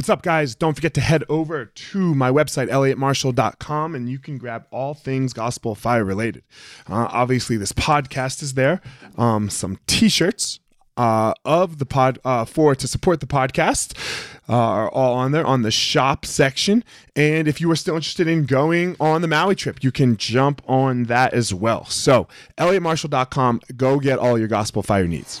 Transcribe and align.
What's 0.00 0.08
up, 0.08 0.22
guys? 0.22 0.54
Don't 0.54 0.72
forget 0.72 0.94
to 0.94 1.02
head 1.02 1.24
over 1.28 1.66
to 1.66 2.14
my 2.14 2.30
website, 2.30 2.70
elliottmarshall.com, 2.70 3.94
and 3.94 4.08
you 4.08 4.18
can 4.18 4.38
grab 4.38 4.64
all 4.70 4.94
things 4.94 5.34
gospel 5.34 5.74
fire 5.74 6.06
related. 6.06 6.42
Uh, 6.88 7.06
obviously, 7.10 7.58
this 7.58 7.72
podcast 7.72 8.42
is 8.42 8.54
there, 8.54 8.80
um, 9.18 9.50
some 9.50 9.78
t 9.86 10.08
shirts. 10.08 10.58
Uh, 10.96 11.32
of 11.44 11.78
the 11.78 11.86
pod 11.86 12.18
uh, 12.24 12.44
for 12.44 12.74
to 12.74 12.88
support 12.88 13.20
the 13.20 13.26
podcast 13.26 13.96
uh, 14.48 14.54
are 14.54 14.90
all 14.90 15.14
on 15.14 15.32
there 15.32 15.46
on 15.46 15.62
the 15.62 15.70
shop 15.70 16.26
section. 16.26 16.82
And 17.14 17.46
if 17.46 17.60
you 17.60 17.70
are 17.70 17.76
still 17.76 17.94
interested 17.94 18.26
in 18.26 18.44
going 18.44 18.96
on 19.00 19.20
the 19.22 19.28
Maui 19.28 19.54
trip, 19.54 19.84
you 19.84 19.92
can 19.92 20.16
jump 20.16 20.62
on 20.66 21.04
that 21.04 21.32
as 21.32 21.54
well. 21.54 21.84
So, 21.86 22.26
elliottmarshall.com, 22.58 23.60
go 23.76 23.98
get 23.98 24.18
all 24.18 24.38
your 24.38 24.48
gospel 24.48 24.82
fire 24.82 25.06
needs. 25.06 25.40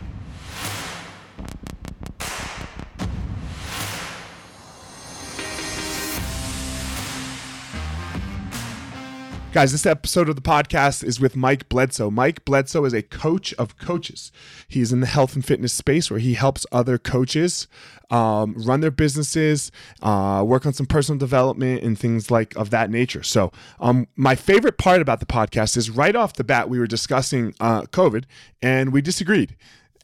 Guys, 9.53 9.73
this 9.73 9.85
episode 9.85 10.29
of 10.29 10.37
the 10.37 10.41
podcast 10.41 11.03
is 11.03 11.19
with 11.19 11.35
Mike 11.35 11.67
Bledsoe. 11.67 12.09
Mike 12.09 12.45
Bledsoe 12.45 12.85
is 12.85 12.93
a 12.93 13.01
coach 13.01 13.53
of 13.55 13.77
coaches. 13.77 14.31
He's 14.69 14.93
in 14.93 15.01
the 15.01 15.07
health 15.07 15.35
and 15.35 15.43
fitness 15.43 15.73
space 15.73 16.09
where 16.09 16.21
he 16.21 16.35
helps 16.35 16.65
other 16.71 16.97
coaches 16.97 17.67
um, 18.09 18.53
run 18.55 18.79
their 18.79 18.91
businesses, 18.91 19.69
uh, 20.01 20.41
work 20.47 20.65
on 20.65 20.71
some 20.71 20.85
personal 20.85 21.19
development 21.19 21.83
and 21.83 21.99
things 21.99 22.31
like 22.31 22.55
of 22.55 22.69
that 22.69 22.89
nature. 22.89 23.23
So, 23.23 23.51
um, 23.81 24.07
my 24.15 24.35
favorite 24.35 24.77
part 24.77 25.01
about 25.01 25.19
the 25.19 25.25
podcast 25.25 25.75
is 25.75 25.89
right 25.89 26.15
off 26.15 26.35
the 26.35 26.45
bat 26.45 26.69
we 26.69 26.79
were 26.79 26.87
discussing 26.87 27.53
uh, 27.59 27.81
COVID 27.81 28.23
and 28.61 28.93
we 28.93 29.01
disagreed, 29.01 29.57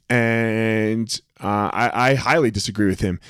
and 0.10 1.22
uh, 1.42 1.70
I, 1.72 2.10
I 2.12 2.16
highly 2.16 2.52
disagree 2.52 2.88
with 2.88 3.00
him 3.00 3.22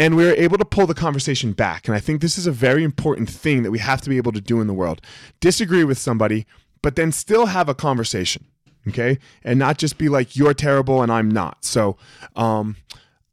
and 0.00 0.16
we 0.16 0.24
were 0.24 0.32
able 0.32 0.56
to 0.56 0.64
pull 0.64 0.86
the 0.86 0.94
conversation 0.94 1.52
back. 1.52 1.86
And 1.86 1.94
I 1.94 2.00
think 2.00 2.22
this 2.22 2.38
is 2.38 2.46
a 2.46 2.50
very 2.50 2.82
important 2.84 3.28
thing 3.28 3.62
that 3.64 3.70
we 3.70 3.78
have 3.80 4.00
to 4.00 4.08
be 4.08 4.16
able 4.16 4.32
to 4.32 4.40
do 4.40 4.62
in 4.62 4.66
the 4.66 4.72
world. 4.72 5.02
Disagree 5.40 5.84
with 5.84 5.98
somebody, 5.98 6.46
but 6.80 6.96
then 6.96 7.12
still 7.12 7.46
have 7.46 7.68
a 7.68 7.74
conversation, 7.74 8.46
okay? 8.88 9.18
And 9.44 9.58
not 9.58 9.76
just 9.76 9.98
be 9.98 10.08
like, 10.08 10.36
you're 10.36 10.54
terrible 10.54 11.02
and 11.02 11.12
I'm 11.12 11.30
not. 11.30 11.66
So, 11.66 11.98
um, 12.34 12.76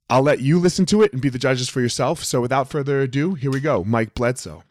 I'll 0.10 0.22
let 0.22 0.42
you 0.42 0.60
listen 0.60 0.86
to 0.88 1.02
it 1.04 1.14
and 1.14 1.22
be 1.22 1.30
the 1.30 1.40
judges 1.40 1.70
for 1.70 1.80
yourself. 1.80 2.22
So, 2.26 2.42
without 2.42 2.70
further 2.70 3.00
ado, 3.00 3.36
here 3.36 3.52
we 3.52 3.62
go. 3.62 3.86
Mike 3.86 4.14
Bledsoe. 4.14 4.64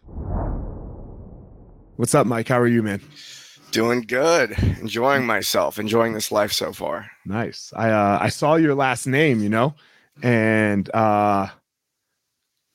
What's 1.96 2.14
up, 2.14 2.26
Mike? 2.26 2.48
How 2.48 2.58
are 2.60 2.66
you, 2.66 2.82
man? 2.82 3.00
Doing 3.70 4.02
good. 4.02 4.52
Enjoying 4.80 5.24
myself. 5.24 5.78
Enjoying 5.78 6.12
this 6.12 6.30
life 6.30 6.52
so 6.52 6.72
far. 6.74 7.10
Nice. 7.24 7.72
I 7.74 7.90
uh, 7.90 8.18
I 8.20 8.28
saw 8.28 8.56
your 8.56 8.74
last 8.74 9.06
name, 9.06 9.42
you 9.42 9.48
know, 9.48 9.74
and 10.22 10.94
uh, 10.94 11.48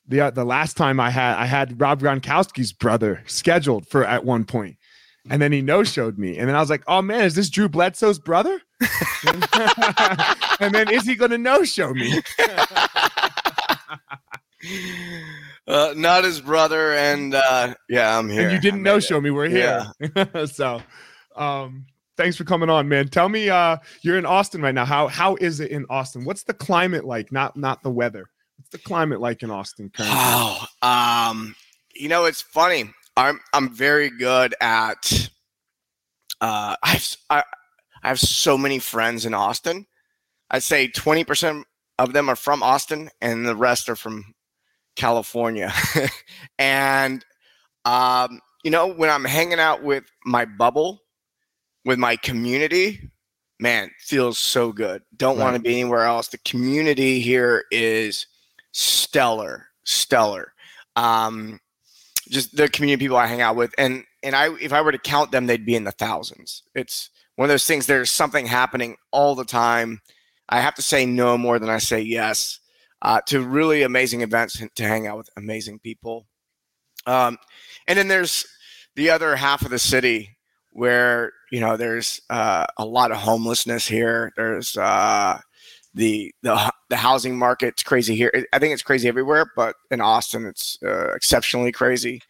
the 0.06 0.20
uh, 0.20 0.30
the 0.30 0.44
last 0.44 0.76
time 0.76 1.00
I 1.00 1.10
had 1.10 1.36
I 1.36 1.46
had 1.46 1.80
Rob 1.80 2.00
Gronkowski's 2.00 2.72
brother 2.72 3.22
scheduled 3.26 3.86
for 3.88 4.04
at 4.04 4.24
one 4.24 4.44
point, 4.44 4.76
and 5.30 5.40
then 5.40 5.52
he 5.52 5.62
no 5.62 5.84
showed 5.84 6.18
me, 6.18 6.38
and 6.38 6.48
then 6.48 6.56
I 6.56 6.60
was 6.60 6.70
like, 6.70 6.82
oh 6.86 7.02
man, 7.02 7.24
is 7.24 7.34
this 7.34 7.50
Drew 7.50 7.68
Bledsoe's 7.68 8.18
brother? 8.18 8.60
and 10.60 10.74
then 10.74 10.90
is 10.90 11.04
he 11.04 11.14
going 11.14 11.30
to 11.30 11.38
no 11.38 11.64
show 11.64 11.94
me? 11.94 12.20
uh, 15.66 15.94
not 15.96 16.24
his 16.24 16.40
brother, 16.40 16.92
and 16.94 17.34
uh, 17.34 17.74
yeah, 17.88 18.18
I'm 18.18 18.28
here. 18.28 18.42
And 18.42 18.52
you 18.52 18.60
didn't 18.60 18.82
no 18.82 19.00
show 19.00 19.20
me. 19.20 19.30
We're 19.30 19.48
here. 19.48 19.86
Yeah. 20.16 20.44
so, 20.46 20.82
um, 21.36 21.86
thanks 22.16 22.36
for 22.36 22.44
coming 22.44 22.70
on, 22.70 22.88
man. 22.88 23.08
Tell 23.08 23.28
me, 23.28 23.48
uh, 23.48 23.76
you're 24.02 24.18
in 24.18 24.26
Austin 24.26 24.62
right 24.62 24.74
now. 24.74 24.84
How 24.84 25.08
how 25.08 25.36
is 25.36 25.60
it 25.60 25.70
in 25.70 25.86
Austin? 25.88 26.24
What's 26.24 26.44
the 26.44 26.54
climate 26.54 27.04
like? 27.04 27.32
Not 27.32 27.56
not 27.56 27.82
the 27.82 27.90
weather. 27.90 28.28
What's 28.56 28.70
the 28.70 28.78
climate 28.78 29.20
like 29.20 29.42
in 29.42 29.50
Austin 29.50 29.90
currently? 29.90 30.16
Wow. 30.16 30.66
Um, 30.82 31.54
you 31.94 32.08
know, 32.08 32.24
it's 32.24 32.42
funny. 32.42 32.90
I'm 33.16 33.40
I'm 33.52 33.74
very 33.74 34.10
good 34.10 34.54
at. 34.60 35.30
Uh, 36.40 36.76
I've 36.82 37.16
I, 37.30 37.44
I 38.02 38.08
have 38.08 38.20
so 38.20 38.56
many 38.56 38.78
friends 38.78 39.26
in 39.26 39.34
Austin. 39.34 39.86
I'd 40.50 40.62
say 40.62 40.88
twenty 40.88 41.24
percent 41.24 41.66
of 41.98 42.12
them 42.12 42.28
are 42.28 42.36
from 42.36 42.62
Austin, 42.62 43.10
and 43.20 43.46
the 43.46 43.56
rest 43.56 43.88
are 43.88 43.96
from 43.96 44.34
California. 44.96 45.72
and 46.58 47.24
um, 47.84 48.40
you 48.64 48.70
know, 48.70 48.86
when 48.86 49.10
I'm 49.10 49.24
hanging 49.24 49.60
out 49.60 49.82
with 49.82 50.04
my 50.24 50.44
bubble, 50.44 51.02
with 51.84 51.98
my 51.98 52.16
community, 52.16 53.10
man, 53.58 53.90
feels 53.98 54.38
so 54.38 54.72
good. 54.72 55.02
Don't 55.16 55.36
right. 55.36 55.44
want 55.44 55.56
to 55.56 55.62
be 55.62 55.80
anywhere 55.80 56.04
else. 56.04 56.28
The 56.28 56.38
community 56.38 57.20
here 57.20 57.64
is 57.70 58.26
stellar, 58.72 59.68
stellar. 59.84 60.52
Um, 60.96 61.60
just 62.28 62.56
the 62.56 62.68
community 62.68 63.04
people 63.04 63.16
I 63.16 63.26
hang 63.26 63.40
out 63.40 63.56
with, 63.56 63.74
and 63.78 64.04
and 64.22 64.34
I 64.34 64.54
if 64.60 64.72
I 64.72 64.80
were 64.80 64.92
to 64.92 64.98
count 64.98 65.32
them, 65.32 65.46
they'd 65.46 65.66
be 65.66 65.76
in 65.76 65.84
the 65.84 65.92
thousands. 65.92 66.62
It's 66.74 67.10
one 67.36 67.46
of 67.46 67.52
those 67.52 67.66
things. 67.66 67.86
There's 67.86 68.10
something 68.10 68.46
happening 68.46 68.96
all 69.10 69.34
the 69.34 69.44
time. 69.44 70.00
I 70.48 70.60
have 70.60 70.74
to 70.74 70.82
say 70.82 71.06
no 71.06 71.38
more 71.38 71.58
than 71.58 71.70
I 71.70 71.78
say 71.78 72.00
yes 72.00 72.60
uh, 73.02 73.20
to 73.26 73.42
really 73.42 73.82
amazing 73.82 74.22
events 74.22 74.62
to 74.74 74.82
hang 74.82 75.06
out 75.06 75.18
with 75.18 75.30
amazing 75.36 75.78
people. 75.80 76.26
Um, 77.06 77.38
and 77.88 77.98
then 77.98 78.08
there's 78.08 78.46
the 78.94 79.10
other 79.10 79.34
half 79.36 79.62
of 79.62 79.70
the 79.70 79.78
city 79.78 80.36
where 80.70 81.32
you 81.50 81.60
know 81.60 81.76
there's 81.76 82.20
uh, 82.30 82.66
a 82.78 82.84
lot 82.84 83.10
of 83.10 83.18
homelessness 83.18 83.86
here. 83.86 84.32
There's 84.36 84.76
uh, 84.76 85.38
the 85.94 86.34
the 86.42 86.72
the 86.88 86.96
housing 86.96 87.38
market's 87.38 87.82
crazy 87.82 88.16
here. 88.16 88.32
I 88.52 88.58
think 88.58 88.72
it's 88.72 88.82
crazy 88.82 89.08
everywhere, 89.08 89.46
but 89.56 89.76
in 89.90 90.00
Austin, 90.00 90.46
it's 90.46 90.78
uh, 90.84 91.12
exceptionally 91.14 91.72
crazy. 91.72 92.20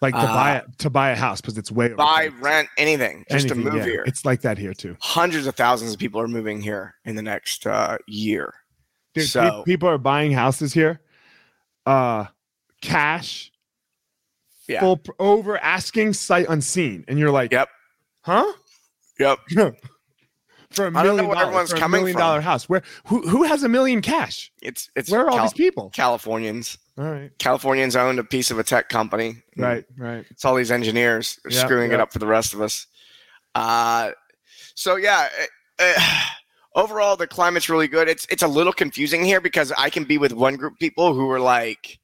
Like 0.00 0.14
to 0.14 0.20
uh, 0.20 0.26
buy 0.26 0.62
to 0.78 0.90
buy 0.90 1.10
a 1.10 1.16
house 1.16 1.40
because 1.40 1.56
it's 1.56 1.70
way 1.70 1.88
buy 1.88 2.30
rent 2.40 2.68
anything 2.76 3.24
just 3.30 3.46
anything, 3.46 3.64
to 3.64 3.70
move 3.70 3.80
yeah. 3.80 3.92
here. 3.92 4.04
It's 4.04 4.24
like 4.24 4.40
that 4.40 4.58
here 4.58 4.74
too. 4.74 4.96
Hundreds 5.00 5.46
of 5.46 5.54
thousands 5.54 5.92
of 5.92 5.98
people 6.00 6.20
are 6.20 6.26
moving 6.26 6.60
here 6.60 6.96
in 7.04 7.14
the 7.14 7.22
next 7.22 7.66
uh, 7.66 7.98
year. 8.08 8.52
Dude, 9.14 9.28
so 9.28 9.62
people 9.64 9.88
are 9.88 9.98
buying 9.98 10.32
houses 10.32 10.72
here, 10.72 11.00
uh, 11.86 12.24
cash, 12.80 13.52
yeah. 14.66 14.80
full 14.80 15.00
over 15.20 15.58
asking 15.58 16.14
sight 16.14 16.46
unseen, 16.48 17.04
and 17.06 17.18
you're 17.18 17.30
like, 17.30 17.52
yep, 17.52 17.68
huh, 18.22 18.52
yep. 19.20 19.38
for 20.72 20.86
a 20.86 20.90
million 20.90 21.28
dollars 21.28 21.70
for 21.70 21.76
a 21.76 21.88
million 21.88 22.16
dollar 22.16 22.40
house. 22.40 22.68
Where 22.68 22.82
who 23.06 23.26
who 23.28 23.44
has 23.44 23.62
a 23.62 23.68
million 23.68 24.02
cash? 24.02 24.52
It's 24.62 24.90
it's 24.96 25.10
where 25.10 25.22
are 25.22 25.30
all 25.30 25.36
Cal- 25.36 25.44
these 25.44 25.52
people? 25.52 25.90
Californians. 25.90 26.78
All 26.98 27.10
right. 27.10 27.30
Californians 27.38 27.96
owned 27.96 28.18
a 28.18 28.24
piece 28.24 28.50
of 28.50 28.58
a 28.58 28.64
tech 28.64 28.88
company. 28.88 29.36
Right, 29.56 29.84
right. 29.96 30.26
It's 30.30 30.44
all 30.44 30.54
these 30.54 30.70
engineers 30.70 31.38
yep, 31.48 31.64
screwing 31.64 31.90
yep. 31.90 32.00
it 32.00 32.02
up 32.02 32.12
for 32.12 32.18
the 32.18 32.26
rest 32.26 32.52
of 32.52 32.60
us. 32.60 32.86
Uh, 33.54 34.10
so 34.74 34.96
yeah, 34.96 35.28
uh, 35.78 36.24
overall 36.74 37.16
the 37.16 37.26
climate's 37.26 37.68
really 37.68 37.88
good. 37.88 38.08
It's 38.08 38.26
it's 38.30 38.42
a 38.42 38.48
little 38.48 38.72
confusing 38.72 39.24
here 39.24 39.40
because 39.40 39.72
I 39.72 39.90
can 39.90 40.04
be 40.04 40.18
with 40.18 40.32
one 40.32 40.56
group 40.56 40.74
of 40.74 40.78
people 40.78 41.14
who 41.14 41.30
are 41.30 41.40
like 41.40 41.98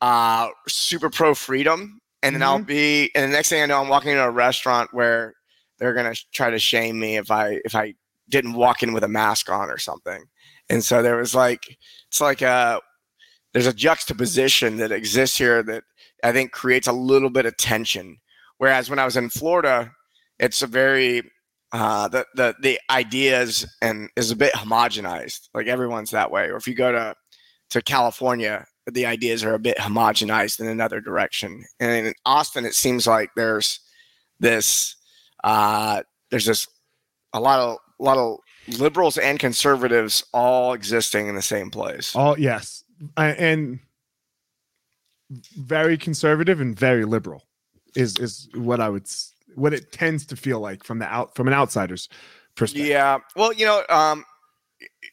uh 0.00 0.48
super 0.66 1.10
pro 1.10 1.34
freedom 1.34 2.00
and 2.22 2.34
then 2.34 2.40
mm-hmm. 2.40 2.50
I'll 2.50 2.62
be 2.62 3.10
and 3.14 3.30
the 3.30 3.34
next 3.34 3.50
thing 3.50 3.62
I 3.62 3.66
know 3.66 3.80
I'm 3.80 3.88
walking 3.88 4.10
into 4.10 4.22
a 4.22 4.30
restaurant 4.30 4.92
where 4.92 5.34
they're 5.80 5.94
gonna 5.94 6.14
try 6.32 6.50
to 6.50 6.58
shame 6.58 7.00
me 7.00 7.16
if 7.16 7.30
I 7.30 7.60
if 7.64 7.74
I 7.74 7.94
didn't 8.28 8.52
walk 8.52 8.82
in 8.82 8.92
with 8.92 9.02
a 9.02 9.08
mask 9.08 9.50
on 9.50 9.70
or 9.70 9.78
something. 9.78 10.24
And 10.68 10.84
so 10.84 11.02
there 11.02 11.16
was 11.16 11.34
like 11.34 11.76
it's 12.08 12.20
like 12.20 12.42
a 12.42 12.80
there's 13.52 13.66
a 13.66 13.72
juxtaposition 13.72 14.76
that 14.76 14.92
exists 14.92 15.36
here 15.36 15.62
that 15.64 15.82
I 16.22 16.32
think 16.32 16.52
creates 16.52 16.86
a 16.86 16.92
little 16.92 17.30
bit 17.30 17.46
of 17.46 17.56
tension. 17.56 18.18
Whereas 18.58 18.88
when 18.88 18.98
I 18.98 19.04
was 19.04 19.16
in 19.16 19.30
Florida, 19.30 19.90
it's 20.38 20.62
a 20.62 20.66
very 20.66 21.22
uh, 21.72 22.08
the 22.08 22.26
the 22.34 22.54
the 22.60 22.80
ideas 22.90 23.66
and 23.82 24.10
is 24.16 24.30
a 24.30 24.36
bit 24.36 24.52
homogenized. 24.54 25.48
Like 25.54 25.66
everyone's 25.66 26.10
that 26.10 26.30
way. 26.30 26.48
Or 26.50 26.56
if 26.56 26.66
you 26.66 26.74
go 26.74 26.92
to 26.92 27.14
to 27.70 27.82
California, 27.82 28.66
the 28.90 29.06
ideas 29.06 29.44
are 29.44 29.54
a 29.54 29.58
bit 29.58 29.76
homogenized 29.78 30.60
in 30.60 30.66
another 30.66 31.00
direction. 31.00 31.64
And 31.78 32.06
in 32.06 32.14
Austin, 32.26 32.64
it 32.64 32.74
seems 32.74 33.06
like 33.06 33.30
there's 33.36 33.80
this 34.40 34.96
uh, 35.44 36.02
there's 36.30 36.46
this 36.46 36.66
a 37.32 37.40
lot 37.40 37.58
of 37.58 37.78
a 37.98 38.02
lot 38.02 38.18
of 38.18 38.38
liberals 38.78 39.18
and 39.18 39.38
conservatives 39.38 40.24
all 40.32 40.72
existing 40.72 41.28
in 41.28 41.34
the 41.34 41.42
same 41.42 41.70
place. 41.70 42.14
All 42.14 42.38
yes, 42.38 42.84
and 43.16 43.80
very 45.56 45.96
conservative 45.96 46.60
and 46.60 46.78
very 46.78 47.04
liberal. 47.04 47.44
is 47.96 48.16
is 48.18 48.48
what 48.54 48.80
I 48.80 48.88
would 48.88 49.06
what 49.54 49.72
it 49.72 49.92
tends 49.92 50.26
to 50.26 50.36
feel 50.36 50.60
like 50.60 50.84
from 50.84 50.98
the 50.98 51.06
out 51.06 51.34
from 51.34 51.48
an 51.48 51.54
outsider's 51.54 52.08
perspective. 52.54 52.88
Yeah. 52.88 53.18
Well, 53.36 53.52
you 53.52 53.66
know, 53.66 53.82
um, 53.88 54.24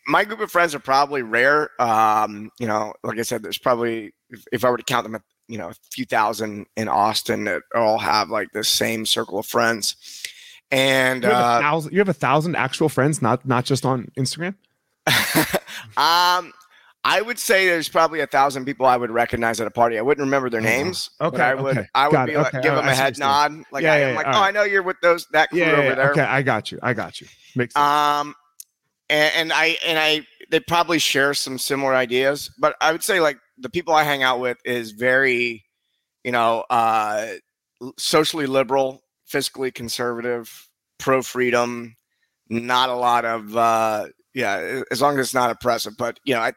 my 0.07 0.23
group 0.23 0.39
of 0.39 0.51
friends 0.51 0.75
are 0.75 0.79
probably 0.79 1.21
rare. 1.21 1.69
Um, 1.81 2.51
you 2.59 2.67
know, 2.67 2.93
like 3.03 3.19
I 3.19 3.23
said, 3.23 3.43
there's 3.43 3.57
probably 3.57 4.13
if, 4.29 4.43
if 4.51 4.65
I 4.65 4.69
were 4.69 4.77
to 4.77 4.83
count 4.83 5.09
them, 5.09 5.21
you 5.47 5.57
know, 5.57 5.69
a 5.69 5.73
few 5.91 6.05
thousand 6.05 6.65
in 6.75 6.87
Austin 6.87 7.45
that 7.45 7.61
all 7.75 7.97
have 7.97 8.29
like 8.29 8.49
the 8.53 8.63
same 8.63 9.05
circle 9.05 9.39
of 9.39 9.45
friends. 9.45 9.95
And 10.71 11.23
You 11.23 11.29
have, 11.29 11.39
a 11.39 11.43
uh, 11.43 11.61
thousand, 11.61 11.93
you 11.93 11.99
have 11.99 12.09
a 12.09 12.13
thousand 12.13 12.55
actual 12.55 12.89
friends, 12.89 13.21
not 13.21 13.45
not 13.45 13.63
just 13.65 13.85
on 13.85 14.07
Instagram. 14.17 14.55
um, 15.97 16.51
I 17.03 17.21
would 17.21 17.39
say 17.39 17.67
there's 17.67 17.87
probably 17.87 18.19
a 18.19 18.27
thousand 18.27 18.65
people 18.65 18.85
I 18.85 18.97
would 18.97 19.11
recognize 19.11 19.61
at 19.61 19.67
a 19.67 19.71
party. 19.71 19.97
I 19.97 20.01
wouldn't 20.01 20.25
remember 20.25 20.49
their 20.49 20.59
Uh-huh. 20.59 20.69
names. 20.69 21.09
Okay, 21.21 21.37
but 21.37 21.41
I 21.41 21.55
would. 21.55 21.77
okay. 21.77 21.87
I 21.95 22.07
would 22.07 22.13
Got 22.13 22.25
be 22.27 22.35
like, 22.35 22.47
Okay, 22.47 22.61
give 22.63 22.71
all 22.71 22.77
them 22.79 22.85
right, 22.87 22.91
a 22.91 22.95
head 22.95 23.17
nod. 23.17 23.53
Like 23.71 23.83
Yeah, 23.83 23.93
I 23.93 23.97
am 23.99 24.09
yeah, 24.11 24.15
like, 24.17 24.25
oh, 24.27 24.31
right. 24.31 24.47
I 24.49 24.51
know 24.51 24.63
you're 24.63 24.83
with 24.83 24.97
those 25.01 25.25
that 25.31 25.49
crew 25.49 25.59
Yeah, 25.61 25.71
over 25.71 25.95
there. 25.95 26.11
okay, 26.11 26.21
I 26.21 26.41
got 26.41 26.69
you. 26.71 26.79
I 26.83 26.93
got 26.93 27.21
you. 27.21 27.27
Makes 27.55 27.75
sense. 27.75 27.81
Um, 27.83 28.35
and, 29.09 29.33
and 29.35 29.53
I 29.53 29.77
and 29.85 29.97
I 29.97 30.27
they 30.51 30.59
probably 30.59 30.99
share 30.99 31.33
some 31.33 31.57
similar 31.57 31.95
ideas, 31.95 32.51
but 32.59 32.75
I 32.81 32.91
would 32.91 33.03
say 33.03 33.21
like 33.21 33.37
the 33.57 33.69
people 33.69 33.93
I 33.93 34.03
hang 34.03 34.23
out 34.23 34.39
with 34.39 34.57
is 34.65 34.91
very, 34.91 35.65
you 36.23 36.31
know, 36.31 36.63
uh, 36.69 37.27
socially 37.97 38.45
liberal, 38.45 39.01
fiscally 39.31 39.73
conservative, 39.73 40.69
pro 40.97 41.21
freedom, 41.21 41.95
not 42.49 42.89
a 42.89 42.95
lot 42.95 43.25
of 43.25 43.55
uh, 43.55 44.07
yeah, 44.33 44.81
as 44.91 45.01
long 45.01 45.17
as 45.19 45.27
it's 45.27 45.33
not 45.33 45.51
oppressive. 45.51 45.93
But 45.97 46.19
you 46.23 46.33
know, 46.33 46.41
I 46.41 46.53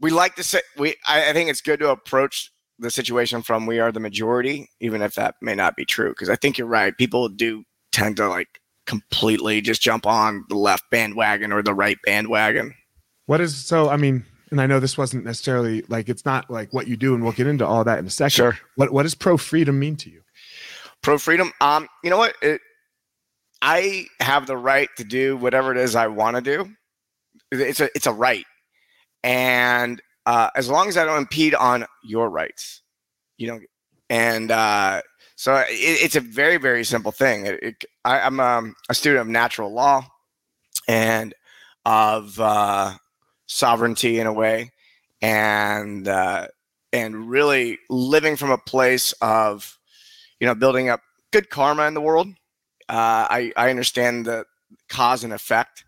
we 0.00 0.10
like 0.10 0.34
to 0.36 0.42
say 0.42 0.60
we 0.76 0.96
I, 1.06 1.30
I 1.30 1.32
think 1.32 1.50
it's 1.50 1.60
good 1.60 1.80
to 1.80 1.90
approach 1.90 2.50
the 2.78 2.90
situation 2.90 3.42
from 3.42 3.66
we 3.66 3.78
are 3.78 3.92
the 3.92 4.00
majority, 4.00 4.68
even 4.80 5.02
if 5.02 5.14
that 5.14 5.36
may 5.40 5.54
not 5.54 5.76
be 5.76 5.84
true. 5.84 6.10
Because 6.10 6.28
I 6.28 6.36
think 6.36 6.58
you're 6.58 6.66
right. 6.66 6.96
People 6.96 7.28
do 7.28 7.64
tend 7.92 8.16
to 8.16 8.28
like 8.28 8.60
completely 8.86 9.60
just 9.60 9.82
jump 9.82 10.06
on 10.06 10.44
the 10.48 10.56
left 10.56 10.84
bandwagon 10.90 11.52
or 11.52 11.62
the 11.62 11.74
right 11.74 11.98
bandwagon. 12.04 12.74
What 13.26 13.40
is 13.40 13.56
so? 13.56 13.88
I 13.88 13.96
mean, 13.96 14.24
and 14.52 14.60
I 14.60 14.66
know 14.66 14.78
this 14.78 14.98
wasn't 14.98 15.24
necessarily 15.24 15.82
like 15.88 16.10
it's 16.10 16.26
not 16.26 16.50
like 16.50 16.72
what 16.74 16.86
you 16.86 16.96
do, 16.96 17.14
and 17.14 17.24
we'll 17.24 17.32
get 17.32 17.46
into 17.46 17.66
all 17.66 17.82
that 17.84 17.98
in 17.98 18.06
a 18.06 18.10
second. 18.10 18.30
Sure. 18.30 18.58
What 18.76 18.92
what 18.92 19.02
does 19.04 19.14
pro 19.14 19.38
freedom 19.38 19.78
mean 19.78 19.96
to 19.96 20.10
you? 20.10 20.20
Pro 21.02 21.18
freedom. 21.18 21.52
Um, 21.60 21.88
you 22.04 22.10
know 22.10 22.18
what? 22.18 22.36
It, 22.42 22.60
I 23.62 24.06
have 24.20 24.46
the 24.46 24.56
right 24.56 24.90
to 24.98 25.04
do 25.04 25.38
whatever 25.38 25.72
it 25.72 25.78
is 25.78 25.96
I 25.96 26.06
want 26.06 26.36
to 26.36 26.42
do. 26.42 26.70
It's 27.50 27.80
a 27.80 27.88
it's 27.94 28.06
a 28.06 28.12
right, 28.12 28.44
and 29.24 30.00
uh, 30.26 30.50
as 30.54 30.68
long 30.68 30.88
as 30.88 30.98
I 30.98 31.06
don't 31.06 31.18
impede 31.18 31.54
on 31.54 31.86
your 32.04 32.28
rights, 32.28 32.82
you 33.38 33.46
don't. 33.46 33.62
And 34.10 34.50
uh, 34.50 35.00
so 35.34 35.56
it, 35.56 35.66
it's 35.70 36.16
a 36.16 36.20
very 36.20 36.58
very 36.58 36.84
simple 36.84 37.10
thing. 37.10 37.46
It, 37.46 37.62
it, 37.62 37.84
I, 38.04 38.20
I'm 38.20 38.38
um, 38.38 38.74
a 38.90 38.94
student 38.94 39.22
of 39.22 39.28
natural 39.28 39.72
law 39.72 40.06
and 40.86 41.32
of 41.86 42.38
uh, 42.38 42.92
sovereignty 43.52 44.18
in 44.18 44.26
a 44.26 44.32
way, 44.32 44.72
and 45.20 46.08
uh, 46.08 46.48
and 46.92 47.28
really 47.28 47.78
living 47.90 48.36
from 48.36 48.50
a 48.50 48.58
place 48.58 49.12
of 49.20 49.78
you 50.40 50.46
know 50.46 50.54
building 50.54 50.88
up 50.88 51.00
good 51.30 51.50
karma 51.50 51.86
in 51.86 51.94
the 51.94 52.00
world. 52.00 52.28
Uh, 52.88 53.26
I 53.30 53.52
I 53.56 53.70
understand 53.70 54.26
the 54.26 54.44
cause 54.88 55.24
and 55.24 55.32
effect, 55.32 55.84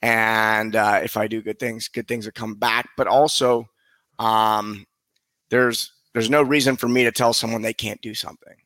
and 0.00 0.74
uh, 0.74 1.00
if 1.02 1.16
I 1.16 1.26
do 1.26 1.42
good 1.42 1.58
things, 1.58 1.88
good 1.88 2.08
things 2.08 2.24
will 2.24 2.32
come 2.32 2.54
back. 2.54 2.88
But 2.96 3.06
also, 3.06 3.68
um, 4.18 4.86
there's 5.50 5.92
there's 6.14 6.30
no 6.30 6.42
reason 6.42 6.76
for 6.76 6.88
me 6.88 7.04
to 7.04 7.12
tell 7.12 7.32
someone 7.32 7.62
they 7.62 7.74
can't 7.74 8.00
do 8.00 8.14
something, 8.14 8.56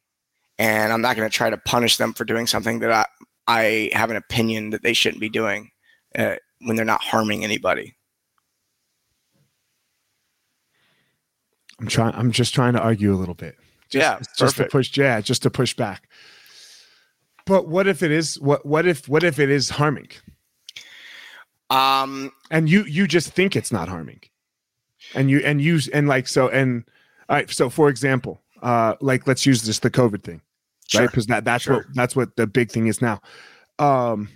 and 0.58 0.92
I'm 0.92 1.02
not 1.02 1.16
going 1.16 1.28
to 1.28 1.36
try 1.36 1.50
to 1.50 1.58
punish 1.58 1.96
them 1.96 2.14
for 2.14 2.24
doing 2.24 2.46
something 2.46 2.78
that 2.80 2.92
I 2.92 3.06
I 3.46 3.90
have 3.92 4.10
an 4.10 4.16
opinion 4.16 4.70
that 4.70 4.82
they 4.82 4.92
shouldn't 4.92 5.20
be 5.20 5.28
doing 5.28 5.70
uh, 6.16 6.36
when 6.60 6.76
they're 6.76 6.84
not 6.84 7.02
harming 7.02 7.44
anybody. 7.44 7.95
I'm 11.80 11.86
trying. 11.88 12.14
I'm 12.14 12.32
just 12.32 12.54
trying 12.54 12.72
to 12.72 12.80
argue 12.80 13.12
a 13.12 13.16
little 13.16 13.34
bit. 13.34 13.56
Just, 13.88 14.02
Yeah, 14.02 14.18
just 14.38 14.56
to 14.56 14.64
push. 14.66 14.96
Yeah, 14.96 15.20
just 15.20 15.42
to 15.42 15.50
push 15.50 15.74
back. 15.74 16.08
But 17.44 17.68
what 17.68 17.86
if 17.86 18.02
it 18.02 18.10
is? 18.10 18.40
What 18.40 18.64
what 18.66 18.86
if 18.86 19.08
what 19.08 19.22
if 19.22 19.38
it 19.38 19.50
is 19.50 19.70
harming? 19.70 20.08
Um, 21.70 22.32
And 22.50 22.68
you 22.68 22.84
you 22.84 23.06
just 23.06 23.30
think 23.32 23.56
it's 23.56 23.70
not 23.72 23.88
harming, 23.88 24.20
and 25.14 25.30
you 25.30 25.38
and 25.40 25.60
you 25.60 25.80
and 25.92 26.08
like 26.08 26.28
so 26.28 26.48
and 26.48 26.84
all 27.28 27.36
right. 27.36 27.50
So 27.50 27.68
for 27.68 27.88
example, 27.88 28.40
uh, 28.62 28.94
like 29.00 29.26
let's 29.26 29.44
use 29.44 29.62
this 29.62 29.80
the 29.80 29.90
COVID 29.90 30.22
thing, 30.22 30.40
right? 30.94 31.10
Because 31.10 31.26
that 31.26 31.44
that's 31.44 31.64
Sure. 31.64 31.76
what 31.76 31.86
that's 31.94 32.16
what 32.16 32.36
the 32.36 32.46
big 32.46 32.70
thing 32.70 32.86
is 32.86 33.02
now. 33.02 33.20
Um, 33.78 34.28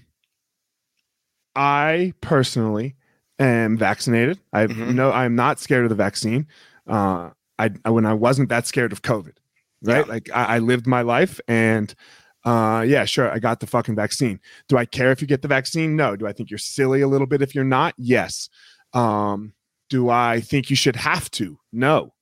I 1.57 2.13
personally 2.21 2.95
am 3.39 3.77
vaccinated. 3.77 4.39
I 4.53 4.67
Mhm. 4.67 4.95
know 4.95 5.11
I'm 5.13 5.35
not 5.35 5.59
scared 5.59 5.85
of 5.85 5.89
the 5.89 5.95
vaccine. 5.97 6.47
Uh, 6.91 7.31
I 7.59 7.71
I- 7.85 7.91
when 7.91 8.07
I 8.07 8.15
wasn't 8.15 8.49
that 8.51 8.67
scared 8.67 8.93
of 8.93 9.03
COVID, 9.03 9.37
right? 9.85 10.07
Yeah. 10.07 10.13
Like 10.13 10.31
I, 10.35 10.57
I 10.57 10.59
lived 10.59 10.87
my 10.87 11.03
life 11.03 11.41
and. 11.49 11.95
Uh 12.43 12.83
yeah, 12.89 13.05
sure. 13.05 13.31
I 13.31 13.39
got 13.39 13.61
the 13.61 13.67
fucking 13.67 13.95
vaccine. 13.97 14.41
Do 14.67 14.79
I 14.79 14.87
care 14.87 15.13
if 15.13 15.21
you 15.21 15.27
get 15.29 15.43
the 15.43 15.49
vaccine? 15.49 15.95
No. 15.95 16.17
Do 16.17 16.27
I 16.27 16.33
think 16.33 16.49
you're 16.51 16.57
silly 16.57 17.03
a 17.03 17.07
little 17.07 17.27
bit 17.27 17.43
if 17.43 17.55
you're 17.55 17.65
not? 17.65 17.93
Yes. 17.99 18.49
Um, 18.95 19.53
do 19.91 20.09
I 20.09 20.41
think 20.41 20.71
you 20.71 20.77
should 20.77 20.97
have 20.97 21.31
to? 21.33 21.59
No. 21.71 22.15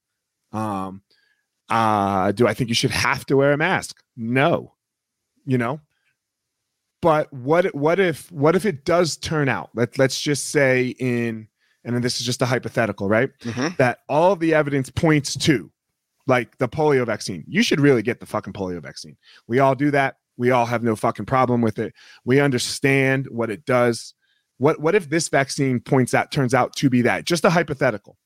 Um, 0.50 1.03
uh, 1.69 2.32
do 2.32 2.49
I 2.49 2.55
think 2.55 2.69
you 2.69 2.75
should 2.75 2.91
have 2.91 3.26
to 3.26 3.37
wear 3.37 3.53
a 3.53 3.56
mask? 3.56 4.03
No. 4.17 4.75
You 5.47 5.56
know. 5.56 5.81
But 7.00 7.32
what 7.32 7.73
what 7.73 8.00
if 8.00 8.31
what 8.32 8.56
if 8.56 8.67
it 8.67 8.85
does 8.85 9.17
turn 9.17 9.49
out? 9.49 9.70
Let 9.73 9.99
let's 9.99 10.20
just 10.20 10.49
say 10.49 10.97
in 10.99 11.47
and 11.88 11.94
then 11.94 12.02
this 12.02 12.20
is 12.20 12.26
just 12.26 12.43
a 12.43 12.46
hypothetical, 12.46 13.08
right? 13.08 13.31
Mhm. 13.40 13.75
That 13.79 14.00
all 14.11 14.32
of 14.32 14.40
the 14.40 14.52
evidence 14.52 14.90
points 14.90 15.35
to 15.38 15.73
like 16.26 16.58
the 16.58 16.69
polio 16.69 17.06
vaccine. 17.06 17.44
You 17.49 17.62
should 17.62 17.81
really 17.81 18.02
get 18.02 18.20
the 18.20 18.26
fucking 18.26 18.52
polio 18.52 18.82
vaccine. 18.82 19.17
We 19.46 19.58
all 19.58 19.75
do 19.75 19.90
that. 19.93 20.17
We 20.37 20.50
all 20.50 20.67
have 20.67 20.82
no 20.82 20.94
fucking 20.94 21.25
problem 21.25 21.62
with 21.62 21.79
it. 21.79 21.94
We 22.26 22.40
understand 22.40 23.26
what 23.31 23.50
it 23.50 23.64
does. 23.64 24.12
What 24.58 24.81
what 24.81 24.94
if 24.94 25.08
this 25.08 25.31
vaccine 25.31 25.81
points 25.81 26.12
out 26.12 26.31
turns 26.31 26.52
out 26.52 26.76
to 26.76 26.90
be 26.90 27.00
that? 27.02 27.25
Just 27.25 27.46
a 27.46 27.50
hypothetical. 27.50 28.19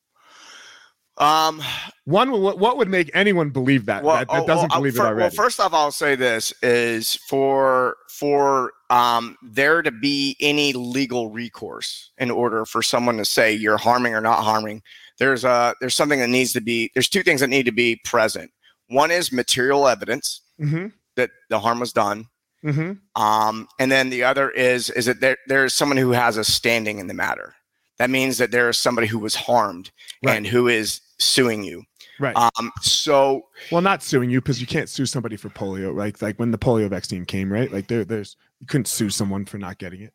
Um, 1.19 1.63
One 2.05 2.33
what, 2.33 2.59
what 2.59 2.79
would 2.79 2.89
make 2.89 3.11
anyone 3.15 3.51
believe 3.51 3.87
that 3.87 4.03
that, 4.03 4.29
that 4.29 4.43
oh, 4.43 4.47
doesn't 4.47 4.71
well, 4.71 4.79
uh, 4.79 4.79
believe 4.79 4.97
fir- 4.97 5.05
it 5.05 5.07
already? 5.07 5.21
Well, 5.21 5.31
first 5.31 5.61
off, 5.61 5.73
I'll 5.73 5.93
say 5.93 6.17
this 6.17 6.53
is 6.63 7.15
for 7.29 7.97
for 8.19 8.73
um, 8.93 9.39
there 9.43 9.81
to 9.81 9.91
be 9.91 10.37
any 10.39 10.75
legal 10.75 11.31
recourse 11.31 12.11
in 12.19 12.31
order 12.31 12.67
for 12.67 12.83
someone 12.83 13.17
to 13.17 13.25
say 13.25 13.51
you're 13.51 13.79
harming 13.79 14.15
or 14.15 14.21
not 14.21 14.45
harming. 14.45 14.83
There's 15.19 15.45
a 15.45 15.75
there's 15.81 15.95
something 15.95 16.21
that 16.21 16.29
needs 16.29 16.53
to 16.53 16.61
be. 16.61 16.91
There's 16.93 17.09
two 17.09 17.23
things 17.23 17.41
that 17.41 17.49
need 17.49 17.65
to 17.65 17.73
be 17.73 17.97
present. 18.05 18.51
One 18.89 19.11
is 19.11 19.33
material 19.33 19.89
evidence 19.89 20.43
mm-hmm, 20.61 20.89
that 21.17 21.31
the 21.49 21.59
harm 21.59 21.81
was 21.81 21.95
done, 21.95 22.27
mm-hmm. 22.63 23.23
um, 23.23 23.67
and 23.79 23.91
then 23.91 24.11
the 24.11 24.25
other 24.25 24.51
is 24.51 24.91
is 24.91 25.07
that 25.07 25.21
there 25.21 25.39
there 25.47 25.65
is 25.65 25.73
someone 25.73 25.97
who 25.97 26.11
has 26.11 26.37
a 26.37 26.45
standing 26.45 26.99
in 26.99 27.07
the 27.07 27.15
matter. 27.15 27.55
That 27.99 28.11
means 28.11 28.37
that 28.39 28.51
there 28.51 28.69
is 28.69 28.77
somebody 28.77 29.07
who 29.07 29.19
was 29.19 29.35
harmed 29.35 29.91
Right. 30.25 30.37
and 30.37 30.47
who 30.47 30.69
is 30.69 31.01
suing 31.19 31.63
you. 31.63 31.85
Right. 32.23 32.37
Um, 32.37 32.71
so 32.83 33.49
well, 33.73 33.83
not 33.83 34.01
suing 34.01 34.31
you 34.31 34.41
because 34.41 34.61
you 34.61 34.67
can't 34.69 34.89
sue 34.89 35.07
somebody 35.07 35.37
for 35.37 35.49
polio, 35.49 35.93
right? 35.93 36.21
Like 36.23 36.37
when 36.37 36.53
the 36.53 36.59
polio 36.59 36.89
vaccine 36.89 37.25
came, 37.25 37.53
right? 37.53 37.71
Like 37.73 37.89
there, 37.89 38.05
there's 38.05 38.37
you 38.61 38.67
couldn't 38.69 38.87
sue 38.87 39.11
someone 39.11 39.45
for 39.45 39.59
not 39.59 39.79
getting 39.79 40.03
it. 40.03 40.13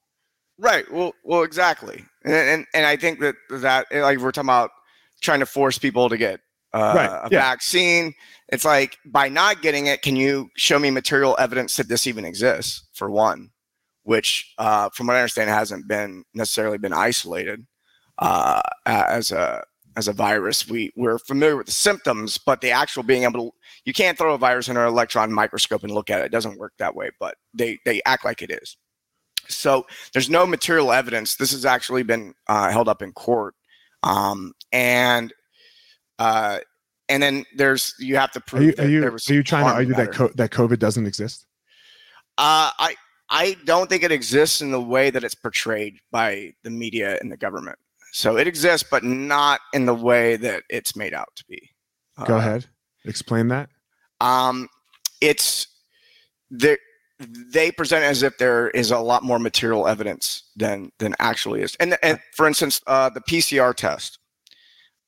Right. 0.57 0.89
Well, 0.89 1.13
well, 1.25 1.43
exactly. 1.43 2.05
And 2.23 2.33
and, 2.33 2.65
and 2.73 2.85
I 2.85 2.95
think 2.95 3.19
that 3.19 3.35
that 3.49 3.87
like 3.91 4.19
we're 4.19 4.31
talking 4.31 4.47
about 4.47 4.71
trying 5.19 5.41
to 5.41 5.45
force 5.45 5.77
people 5.77 6.07
to 6.07 6.15
get 6.15 6.39
uh, 6.73 6.93
Right, 6.95 7.09
a 7.09 7.27
yeah. 7.29 7.41
vaccine. 7.41 8.13
It's 8.47 8.63
like 8.63 8.97
by 9.05 9.27
not 9.27 9.61
getting 9.61 9.87
it, 9.87 10.01
can 10.01 10.15
you 10.15 10.49
show 10.55 10.79
me 10.79 10.89
material 10.91 11.35
evidence 11.37 11.75
that 11.75 11.89
this 11.89 12.07
even 12.07 12.23
exists? 12.23 12.87
For 12.93 13.11
one, 13.11 13.49
which 14.03 14.53
uh, 14.57 14.91
from 14.93 15.07
what 15.07 15.17
I 15.17 15.19
understand 15.19 15.49
hasn't 15.49 15.89
been 15.89 16.23
necessarily 16.33 16.77
been 16.77 16.93
isolated 16.93 17.67
uh, 18.17 18.61
as 18.85 19.33
a 19.33 19.65
as 19.97 20.07
a 20.07 20.13
virus. 20.13 20.69
We 20.69 20.93
we're 20.95 21.17
familiar 21.17 21.57
with 21.57 21.65
the 21.65 21.73
symptoms, 21.73 22.37
but 22.37 22.61
the 22.61 22.71
actual 22.71 23.03
being 23.03 23.23
able 23.23 23.49
to 23.49 23.57
you 23.83 23.93
can't 23.93 24.17
throw 24.17 24.33
a 24.35 24.37
virus 24.37 24.69
in 24.69 24.77
an 24.77 24.87
electron 24.87 25.33
microscope 25.33 25.83
and 25.83 25.91
look 25.91 26.09
at 26.09 26.21
it. 26.21 26.25
It 26.25 26.31
doesn't 26.31 26.59
work 26.59 26.73
that 26.77 26.95
way, 26.95 27.09
but 27.19 27.35
they 27.53 27.79
they 27.83 28.01
act 28.05 28.23
like 28.23 28.41
it 28.41 28.51
is. 28.51 28.77
So 29.49 29.87
there's 30.13 30.29
no 30.29 30.45
material 30.45 30.91
evidence. 30.91 31.35
This 31.35 31.51
has 31.51 31.65
actually 31.65 32.03
been 32.03 32.35
uh, 32.47 32.69
held 32.69 32.87
up 32.87 33.01
in 33.01 33.11
court, 33.11 33.55
um, 34.03 34.53
and 34.71 35.33
uh, 36.19 36.59
and 37.09 37.23
then 37.23 37.43
there's 37.55 37.95
you 37.99 38.17
have 38.17 38.31
to 38.33 38.39
Are 38.39 38.43
prove 38.43 38.63
you 38.63 38.71
that 38.73 38.85
are 38.85 38.89
you 38.89 39.01
there 39.01 39.11
was 39.11 39.29
are 39.29 39.33
you 39.33 39.43
trying 39.43 39.65
to 39.65 39.73
argue 39.73 39.95
that 39.95 40.13
co- 40.13 40.31
that 40.35 40.51
COVID 40.51 40.77
doesn't 40.77 41.07
exist? 41.07 41.45
Uh, 42.37 42.69
I 42.77 42.95
I 43.29 43.57
don't 43.65 43.89
think 43.89 44.03
it 44.03 44.11
exists 44.11 44.61
in 44.61 44.69
the 44.69 44.81
way 44.81 45.09
that 45.09 45.23
it's 45.23 45.35
portrayed 45.35 45.97
by 46.11 46.53
the 46.63 46.69
media 46.69 47.17
and 47.19 47.31
the 47.31 47.37
government. 47.37 47.79
So 48.17 48.35
it 48.35 48.47
exists, 48.47 48.87
but 48.89 49.03
not 49.03 49.59
in 49.73 49.85
the 49.85 49.93
way 49.93 50.37
that 50.37 50.63
it's 50.71 50.95
made 50.95 51.13
out 51.13 51.27
to 51.35 51.45
be. 51.47 51.69
Go 52.25 52.33
Uh, 52.33 52.39
ahead, 52.39 52.65
explain 53.05 53.47
that. 53.49 53.69
Um, 54.19 54.69
it's 55.21 55.67
there 56.49 56.79
they 57.19 57.71
present 57.71 58.03
as 58.03 58.23
if 58.23 58.35
there 58.39 58.69
is 58.71 58.89
a 58.89 58.97
lot 58.97 59.23
more 59.23 59.37
material 59.37 59.87
evidence 59.87 60.49
than 60.55 60.91
than 60.97 61.13
actually 61.19 61.61
is. 61.61 61.75
And, 61.79 61.95
and 62.01 62.19
for 62.33 62.47
instance, 62.47 62.81
uh, 62.87 63.11
the 63.11 63.21
PCR 63.21 63.75
test 63.75 64.17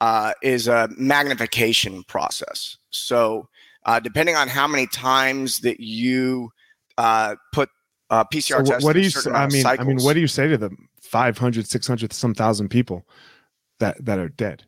uh, 0.01 0.33
is 0.43 0.67
a 0.67 0.87
magnification 0.95 2.03
process. 2.03 2.77
So 2.91 3.49
uh, 3.87 3.99
depending 3.99 4.35
on 4.35 4.47
how 4.47 4.67
many 4.67 4.85
times 4.85 5.57
that 5.61 5.79
you 5.79 6.51
uh, 6.99 7.37
put 7.53 7.69
uh, 8.11 8.23
PCR 8.25 8.57
So 8.57 8.73
test, 8.73 8.83
what 8.85 8.93
do 8.93 9.01
you? 9.01 9.09
I 9.33 9.47
mean, 9.47 9.65
I 9.65 9.83
mean, 9.83 9.97
what 10.03 10.13
do 10.13 10.19
you 10.19 10.27
say 10.27 10.47
to 10.47 10.59
the 10.59 10.69
500, 11.09 11.67
600, 11.67 12.13
some 12.13 12.33
thousand 12.33 12.69
people 12.69 13.07
that 13.79 14.03
that 14.05 14.19
are 14.19 14.29
dead? 14.29 14.63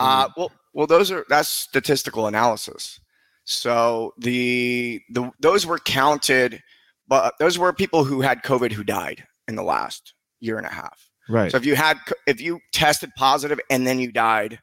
Uh, 0.00 0.28
well, 0.36 0.50
well, 0.72 0.86
those 0.86 1.10
are 1.10 1.24
that's 1.28 1.48
statistical 1.48 2.26
analysis. 2.26 3.00
So 3.44 4.14
the 4.18 5.00
the 5.10 5.30
those 5.40 5.66
were 5.66 5.78
counted, 5.78 6.62
but 7.06 7.34
those 7.38 7.58
were 7.58 7.72
people 7.72 8.04
who 8.04 8.20
had 8.20 8.42
COVID 8.42 8.72
who 8.72 8.84
died 8.84 9.24
in 9.46 9.54
the 9.54 9.62
last 9.62 10.14
year 10.40 10.56
and 10.56 10.66
a 10.66 10.72
half. 10.72 11.10
Right. 11.28 11.50
So 11.50 11.56
if 11.56 11.66
you 11.66 11.76
had 11.76 11.98
if 12.26 12.40
you 12.40 12.60
tested 12.72 13.10
positive 13.16 13.60
and 13.70 13.86
then 13.86 13.98
you 13.98 14.12
died, 14.12 14.58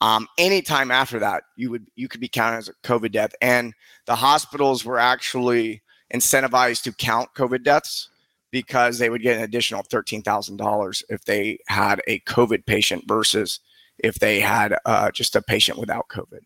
um, 0.00 0.26
anytime 0.36 0.90
after 0.90 1.18
that, 1.20 1.44
you 1.56 1.70
would 1.70 1.86
you 1.94 2.08
could 2.08 2.20
be 2.20 2.28
counted 2.28 2.58
as 2.58 2.68
a 2.68 2.74
COVID 2.84 3.12
death. 3.12 3.32
And 3.40 3.72
the 4.06 4.16
hospitals 4.16 4.84
were 4.84 4.98
actually 4.98 5.82
incentivized 6.12 6.82
to 6.82 6.92
count 6.92 7.30
COVID 7.36 7.62
deaths 7.62 8.08
because 8.50 8.98
they 8.98 9.10
would 9.10 9.22
get 9.22 9.36
an 9.36 9.42
additional 9.42 9.82
thirteen 9.82 10.22
thousand 10.22 10.56
dollars 10.56 11.02
if 11.08 11.24
they 11.24 11.58
had 11.68 12.00
a 12.06 12.20
COVID 12.20 12.66
patient 12.66 13.04
versus 13.06 13.60
if 13.98 14.16
they 14.16 14.40
had 14.40 14.76
uh, 14.84 15.10
just 15.10 15.36
a 15.36 15.42
patient 15.42 15.78
without 15.78 16.08
COVID. 16.08 16.40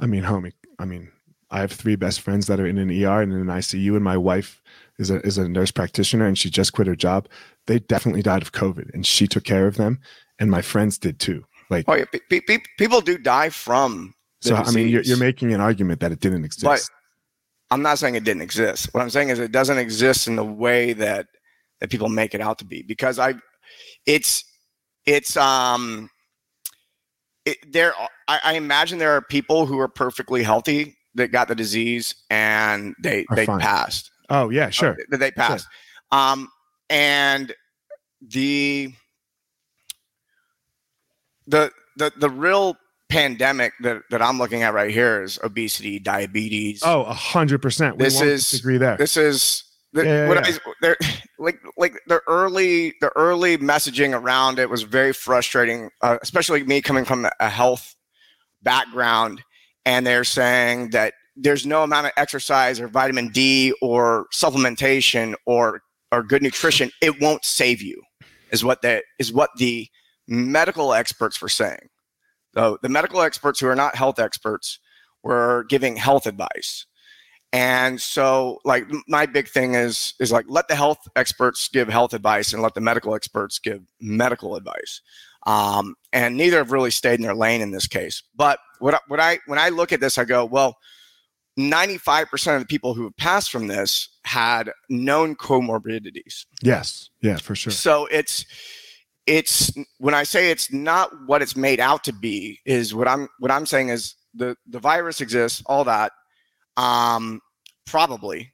I 0.00 0.06
mean, 0.06 0.22
homie. 0.22 0.52
I 0.78 0.84
mean, 0.84 1.10
I 1.50 1.60
have 1.60 1.72
three 1.72 1.96
best 1.96 2.20
friends 2.20 2.46
that 2.46 2.60
are 2.60 2.66
in 2.66 2.78
an 2.78 2.90
ER 2.90 3.22
and 3.22 3.32
in 3.32 3.40
an 3.40 3.46
ICU, 3.46 3.94
and 3.94 4.04
my 4.04 4.16
wife 4.16 4.62
is 4.98 5.10
a 5.10 5.20
is 5.20 5.38
a 5.38 5.48
nurse 5.48 5.70
practitioner, 5.70 6.26
and 6.26 6.38
she 6.38 6.50
just 6.50 6.72
quit 6.72 6.86
her 6.86 6.96
job. 6.96 7.28
They 7.66 7.78
definitely 7.78 8.22
died 8.22 8.42
of 8.42 8.52
COVID, 8.52 8.92
and 8.94 9.06
she 9.06 9.26
took 9.26 9.44
care 9.44 9.66
of 9.66 9.76
them, 9.76 10.00
and 10.38 10.50
my 10.50 10.62
friends 10.62 10.98
did 10.98 11.18
too. 11.18 11.44
Like, 11.70 11.84
Oh 11.88 11.94
yeah, 11.94 12.04
pe- 12.10 12.20
pe- 12.28 12.40
pe- 12.40 12.64
people 12.78 13.00
do 13.00 13.18
die 13.18 13.50
from. 13.50 14.14
So 14.40 14.56
I 14.56 14.70
mean, 14.72 14.88
you're, 14.88 15.02
you're 15.02 15.18
making 15.18 15.52
an 15.52 15.60
argument 15.60 16.00
that 16.00 16.10
it 16.10 16.20
didn't 16.20 16.44
exist. 16.44 16.64
But 16.64 16.82
I'm 17.70 17.82
not 17.82 17.98
saying 17.98 18.16
it 18.16 18.24
didn't 18.24 18.42
exist. 18.42 18.92
What 18.92 19.02
I'm 19.02 19.10
saying 19.10 19.28
is 19.28 19.38
it 19.38 19.52
doesn't 19.52 19.78
exist 19.78 20.26
in 20.26 20.36
the 20.36 20.44
way 20.44 20.92
that 20.94 21.28
that 21.82 21.90
people 21.90 22.08
make 22.08 22.32
it 22.32 22.40
out 22.40 22.58
to 22.58 22.64
be 22.64 22.82
because 22.82 23.18
I, 23.18 23.34
it's, 24.06 24.44
it's 25.04 25.36
um, 25.36 26.08
it, 27.44 27.58
there. 27.72 27.92
I, 28.28 28.38
I 28.44 28.52
imagine 28.54 28.98
there 28.98 29.16
are 29.16 29.20
people 29.20 29.66
who 29.66 29.80
are 29.80 29.88
perfectly 29.88 30.44
healthy 30.44 30.96
that 31.16 31.32
got 31.32 31.48
the 31.48 31.56
disease 31.56 32.14
and 32.30 32.94
they 33.02 33.26
they 33.34 33.46
fine. 33.46 33.58
passed. 33.58 34.12
oh 34.30 34.48
yeah, 34.50 34.70
sure. 34.70 34.96
that 35.10 35.18
they 35.18 35.32
passed. 35.32 35.66
Um, 36.12 36.48
and 36.88 37.52
the 38.20 38.94
the 41.48 41.72
the 41.96 42.12
the 42.16 42.30
real 42.30 42.76
pandemic 43.08 43.72
that 43.80 44.02
that 44.10 44.22
I'm 44.22 44.38
looking 44.38 44.62
at 44.62 44.72
right 44.72 44.92
here 44.92 45.24
is 45.24 45.40
obesity, 45.42 45.98
diabetes. 45.98 46.82
Oh, 46.84 47.02
a 47.02 47.12
hundred 47.12 47.60
percent. 47.60 47.98
This 47.98 48.20
is- 48.20 48.54
agree 48.54 48.78
there. 48.78 48.96
this 48.96 49.16
is 49.16 49.64
the, 49.92 50.04
Yeah, 50.04 50.28
yeah, 50.28 50.58
yeah. 50.82 50.94
I, 51.00 51.22
like 51.38 51.60
like 51.76 51.94
the 52.06 52.20
early 52.26 52.94
the 53.00 53.10
early 53.16 53.58
messaging 53.58 54.18
around 54.18 54.58
it 54.58 54.70
was 54.70 54.82
very 54.82 55.12
frustrating, 55.12 55.90
uh, 56.00 56.18
especially 56.22 56.62
me 56.64 56.80
coming 56.80 57.04
from 57.04 57.26
a 57.40 57.48
health 57.48 57.94
background, 58.62 59.42
and 59.84 60.06
they're 60.06 60.24
saying 60.24 60.90
that 60.90 61.14
there's 61.36 61.66
no 61.66 61.82
amount 61.82 62.06
of 62.06 62.12
exercise 62.16 62.80
or 62.80 62.88
vitamin 62.88 63.28
D 63.28 63.74
or 63.80 64.26
supplementation 64.32 65.34
or 65.46 65.82
or 66.12 66.22
good 66.22 66.42
nutrition, 66.42 66.90
it 67.00 67.20
won't 67.20 67.44
save 67.44 67.80
you, 67.80 68.00
is 68.52 68.62
what 68.62 68.82
that 68.82 69.04
is 69.18 69.32
what 69.32 69.50
the 69.56 69.88
medical 70.28 70.92
experts 70.92 71.40
were 71.40 71.48
saying. 71.48 71.88
So 72.54 72.78
the 72.82 72.88
medical 72.90 73.22
experts 73.22 73.58
who 73.58 73.66
are 73.66 73.74
not 73.74 73.96
health 73.96 74.18
experts 74.18 74.78
were 75.22 75.64
giving 75.68 75.96
health 75.96 76.26
advice. 76.26 76.86
And 77.52 78.00
so 78.00 78.58
like 78.64 78.86
my 79.08 79.26
big 79.26 79.48
thing 79.48 79.74
is 79.74 80.14
is 80.18 80.32
like 80.32 80.46
let 80.48 80.68
the 80.68 80.74
health 80.74 81.06
experts 81.16 81.68
give 81.68 81.88
health 81.88 82.14
advice 82.14 82.52
and 82.52 82.62
let 82.62 82.74
the 82.74 82.80
medical 82.80 83.14
experts 83.14 83.58
give 83.58 83.82
medical 84.00 84.56
advice. 84.56 85.02
Um, 85.46 85.96
and 86.12 86.36
neither 86.36 86.58
have 86.58 86.72
really 86.72 86.90
stayed 86.90 87.16
in 87.16 87.22
their 87.22 87.34
lane 87.34 87.60
in 87.60 87.72
this 87.72 87.86
case. 87.86 88.22
But 88.34 88.58
what 88.78 88.94
I, 88.94 88.98
what 89.08 89.20
I 89.20 89.38
when 89.46 89.58
I 89.58 89.70
look 89.70 89.92
at 89.92 90.00
this, 90.00 90.16
I 90.16 90.24
go, 90.24 90.44
well, 90.44 90.76
95% 91.58 92.54
of 92.54 92.60
the 92.60 92.66
people 92.66 92.94
who 92.94 93.04
have 93.04 93.16
passed 93.16 93.50
from 93.50 93.66
this 93.66 94.08
had 94.24 94.70
known 94.88 95.36
comorbidities. 95.36 96.46
yes, 96.62 97.10
yeah, 97.20 97.36
for 97.36 97.54
sure. 97.54 97.72
So 97.72 98.06
it's 98.06 98.46
it's 99.26 99.72
when 99.98 100.14
I 100.14 100.22
say 100.22 100.50
it's 100.50 100.72
not 100.72 101.10
what 101.26 101.42
it's 101.42 101.56
made 101.56 101.80
out 101.80 102.04
to 102.04 102.12
be 102.12 102.60
is 102.64 102.94
what 102.94 103.06
I'm 103.06 103.28
what 103.38 103.50
I'm 103.50 103.66
saying 103.66 103.90
is 103.90 104.14
the 104.34 104.56
the 104.66 104.78
virus 104.78 105.20
exists, 105.20 105.62
all 105.66 105.84
that. 105.84 106.12
Um, 106.76 107.40
probably 107.86 108.52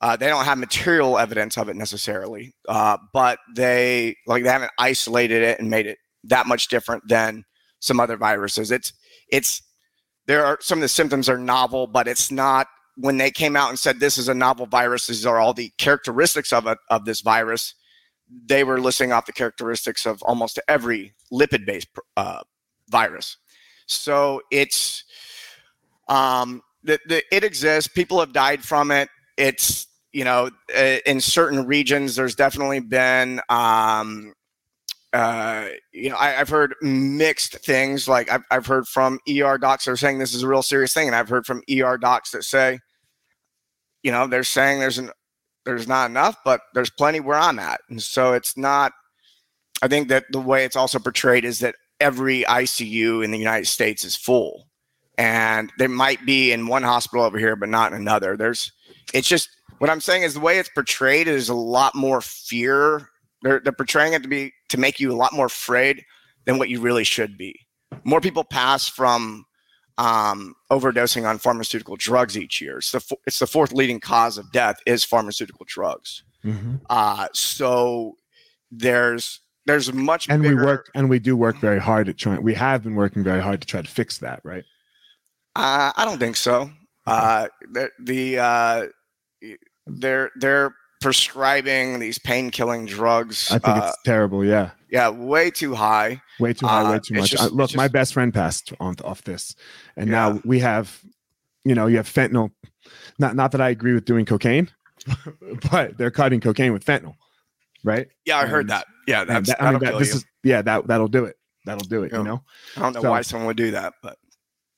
uh, 0.00 0.16
they 0.16 0.28
don't 0.28 0.44
have 0.44 0.58
material 0.58 1.18
evidence 1.18 1.56
of 1.56 1.68
it 1.68 1.76
necessarily, 1.76 2.54
uh, 2.68 2.98
but 3.12 3.38
they 3.54 4.16
like 4.26 4.44
they 4.44 4.50
haven't 4.50 4.72
isolated 4.78 5.42
it 5.42 5.58
and 5.58 5.70
made 5.70 5.86
it 5.86 5.98
that 6.24 6.46
much 6.46 6.68
different 6.68 7.06
than 7.08 7.44
some 7.80 8.00
other 8.00 8.16
viruses. 8.16 8.70
It's 8.70 8.92
it's 9.28 9.62
there 10.26 10.44
are 10.44 10.58
some 10.60 10.78
of 10.78 10.82
the 10.82 10.88
symptoms 10.88 11.28
are 11.28 11.38
novel, 11.38 11.86
but 11.86 12.08
it's 12.08 12.30
not 12.30 12.66
when 12.96 13.16
they 13.16 13.30
came 13.30 13.56
out 13.56 13.68
and 13.70 13.78
said 13.78 14.00
this 14.00 14.18
is 14.18 14.28
a 14.28 14.34
novel 14.34 14.66
virus. 14.66 15.06
These 15.06 15.26
are 15.26 15.38
all 15.38 15.54
the 15.54 15.72
characteristics 15.78 16.52
of 16.52 16.66
it 16.66 16.78
of 16.90 17.04
this 17.04 17.20
virus 17.20 17.74
they 18.28 18.64
were 18.64 18.80
listing 18.80 19.12
off 19.12 19.26
the 19.26 19.32
characteristics 19.32 20.06
of 20.06 20.22
almost 20.22 20.58
every 20.68 21.14
lipid-based 21.32 21.88
uh, 22.16 22.40
virus. 22.88 23.36
So 23.86 24.42
it's 24.50 25.04
um, 26.08 26.62
the, 26.86 27.00
the, 27.06 27.22
it 27.34 27.44
exists. 27.44 27.92
People 27.92 28.20
have 28.20 28.32
died 28.32 28.62
from 28.62 28.90
it. 28.90 29.08
It's 29.36 29.86
you 30.12 30.24
know 30.24 30.50
uh, 30.76 30.96
in 31.04 31.20
certain 31.20 31.66
regions 31.66 32.16
there's 32.16 32.34
definitely 32.34 32.80
been 32.80 33.40
um, 33.48 34.32
uh, 35.12 35.68
you 35.92 36.10
know 36.10 36.16
I, 36.16 36.40
I've 36.40 36.48
heard 36.48 36.74
mixed 36.80 37.58
things. 37.64 38.08
Like 38.08 38.30
I've, 38.30 38.44
I've 38.50 38.66
heard 38.66 38.86
from 38.88 39.18
ER 39.28 39.58
docs 39.58 39.84
that 39.84 39.90
are 39.92 39.96
saying 39.96 40.18
this 40.18 40.34
is 40.34 40.42
a 40.42 40.48
real 40.48 40.62
serious 40.62 40.92
thing, 40.92 41.06
and 41.06 41.16
I've 41.16 41.28
heard 41.28 41.46
from 41.46 41.62
ER 41.70 41.98
docs 41.98 42.30
that 42.30 42.44
say 42.44 42.78
you 44.02 44.12
know 44.12 44.26
they're 44.26 44.44
saying 44.44 44.80
there's 44.80 44.98
an 44.98 45.10
there's 45.66 45.88
not 45.88 46.08
enough, 46.08 46.38
but 46.44 46.62
there's 46.72 46.90
plenty 46.90 47.20
where 47.20 47.36
I'm 47.36 47.58
at. 47.58 47.80
And 47.90 48.00
so 48.00 48.32
it's 48.32 48.56
not, 48.56 48.92
I 49.82 49.88
think 49.88 50.08
that 50.08 50.24
the 50.30 50.40
way 50.40 50.64
it's 50.64 50.76
also 50.76 50.98
portrayed 50.98 51.44
is 51.44 51.58
that 51.58 51.74
every 52.00 52.44
ICU 52.44 53.22
in 53.22 53.32
the 53.32 53.38
United 53.38 53.66
States 53.66 54.04
is 54.04 54.16
full. 54.16 54.68
And 55.18 55.72
there 55.78 55.88
might 55.88 56.24
be 56.26 56.52
in 56.52 56.66
one 56.66 56.82
hospital 56.82 57.24
over 57.24 57.38
here, 57.38 57.56
but 57.56 57.68
not 57.68 57.92
in 57.92 57.98
another. 57.98 58.36
There's, 58.36 58.72
it's 59.14 59.28
just, 59.28 59.48
what 59.78 59.90
I'm 59.90 60.00
saying 60.00 60.22
is 60.22 60.34
the 60.34 60.40
way 60.40 60.58
it's 60.58 60.68
portrayed 60.68 61.28
is 61.28 61.48
a 61.48 61.54
lot 61.54 61.94
more 61.94 62.20
fear. 62.20 63.08
They're, 63.42 63.60
they're 63.60 63.72
portraying 63.72 64.12
it 64.12 64.22
to 64.22 64.28
be, 64.28 64.52
to 64.68 64.78
make 64.78 65.00
you 65.00 65.12
a 65.12 65.16
lot 65.16 65.32
more 65.32 65.46
afraid 65.46 66.04
than 66.44 66.58
what 66.58 66.68
you 66.68 66.80
really 66.80 67.04
should 67.04 67.38
be. 67.38 67.58
More 68.04 68.20
people 68.20 68.44
pass 68.44 68.88
from 68.88 69.44
um, 69.98 70.54
overdosing 70.70 71.26
on 71.28 71.38
pharmaceutical 71.38 71.96
drugs 71.96 72.36
each 72.36 72.60
year. 72.60 72.78
It's 72.78 72.92
the, 72.92 73.16
it's 73.26 73.38
the 73.38 73.46
fourth 73.46 73.72
leading 73.72 74.00
cause 74.00 74.38
of 74.38 74.50
death 74.52 74.78
is 74.86 75.04
pharmaceutical 75.04 75.64
drugs. 75.68 76.22
Mhm. 76.44 76.80
Uh, 76.90 77.28
so 77.32 78.16
there's 78.70 79.40
there's 79.66 79.92
much 79.92 80.28
And 80.28 80.42
we 80.42 80.54
work, 80.54 80.90
and 80.94 81.10
we 81.10 81.18
do 81.18 81.36
work 81.36 81.58
very 81.58 81.80
hard 81.80 82.08
at 82.08 82.16
trying. 82.16 82.40
We 82.42 82.54
have 82.54 82.84
been 82.84 82.94
working 82.94 83.24
very 83.24 83.42
hard 83.42 83.60
to 83.62 83.66
try 83.66 83.82
to 83.82 83.90
fix 83.90 84.18
that, 84.18 84.40
right? 84.44 84.64
Uh, 85.56 85.92
I 85.96 86.04
don't 86.04 86.18
think 86.18 86.36
so. 86.36 86.70
Uh, 87.06 87.48
the 87.72 87.90
the 88.00 88.38
uh, 88.38 88.86
they're 89.86 90.30
they're 90.36 90.74
prescribing 91.00 91.98
these 91.98 92.18
pain 92.18 92.50
killing 92.50 92.86
drugs. 92.86 93.50
I 93.50 93.58
think 93.58 93.76
uh, 93.78 93.90
it's 93.92 94.02
terrible. 94.04 94.44
Yeah, 94.44 94.70
yeah, 94.90 95.08
way 95.08 95.50
too 95.50 95.74
high. 95.74 96.20
way 96.40 96.52
too 96.52 96.66
high, 96.66 96.82
uh, 96.82 96.92
way 96.92 96.98
too 97.00 97.14
much. 97.14 97.30
just- 97.30 97.42
Uh, 97.44 97.48
look, 97.54 97.70
it's 97.70 97.76
my 97.76 97.88
best 97.88 98.12
friend 98.12 98.32
passed 98.34 98.72
on 98.80 98.96
off 99.04 99.22
this, 99.22 99.54
and 99.96 100.08
Yeah. 100.10 100.12
now 100.32 100.40
we 100.44 100.58
have, 100.60 101.00
you 101.64 101.74
know, 101.74 101.86
you 101.86 101.96
have 101.98 102.08
fentanyl. 102.08 102.50
Not 103.18 103.36
not 103.36 103.52
that 103.52 103.60
I 103.60 103.70
agree 103.70 103.94
with 103.94 104.04
doing 104.04 104.24
cocaine, 104.26 104.68
but 105.70 105.96
they're 105.98 106.10
cutting 106.10 106.40
cocaine 106.40 106.72
with 106.72 106.84
fentanyl, 106.84 107.14
right? 107.84 108.08
Yeah, 108.24 108.38
I 108.38 108.42
And- 108.42 108.50
heard 108.50 108.68
that. 108.68 108.86
Yeah, 109.06 109.24
that's 109.24 109.48
that- 109.48 109.62
I 109.62 109.70
mean, 109.70 109.80
that'll 109.80 109.98
that, 109.98 110.04
this 110.04 110.10
you. 110.14 110.16
is 110.16 110.24
yeah, 110.42 110.62
that 110.62 110.86
that'll 110.86 111.08
do 111.08 111.24
it. 111.24 111.36
That'll 111.64 111.86
do 111.88 112.02
it. 112.04 112.12
Yeah. 112.12 112.18
You 112.18 112.24
know, 112.24 112.42
I 112.76 112.80
don't 112.80 112.94
know 112.94 113.02
so- 113.02 113.10
why 113.10 113.22
someone 113.22 113.46
would 113.46 113.56
do 113.56 113.70
that, 113.72 113.94
but 114.02 114.18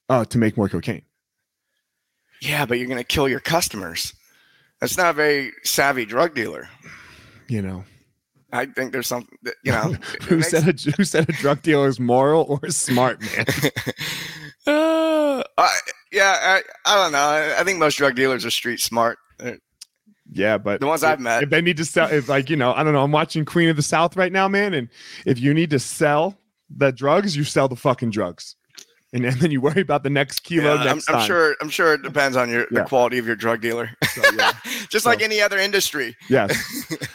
oh, 0.09 0.25
to 0.25 0.39
make 0.39 0.57
more 0.57 0.69
cocaine. 0.69 1.03
yeah, 2.41 2.67
but 2.67 2.79
you're 2.79 2.89
gonna 2.89 3.05
kill 3.05 3.29
your 3.29 3.41
customers. 3.41 4.13
That's 4.81 4.97
not 4.97 5.11
a 5.11 5.13
very 5.13 5.53
savvy 5.65 6.05
drug 6.05 6.35
dealer. 6.35 6.69
You 7.49 7.63
know, 7.63 7.85
I 8.53 8.67
think 8.67 8.93
there's 8.93 9.07
something 9.09 9.37
that 9.43 9.55
you 9.65 9.73
know. 9.73 9.95
who 10.29 10.37
makes- 10.37 10.51
said 10.51 10.69
a 10.69 10.91
who 10.97 11.05
said 11.05 11.29
a 11.29 11.33
drug 11.33 11.63
dealer 11.63 11.89
is 11.89 11.99
moral 11.99 12.61
or 12.63 12.71
smart, 12.71 13.21
man? 13.21 13.47
Uh, 14.67 15.43
I, 15.57 15.79
yeah, 16.13 16.37
I, 16.39 16.63
I 16.85 17.03
don't 17.03 17.13
know. 17.13 17.19
I, 17.19 17.61
I 17.61 17.65
think 17.65 17.79
most 17.79 17.97
drug 17.97 18.15
dealers 18.15 18.45
are 18.45 18.51
street 18.51 18.81
smart. 18.81 19.17
They're- 19.39 19.61
Yeah, 20.31 20.59
but 20.59 20.81
The 20.81 20.87
ones 20.87 21.03
if, 21.03 21.09
I've 21.09 21.21
met. 21.21 21.43
if 21.45 21.49
they 21.49 21.63
need 21.63 21.79
to 21.79 21.87
sell, 21.87 22.11
if 22.13 22.29
like 22.29 22.51
you 22.51 22.57
know, 22.57 22.75
I 22.75 22.83
don't 22.83 22.93
know, 22.93 23.03
I'm 23.03 23.13
watching 23.13 23.47
Queen 23.47 23.71
of 23.71 23.77
the 23.77 23.83
South 23.83 24.15
right 24.17 24.31
now, 24.33 24.47
man, 24.47 24.75
and 24.75 24.91
if 25.25 25.41
you 25.41 25.55
need 25.55 25.71
to 25.71 25.79
sell 25.79 26.37
the 26.69 26.93
drugs, 26.93 27.35
you 27.35 27.45
sell 27.45 27.67
the 27.67 27.77
fucking 27.77 28.11
drugs, 28.11 28.57
and, 29.13 29.25
and 29.25 29.37
then 29.41 29.51
you 29.51 29.61
worry 29.61 29.81
about 29.81 30.03
the 30.03 30.11
next 30.11 30.41
kilo 30.41 30.75
Yeah, 30.75 30.81
I'm, 30.81 30.97
next 30.97 31.11
I'm 31.11 31.27
sure. 31.27 31.57
I'm 31.61 31.71
sure 31.71 31.95
it 31.95 32.03
depends 32.03 32.37
on 32.37 32.49
your 32.51 32.67
Yeah. 32.71 32.83
the 32.83 32.85
quality 32.85 33.19
of 33.19 33.27
your 33.27 33.37
drug 33.37 33.61
dealer. 33.61 33.91
So, 34.15 34.23
yeah. 34.37 34.53
Just 34.91 35.07
like 35.07 35.23
any 35.23 35.41
other 35.41 35.59
industry. 35.59 36.17
Yes. 36.29 36.55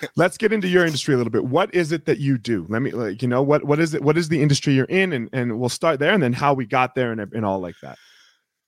Let's 0.16 0.38
get 0.38 0.52
into 0.54 0.68
your 0.68 0.86
industry 0.86 1.14
a 1.14 1.18
little 1.18 1.32
bit. 1.32 1.46
What 1.46 1.74
is 1.74 1.92
it 1.92 2.06
that 2.06 2.20
you 2.20 2.38
do? 2.38 2.66
Let 2.70 2.82
me 2.82 2.92
like 2.92 3.22
you 3.22 3.28
know 3.28 3.42
what 3.44 3.64
what 3.66 3.80
is 3.80 3.94
it? 3.94 4.02
What 4.04 4.18
is 4.18 4.30
the 4.30 4.42
industry 4.42 4.74
you're 4.74 4.86
in? 4.86 5.14
And 5.14 5.30
and 5.34 5.60
we'll 5.60 5.70
start 5.70 6.00
there, 6.00 6.14
and 6.14 6.22
then 6.22 6.34
how 6.34 6.54
we 6.54 6.66
got 6.66 6.96
there, 6.96 7.12
and 7.12 7.20
and 7.22 7.46
all 7.46 7.60
like 7.60 7.76
that. 7.82 7.98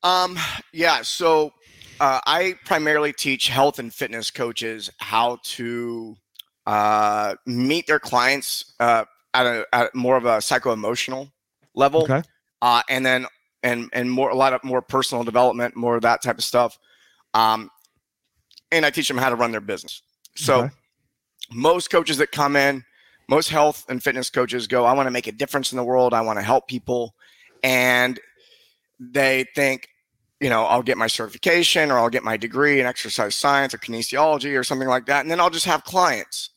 Um, 0.03 0.37
yeah. 0.71 1.01
So 1.01 1.51
uh, 1.99 2.19
I 2.25 2.55
primarily 2.65 3.13
teach 3.13 3.47
health 3.47 3.79
and 3.79 3.93
fitness 3.93 4.29
coaches 4.31 4.91
how 4.99 5.39
to 5.43 6.15
uh, 6.67 7.35
meet 7.45 7.87
their 7.87 7.99
clients 7.99 8.73
uh, 8.79 9.05
at 9.33 9.45
a 9.45 9.65
at 9.73 9.95
more 9.95 10.17
of 10.17 10.25
a 10.25 10.41
psycho 10.41 10.71
emotional 10.73 11.31
level, 11.75 12.03
Okay. 12.03 12.21
Uh, 12.65 12.81
and 12.89 13.05
then 13.05 13.27
and 13.61 13.89
and 13.93 14.11
more 14.11 14.31
a 14.31 14.35
lot 14.35 14.53
of 14.53 14.63
more 14.63 14.81
personal 14.81 15.23
development, 15.23 15.75
more 15.75 15.95
of 15.95 16.01
that 16.01 16.23
type 16.23 16.39
of 16.39 16.43
stuff. 16.43 16.79
Um, 17.35 17.69
and 18.71 18.83
I 18.83 18.89
teach 18.89 19.07
them 19.07 19.19
how 19.19 19.29
to 19.29 19.35
run 19.35 19.51
their 19.51 19.61
business. 19.61 20.01
So 20.35 20.61
Okay. 20.61 20.73
most 21.51 21.91
coaches 21.91 22.17
that 22.17 22.31
come 22.31 22.55
in, 22.55 22.83
most 23.29 23.51
health 23.51 23.85
and 23.87 24.01
fitness 24.01 24.31
coaches 24.31 24.65
go, 24.65 24.83
I 24.83 24.93
want 24.93 25.05
to 25.05 25.11
make 25.11 25.27
a 25.27 25.31
difference 25.31 25.71
in 25.71 25.77
the 25.77 25.83
world. 25.83 26.11
I 26.11 26.21
want 26.21 26.39
to 26.39 26.43
help 26.43 26.67
people. 26.67 27.13
And 27.61 28.19
they 28.99 29.45
think, 29.53 29.87
you 30.39 30.49
know, 30.49 30.63
I'll 30.63 30.81
get 30.81 30.97
my 30.97 31.07
certification 31.07 31.91
or 31.91 31.99
I'll 31.99 32.09
get 32.09 32.23
my 32.23 32.37
degree 32.37 32.79
in 32.79 32.87
exercise 32.87 33.35
science 33.35 33.75
or 33.75 33.77
kinesiology 33.77 34.57
or 34.59 34.63
something 34.63 34.87
like 34.87 35.05
that. 35.05 35.21
And 35.21 35.29
then 35.29 35.39
I'll 35.39 35.51
just 35.51 35.67
have 35.67 35.83
clients. 35.83 36.49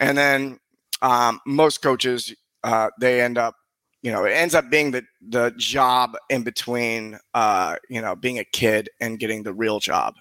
And 0.00 0.18
then 0.18 0.58
um, 1.00 1.40
most 1.46 1.80
coaches, 1.80 2.34
uh, 2.64 2.90
they 3.00 3.20
end 3.20 3.38
up, 3.38 3.54
you 4.02 4.12
know, 4.12 4.24
it 4.24 4.30
ends 4.30 4.54
up 4.54 4.70
being 4.70 4.90
the, 4.90 5.04
the 5.28 5.52
job 5.56 6.16
in 6.30 6.42
between, 6.42 7.18
uh, 7.34 7.76
you 7.88 8.00
know, 8.00 8.14
being 8.14 8.38
a 8.38 8.44
kid 8.44 8.88
and 9.00 9.18
getting 9.18 9.42
the 9.42 9.52
real 9.52 9.80
job. 9.80 10.14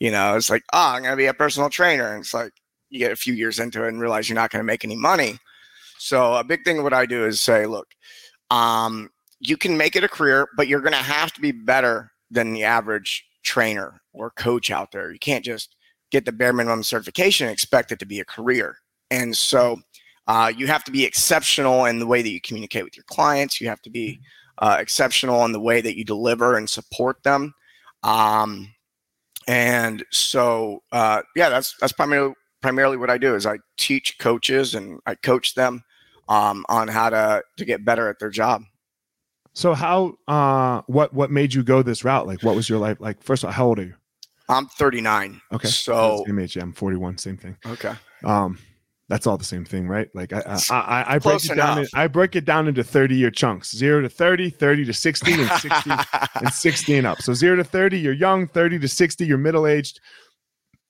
You 0.00 0.10
know, 0.10 0.36
it's 0.36 0.48
like, 0.48 0.62
oh, 0.72 0.92
I'm 0.94 1.02
to 1.12 1.16
be 1.16 1.26
a 1.26 1.34
personal 1.34 1.68
trainer. 1.68 2.14
And 2.14 2.22
it's 2.22 2.32
like, 2.32 2.52
you 2.90 2.98
get 2.98 3.12
a 3.12 3.16
few 3.16 3.34
years 3.34 3.58
into 3.58 3.84
it 3.84 3.88
and 3.88 4.00
realize 4.00 4.28
you're 4.28 4.34
not 4.34 4.50
to 4.60 4.66
make 4.66 4.84
any 4.84 4.96
money. 4.96 5.38
So 5.98 6.34
a 6.34 6.44
big 6.44 6.64
thing 6.64 6.82
what 6.82 6.94
I 6.94 7.04
do 7.04 7.26
is 7.26 7.40
say, 7.40 7.66
look, 7.66 7.88
um, 8.50 9.10
you 9.40 9.56
can 9.56 9.76
make 9.76 9.94
it 9.94 10.04
a 10.04 10.08
career, 10.08 10.48
but 10.56 10.68
you're 10.68 10.80
to 10.92 10.98
have 10.98 11.32
to 11.32 11.40
be 11.40 11.52
better 11.52 12.12
than 12.30 12.52
the 12.52 12.64
average 12.64 13.26
trainer 13.42 14.00
or 14.12 14.30
coach 14.30 14.70
out 14.70 14.92
there. 14.92 15.12
You 15.12 15.18
can't 15.18 15.44
just 15.44 15.76
get 16.10 16.24
the 16.24 16.32
bare 16.32 16.52
minimum 16.52 16.82
certification 16.82 17.46
and 17.46 17.52
expect 17.52 17.92
it 17.92 17.98
to 17.98 18.06
be 18.06 18.20
a 18.20 18.24
career. 18.24 18.76
And 19.10 19.36
so 19.36 19.80
uh, 20.28 20.52
you 20.54 20.66
have 20.66 20.84
to 20.84 20.92
be 20.92 21.04
exceptional 21.04 21.86
in 21.86 21.98
the 21.98 22.06
way 22.06 22.22
that 22.22 22.28
you 22.28 22.40
communicate 22.40 22.84
with 22.84 22.96
your 22.96 23.04
clients. 23.04 23.60
You 23.60 23.68
have 23.68 23.80
to 23.82 23.90
be 23.90 24.20
uh, 24.58 24.76
exceptional 24.78 25.44
in 25.46 25.52
the 25.52 25.60
way 25.60 25.80
that 25.80 25.96
you 25.96 26.04
deliver 26.04 26.56
and 26.56 26.68
support 26.68 27.22
them. 27.24 27.54
Um, 28.02 28.72
and 29.48 30.04
so, 30.12 30.82
uh, 30.92 31.22
yeah, 31.34 31.48
that's 31.48 31.74
that's 31.80 31.92
primarily 31.94 32.34
primarily 32.60 32.98
what 32.98 33.08
I 33.08 33.18
do 33.18 33.34
is 33.34 33.46
I 33.46 33.58
teach 33.78 34.18
coaches 34.18 34.74
and 34.74 35.00
I 35.06 35.14
coach 35.14 35.54
them 35.54 35.82
um, 36.28 36.66
on 36.68 36.88
how 36.88 37.08
to 37.08 37.42
to 37.56 37.64
get 37.64 37.84
better 37.84 38.08
at 38.08 38.18
their 38.18 38.30
job. 38.30 38.62
So 39.54 39.74
how 39.74 40.14
uh 40.28 40.82
what 40.86 41.14
what 41.14 41.30
made 41.30 41.54
you 41.54 41.62
go 41.62 41.82
this 41.82 42.04
route? 42.04 42.26
Like 42.26 42.42
what 42.42 42.54
was 42.54 42.68
your 42.68 42.78
life 42.78 42.98
like? 43.00 43.22
First 43.22 43.42
of 43.42 43.48
all, 43.48 43.52
how 43.54 43.66
old 43.66 43.78
are 43.78 43.84
you? 43.84 43.94
I'm 44.50 44.66
39. 44.66 45.40
Okay. 45.52 45.68
So 45.68 46.22
same 46.26 46.38
age. 46.38 46.56
Yeah, 46.56 46.62
I'm 46.62 46.72
41. 46.72 47.18
Same 47.18 47.36
thing. 47.36 47.56
okay. 47.66 47.94
Um, 48.24 48.58
that's 49.08 49.26
all 49.26 49.38
the 49.38 49.44
same 49.44 49.64
thing, 49.64 49.88
right? 49.88 50.08
Like 50.14 50.32
I 50.32 50.42
I, 50.46 50.58
I, 50.70 51.04
I 51.14 51.18
break 51.18 51.22
Close 51.22 51.50
it 51.50 51.54
down. 51.56 51.78
In. 51.78 51.86
I 51.94 52.06
break 52.08 52.36
it 52.36 52.44
down 52.44 52.68
into 52.68 52.84
30 52.84 53.16
year 53.16 53.30
chunks: 53.30 53.74
zero 53.74 54.00
to 54.02 54.08
30, 54.08 54.50
30 54.50 54.84
to 54.84 54.92
60, 54.92 55.32
and 55.32 55.50
60 55.50 55.90
and 56.36 56.52
60 56.52 56.96
and 56.98 57.06
up. 57.06 57.22
So 57.22 57.32
zero 57.34 57.56
to 57.56 57.64
30, 57.64 57.98
you're 57.98 58.12
young. 58.12 58.46
30 58.48 58.78
to 58.80 58.88
60, 58.88 59.26
you're 59.26 59.38
middle 59.38 59.66
aged. 59.66 60.00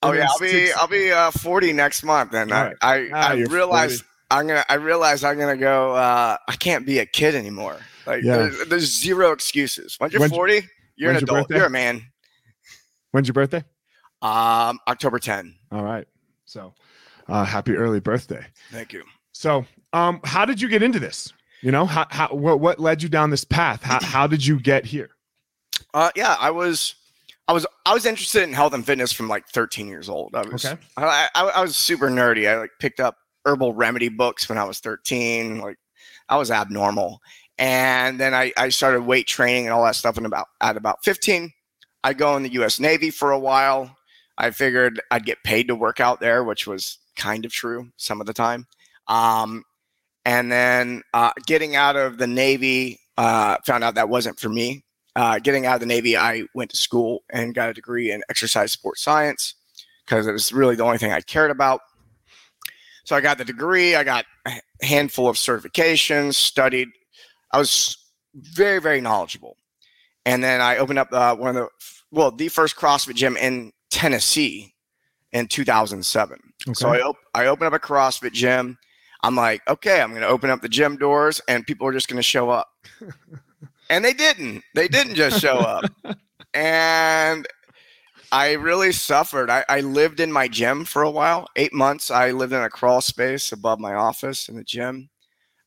oh 0.02 0.12
yeah, 0.12 0.26
I'll 0.30 0.38
be 0.40 0.72
I'll 0.72 0.88
be 0.88 1.10
uh, 1.12 1.30
40 1.30 1.72
next 1.72 2.02
month, 2.02 2.34
and 2.34 2.50
right. 2.50 2.76
I 2.82 2.94
I, 2.94 3.08
Ah, 3.12 3.28
I 3.30 3.34
realize 3.44 4.02
I'm 4.30 4.46
gonna 4.46 4.64
I 4.68 4.74
realize 4.74 5.24
I'm 5.24 5.38
gonna 5.38 5.56
go. 5.56 5.94
Uh, 5.94 6.36
I 6.48 6.56
can't 6.56 6.84
be 6.84 6.98
a 6.98 7.06
kid 7.06 7.34
anymore. 7.34 7.78
Like 8.06 8.22
Yeah. 8.24 8.36
there's, 8.38 8.68
there's 8.68 9.00
zero 9.00 9.32
excuses. 9.32 9.96
Once 10.00 10.12
you're 10.12 10.20
When's- 10.20 10.34
40, 10.34 10.62
you're 10.96 11.10
an 11.10 11.16
when's 11.16 11.28
your 11.28 11.38
adult. 11.38 11.50
You're 11.50 11.66
a 11.66 11.70
man. 11.70 12.02
When's 13.12 13.28
your 13.28 13.32
birthday? 13.34 13.64
Um, 14.20 14.78
October 14.88 15.18
10. 15.18 15.54
All 15.72 15.82
right. 15.84 16.06
So, 16.44 16.74
uh, 17.28 17.44
happy 17.44 17.74
early 17.74 18.00
birthday. 18.00 18.44
Thank 18.70 18.92
you. 18.92 19.04
So, 19.32 19.64
um, 19.92 20.20
how 20.24 20.44
did 20.44 20.60
you 20.60 20.68
get 20.68 20.82
into 20.82 20.98
this? 20.98 21.32
You 21.62 21.72
know, 21.72 21.86
how, 21.86 22.06
how 22.10 22.28
what, 22.28 22.60
what 22.60 22.78
led 22.78 23.02
you 23.02 23.08
down 23.08 23.30
this 23.30 23.44
path? 23.44 23.82
How, 23.82 24.00
how 24.00 24.26
did 24.26 24.44
you 24.44 24.60
get 24.60 24.84
here? 24.84 25.10
Uh, 25.94 26.10
yeah, 26.14 26.36
I 26.38 26.50
was, 26.50 26.94
I 27.48 27.52
was, 27.52 27.66
I 27.86 27.94
was 27.94 28.06
interested 28.06 28.42
in 28.42 28.52
health 28.52 28.74
and 28.74 28.84
fitness 28.84 29.12
from 29.12 29.28
like 29.28 29.46
13 29.48 29.88
years 29.88 30.08
old. 30.08 30.34
I 30.34 30.42
was, 30.42 30.64
Okay. 30.64 30.80
I, 30.96 31.28
I, 31.34 31.44
I 31.48 31.60
was 31.62 31.76
super 31.76 32.08
nerdy. 32.10 32.48
I 32.48 32.58
like 32.58 32.70
picked 32.78 33.00
up 33.00 33.16
herbal 33.44 33.72
remedy 33.74 34.08
books 34.08 34.48
when 34.48 34.58
I 34.58 34.64
was 34.64 34.78
13. 34.80 35.58
Like, 35.60 35.78
I 36.28 36.36
was 36.36 36.50
abnormal, 36.50 37.20
and 37.58 38.20
then 38.20 38.34
I, 38.34 38.52
I 38.56 38.68
started 38.68 39.00
weight 39.02 39.26
training 39.26 39.64
and 39.64 39.72
all 39.72 39.84
that 39.84 39.96
stuff. 39.96 40.16
And 40.18 40.26
about 40.26 40.46
at 40.60 40.76
about 40.76 41.02
15, 41.04 41.50
I 42.04 42.12
go 42.12 42.36
in 42.36 42.42
the 42.42 42.52
U.S. 42.52 42.78
Navy 42.78 43.10
for 43.10 43.32
a 43.32 43.38
while. 43.38 43.96
I 44.38 44.50
figured 44.50 45.00
I'd 45.10 45.26
get 45.26 45.42
paid 45.44 45.68
to 45.68 45.74
work 45.74 46.00
out 46.00 46.20
there, 46.20 46.44
which 46.44 46.66
was 46.66 46.98
kind 47.16 47.44
of 47.44 47.52
true 47.52 47.90
some 47.96 48.20
of 48.20 48.26
the 48.26 48.32
time. 48.32 48.66
Um, 49.08 49.64
and 50.24 50.50
then 50.50 51.02
uh, 51.12 51.32
getting 51.46 51.76
out 51.76 51.96
of 51.96 52.18
the 52.18 52.26
Navy, 52.26 53.00
uh, 53.16 53.56
found 53.66 53.84
out 53.84 53.96
that 53.96 54.08
wasn't 54.08 54.38
for 54.38 54.48
me 54.48 54.84
uh, 55.18 55.40
getting 55.40 55.66
out 55.66 55.74
of 55.74 55.80
the 55.80 55.86
Navy, 55.86 56.16
I 56.16 56.44
went 56.54 56.70
to 56.70 56.76
school 56.76 57.24
and 57.28 57.52
got 57.52 57.68
a 57.68 57.74
degree 57.74 58.12
in 58.12 58.22
exercise 58.30 58.70
sports 58.70 59.02
science 59.02 59.54
because 60.06 60.28
it 60.28 60.32
was 60.32 60.52
really 60.52 60.76
the 60.76 60.84
only 60.84 60.98
thing 60.98 61.10
I 61.10 61.20
cared 61.22 61.50
about. 61.50 61.80
So 63.04 63.16
I 63.16 63.20
got 63.20 63.36
the 63.36 63.44
degree, 63.44 63.96
I 63.96 64.04
got 64.04 64.26
a 64.46 64.60
handful 64.80 65.28
of 65.28 65.34
certifications, 65.34 66.34
studied. 66.34 66.86
I 67.52 67.58
was 67.58 67.96
very, 68.32 68.80
very 68.80 69.00
knowledgeable. 69.00 69.56
And 70.24 70.44
then 70.44 70.60
I 70.60 70.76
opened 70.76 71.00
up 71.00 71.08
uh, 71.12 71.34
one 71.34 71.48
of 71.48 71.54
the, 71.56 71.68
well, 72.12 72.30
the 72.30 72.46
first 72.46 72.76
CrossFit 72.76 73.16
gym 73.16 73.36
in 73.36 73.72
Tennessee 73.90 74.74
in 75.32 75.46
2007. 75.46 76.38
So 76.74 76.88
I, 76.88 77.00
op- 77.00 77.16
I 77.34 77.46
opened 77.46 77.68
up 77.68 77.72
a 77.72 77.84
CrossFit 77.84 78.32
gym. 78.32 78.78
I'm 79.22 79.34
like, 79.34 79.62
okay, 79.68 80.00
I'm 80.00 80.10
going 80.10 80.22
to 80.22 80.28
open 80.28 80.50
up 80.50 80.62
the 80.62 80.68
gym 80.68 80.96
doors 80.96 81.40
and 81.48 81.66
people 81.66 81.86
are 81.86 81.92
just 81.92 82.08
going 82.08 82.18
to 82.18 82.22
show 82.22 82.50
up. 82.50 82.68
and 83.90 84.04
they 84.04 84.12
didn't. 84.12 84.62
They 84.74 84.88
didn't 84.88 85.14
just 85.14 85.40
show 85.40 85.58
up. 85.58 85.84
and 86.54 87.46
I 88.30 88.52
really 88.52 88.92
suffered. 88.92 89.50
I, 89.50 89.64
I 89.68 89.80
lived 89.80 90.20
in 90.20 90.30
my 90.30 90.48
gym 90.48 90.84
for 90.84 91.02
a 91.02 91.10
while. 91.10 91.48
Eight 91.56 91.72
months. 91.72 92.10
I 92.10 92.30
lived 92.30 92.52
in 92.52 92.60
a 92.60 92.70
crawl 92.70 93.00
space 93.00 93.52
above 93.52 93.80
my 93.80 93.94
office 93.94 94.48
in 94.48 94.56
the 94.56 94.64
gym. 94.64 95.08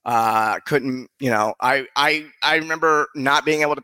Uh, 0.05 0.59
couldn't, 0.65 1.09
you 1.19 1.29
know, 1.29 1.53
I, 1.59 1.85
I, 1.95 2.25
I 2.43 2.55
remember 2.55 3.07
not 3.15 3.45
being 3.45 3.61
able 3.61 3.75
to, 3.75 3.83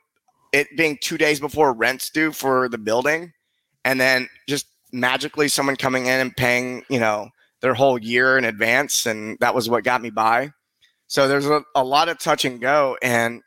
it 0.53 0.67
being 0.77 0.97
two 1.01 1.17
days 1.17 1.39
before 1.39 1.73
rent's 1.73 2.09
due 2.09 2.31
for 2.31 2.69
the 2.69 2.77
building. 2.77 3.33
And 3.87 4.01
then 4.01 4.27
just 4.49 4.67
magically 4.91 5.47
someone 5.47 5.77
coming 5.77 6.07
in 6.07 6.19
and 6.19 6.35
paying, 6.35 6.83
you 6.89 6.99
know, 6.99 7.29
their 7.61 7.73
whole 7.73 7.97
year 7.97 8.37
in 8.37 8.43
advance. 8.43 9.05
And 9.05 9.39
that 9.39 9.55
was 9.55 9.69
what 9.69 9.85
got 9.85 10.01
me 10.01 10.09
by. 10.09 10.51
So 11.07 11.29
there's 11.29 11.45
a, 11.45 11.63
a 11.73 11.83
lot 11.85 12.09
of 12.09 12.19
touch 12.19 12.43
and 12.43 12.59
go. 12.59 12.97
And 13.01 13.41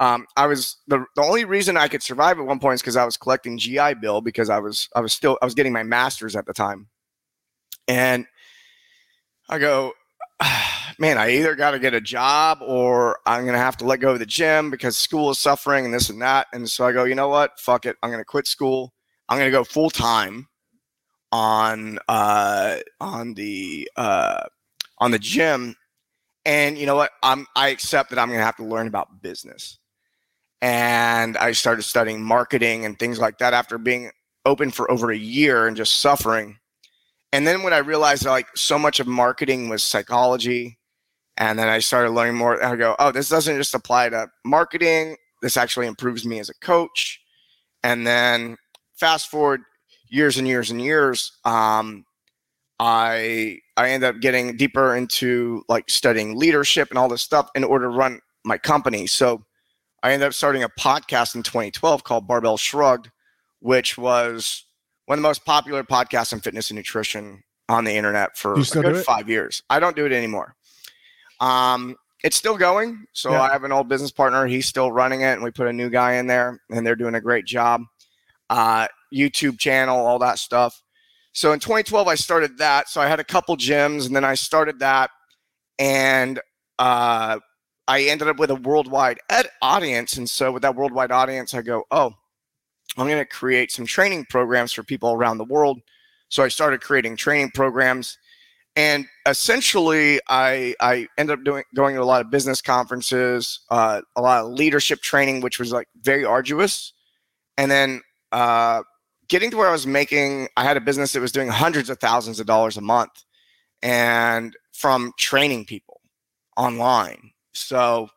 um, 0.00 0.26
I 0.36 0.46
was 0.46 0.76
the, 0.88 1.04
the 1.14 1.22
only 1.22 1.44
reason 1.44 1.76
I 1.76 1.86
could 1.86 2.02
survive 2.02 2.38
at 2.38 2.46
one 2.46 2.58
point 2.58 2.74
is 2.74 2.82
because 2.82 2.96
I 2.96 3.04
was 3.04 3.16
collecting 3.16 3.58
GI 3.58 3.94
Bill 4.00 4.20
because 4.20 4.50
I 4.50 4.58
was 4.58 4.88
I 4.96 5.00
was 5.00 5.12
still 5.12 5.38
I 5.40 5.44
was 5.44 5.54
getting 5.54 5.72
my 5.72 5.82
master's 5.82 6.34
at 6.34 6.46
the 6.46 6.54
time, 6.54 6.88
and 7.86 8.26
I 9.48 9.58
go, 9.58 9.92
man, 10.98 11.18
I 11.18 11.36
either 11.36 11.54
got 11.54 11.72
to 11.72 11.78
get 11.78 11.92
a 11.92 12.00
job 12.00 12.58
or 12.62 13.18
I'm 13.26 13.44
gonna 13.44 13.58
have 13.58 13.76
to 13.78 13.84
let 13.84 14.00
go 14.00 14.12
of 14.12 14.18
the 14.18 14.26
gym 14.26 14.70
because 14.70 14.96
school 14.96 15.30
is 15.30 15.38
suffering 15.38 15.84
and 15.84 15.92
this 15.92 16.08
and 16.08 16.22
that. 16.22 16.46
And 16.54 16.68
so 16.68 16.86
I 16.86 16.92
go, 16.92 17.04
you 17.04 17.14
know 17.14 17.28
what? 17.28 17.60
Fuck 17.60 17.84
it, 17.84 17.96
I'm 18.02 18.10
gonna 18.10 18.24
quit 18.24 18.46
school. 18.46 18.94
I'm 19.30 19.38
gonna 19.38 19.50
go 19.50 19.64
full 19.64 19.90
time 19.90 20.48
on 21.32 21.98
uh, 22.08 22.78
on 23.00 23.34
the 23.34 23.90
uh, 23.96 24.42
on 24.98 25.12
the 25.12 25.18
gym. 25.18 25.76
And 26.44 26.76
you 26.76 26.86
know 26.86 26.96
what? 26.96 27.12
I'm 27.22 27.46
I 27.56 27.68
accept 27.68 28.10
that 28.10 28.18
I'm 28.18 28.28
gonna 28.28 28.42
have 28.42 28.56
to 28.56 28.64
learn 28.64 28.88
about 28.88 29.22
business 29.22 29.78
and 30.62 31.36
I 31.38 31.52
started 31.52 31.82
studying 31.82 32.22
marketing 32.22 32.84
and 32.84 32.98
things 32.98 33.18
like 33.18 33.38
that 33.38 33.54
after 33.54 33.78
being 33.78 34.10
open 34.44 34.70
for 34.70 34.90
over 34.90 35.10
a 35.10 35.16
year 35.16 35.66
and 35.66 35.76
just 35.76 36.00
suffering. 36.00 36.58
And 37.32 37.46
then 37.46 37.62
when 37.62 37.72
I 37.72 37.78
realized 37.78 38.26
like 38.26 38.46
so 38.56 38.78
much 38.78 39.00
of 39.00 39.06
marketing 39.06 39.68
was 39.68 39.82
psychology, 39.82 40.78
and 41.36 41.58
then 41.58 41.68
I 41.68 41.78
started 41.78 42.10
learning 42.10 42.36
more, 42.36 42.62
I 42.62 42.76
go, 42.76 42.96
oh, 42.98 43.12
this 43.12 43.28
doesn't 43.28 43.56
just 43.56 43.74
apply 43.74 44.10
to 44.10 44.28
marketing. 44.44 45.16
This 45.42 45.56
actually 45.56 45.86
improves 45.86 46.26
me 46.26 46.38
as 46.40 46.50
a 46.50 46.54
coach. 46.54 47.20
and 47.82 48.06
then 48.06 48.56
fast 49.00 49.28
forward 49.28 49.62
years 50.08 50.36
and 50.36 50.46
years 50.46 50.70
and 50.70 50.80
years, 50.80 51.32
um, 51.44 52.04
I 52.78 53.58
I 53.76 53.90
ended 53.90 54.08
up 54.14 54.20
getting 54.20 54.56
deeper 54.56 54.94
into 54.96 55.64
like 55.68 55.90
studying 55.90 56.38
leadership 56.38 56.90
and 56.90 56.98
all 56.98 57.08
this 57.08 57.22
stuff 57.22 57.48
in 57.54 57.64
order 57.64 57.86
to 57.86 57.90
run 57.90 58.20
my 58.44 58.58
company. 58.58 59.06
So 59.06 59.44
I 60.02 60.12
ended 60.12 60.28
up 60.28 60.34
starting 60.34 60.62
a 60.62 60.68
podcast 60.68 61.34
in 61.34 61.42
2012 61.42 62.04
called 62.04 62.26
Barbell 62.26 62.56
Shrugged, 62.56 63.10
which 63.60 63.98
was 63.98 64.64
one 65.06 65.18
of 65.18 65.22
the 65.22 65.28
most 65.28 65.44
popular 65.44 65.82
podcasts 65.82 66.32
on 66.32 66.40
fitness 66.40 66.70
and 66.70 66.76
nutrition 66.76 67.42
on 67.68 67.84
the 67.84 67.92
internet 67.92 68.36
for 68.36 68.54
a 68.54 68.62
good 68.62 69.04
five 69.04 69.28
years. 69.28 69.62
I 69.68 69.78
don't 69.78 69.96
do 69.96 70.06
it 70.06 70.12
anymore. 70.12 70.54
Um, 71.40 71.96
it's 72.22 72.36
still 72.36 72.56
going. 72.56 73.06
So 73.12 73.32
Yeah. 73.32 73.42
I 73.42 73.52
have 73.52 73.64
an 73.64 73.72
old 73.72 73.88
business 73.88 74.10
partner. 74.10 74.46
He's 74.46 74.66
still 74.66 74.92
running 74.92 75.22
it, 75.22 75.32
and 75.34 75.42
we 75.42 75.50
put 75.50 75.66
a 75.66 75.72
new 75.72 75.90
guy 75.90 76.14
in 76.14 76.26
there, 76.26 76.60
and 76.70 76.86
they're 76.86 76.96
doing 76.96 77.14
a 77.14 77.20
great 77.20 77.44
job. 77.44 77.82
Uh, 78.50 78.86
YouTube 79.14 79.58
channel, 79.58 79.96
all 79.96 80.18
that 80.18 80.38
stuff. 80.38 80.82
So 81.32 81.52
in 81.52 81.60
2012, 81.60 82.08
I 82.08 82.14
started 82.16 82.58
that. 82.58 82.88
So 82.88 83.00
I 83.00 83.06
had 83.06 83.20
a 83.20 83.24
couple 83.24 83.56
gyms, 83.56 84.06
and 84.06 84.14
then 84.14 84.24
I 84.24 84.34
started 84.34 84.80
that, 84.80 85.10
and 85.78 86.40
uh, 86.78 87.38
I 87.86 88.02
ended 88.02 88.28
up 88.28 88.38
with 88.38 88.50
a 88.50 88.56
worldwide 88.56 89.18
ed 89.30 89.48
audience. 89.62 90.16
And 90.16 90.28
so 90.28 90.52
with 90.52 90.62
that 90.62 90.74
worldwide 90.74 91.12
audience, 91.12 91.54
I 91.54 91.62
go, 91.62 91.84
oh, 91.90 92.12
I'm 92.96 93.06
going 93.06 93.18
to 93.18 93.24
create 93.24 93.70
some 93.70 93.86
training 93.86 94.26
programs 94.28 94.72
for 94.72 94.82
people 94.82 95.12
around 95.12 95.38
the 95.38 95.44
world. 95.44 95.80
So 96.28 96.42
I 96.42 96.48
started 96.48 96.80
creating 96.80 97.16
training 97.16 97.50
programs, 97.54 98.18
and 98.76 99.06
essentially, 99.26 100.20
I 100.28 100.74
I 100.80 101.08
ended 101.18 101.38
up 101.38 101.44
doing 101.44 101.64
going 101.74 101.96
to 101.96 102.02
a 102.02 102.04
lot 102.04 102.20
of 102.20 102.30
business 102.30 102.62
conferences, 102.62 103.60
uh, 103.70 104.00
a 104.14 104.22
lot 104.22 104.44
of 104.44 104.52
leadership 104.52 105.00
training, 105.00 105.40
which 105.40 105.58
was 105.58 105.72
like 105.72 105.88
very 106.02 106.24
arduous, 106.24 106.92
and 107.58 107.68
then 107.68 108.00
uh, 108.32 108.82
getting 109.28 109.50
to 109.50 109.56
where 109.56 109.68
I 109.68 109.72
was 109.72 109.86
making. 109.86 110.48
I 110.56 110.64
had 110.64 110.76
a 110.76 110.80
business 110.80 111.12
that 111.12 111.20
was 111.20 111.32
doing 111.32 111.48
hundreds 111.48 111.90
of 111.90 111.98
thousands 111.98 112.40
of 112.40 112.46
dollars 112.46 112.76
a 112.76 112.80
month, 112.80 113.24
and 113.82 114.56
from 114.72 115.12
training 115.18 115.64
people 115.66 116.00
online. 116.56 117.30
So 117.52 118.08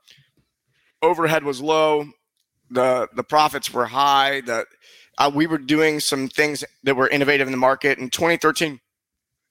overhead 1.02 1.44
was 1.44 1.62
low, 1.62 2.06
the 2.70 3.08
the 3.16 3.24
profits 3.24 3.74
were 3.74 3.86
high. 3.86 4.42
The 4.42 4.66
uh, 5.18 5.32
we 5.34 5.46
were 5.48 5.58
doing 5.60 6.00
some 6.00 6.28
things 6.28 6.64
that 6.84 6.96
were 6.96 7.08
innovative 7.10 7.48
in 7.48 7.52
the 7.52 7.58
market 7.58 8.00
in 8.00 8.10
2013 8.10 8.80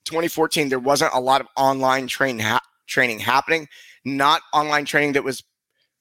2014 0.04 0.68
there 0.68 0.80
wasn't 0.80 1.12
a 1.14 1.20
lot 1.20 1.40
of 1.40 1.46
online 1.56 2.08
train 2.08 2.36
ha- 2.40 2.60
training 2.88 3.20
happening 3.20 3.68
not 4.04 4.42
online 4.52 4.84
training 4.84 5.12
that 5.12 5.22
was 5.22 5.44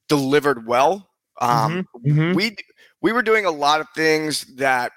delivered 0.09 0.65
well 0.65 1.07
um, 1.39 1.87
Mhm. 2.03 2.33
we 2.35 2.55
we 3.01 3.11
were 3.11 3.21
doing 3.21 3.45
a 3.45 3.51
lot 3.51 3.81
of 3.81 3.87
things 3.95 4.41
that 4.55 4.91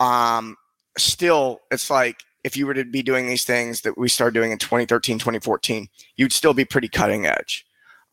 um 0.00 0.56
still 0.98 1.60
it's 1.70 1.90
like 1.90 2.22
if 2.42 2.56
you 2.56 2.66
were 2.66 2.74
to 2.74 2.84
be 2.84 3.02
doing 3.02 3.26
these 3.26 3.44
things 3.44 3.80
that 3.82 3.96
we 3.96 4.08
started 4.08 4.34
doing 4.34 4.52
in 4.52 4.58
2013 4.58 5.18
2014 5.18 5.88
you'd 6.16 6.32
still 6.32 6.54
be 6.54 6.64
pretty 6.64 6.88
cutting 6.88 7.26
edge 7.26 7.64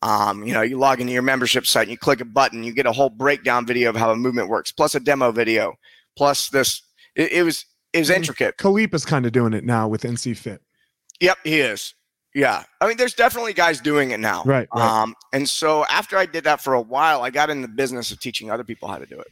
um, 0.02 0.42
you 0.42 0.52
know 0.52 0.62
you 0.62 0.78
log 0.78 1.00
into 1.00 1.12
your 1.12 1.22
membership 1.22 1.64
site 1.64 1.82
and 1.82 1.90
you 1.92 1.98
click 1.98 2.20
a 2.20 2.24
button 2.24 2.64
you 2.64 2.72
get 2.72 2.86
a 2.86 2.92
whole 2.92 3.10
breakdown 3.10 3.64
video 3.64 3.88
of 3.88 3.96
how 3.96 4.10
a 4.10 4.16
movement 4.16 4.48
works 4.48 4.72
plus 4.72 4.94
a 4.94 5.00
demo 5.00 5.30
video 5.30 5.74
plus 6.16 6.48
this 6.48 6.82
it, 7.14 7.30
it 7.32 7.42
was 7.42 7.66
it 7.92 8.00
was 8.00 8.10
intricate 8.10 8.56
Khalipa 8.56 8.94
is 8.94 9.04
kind 9.04 9.26
of 9.26 9.32
doing 9.32 9.52
it 9.52 9.64
now 9.64 9.86
with 9.86 10.02
NC 10.02 10.36
Fit. 10.36 10.62
Yep, 11.20 11.38
he 11.44 11.60
is. 11.60 11.94
Yeah. 12.34 12.64
I 12.80 12.88
mean, 12.88 12.96
there's 12.96 13.14
definitely 13.14 13.52
guys 13.52 13.80
doing 13.80 14.10
it 14.12 14.20
now. 14.20 14.42
Right, 14.44 14.66
right. 14.74 15.02
Um, 15.02 15.14
and 15.32 15.48
so 15.48 15.84
after 15.86 16.16
I 16.16 16.26
did 16.26 16.44
that 16.44 16.60
for 16.60 16.74
a 16.74 16.80
while, 16.80 17.22
I 17.22 17.30
got 17.30 17.50
in 17.50 17.60
the 17.62 17.68
business 17.68 18.10
of 18.10 18.20
teaching 18.20 18.50
other 18.50 18.64
people 18.64 18.88
how 18.88 18.98
to 18.98 19.06
do 19.06 19.18
it. 19.18 19.28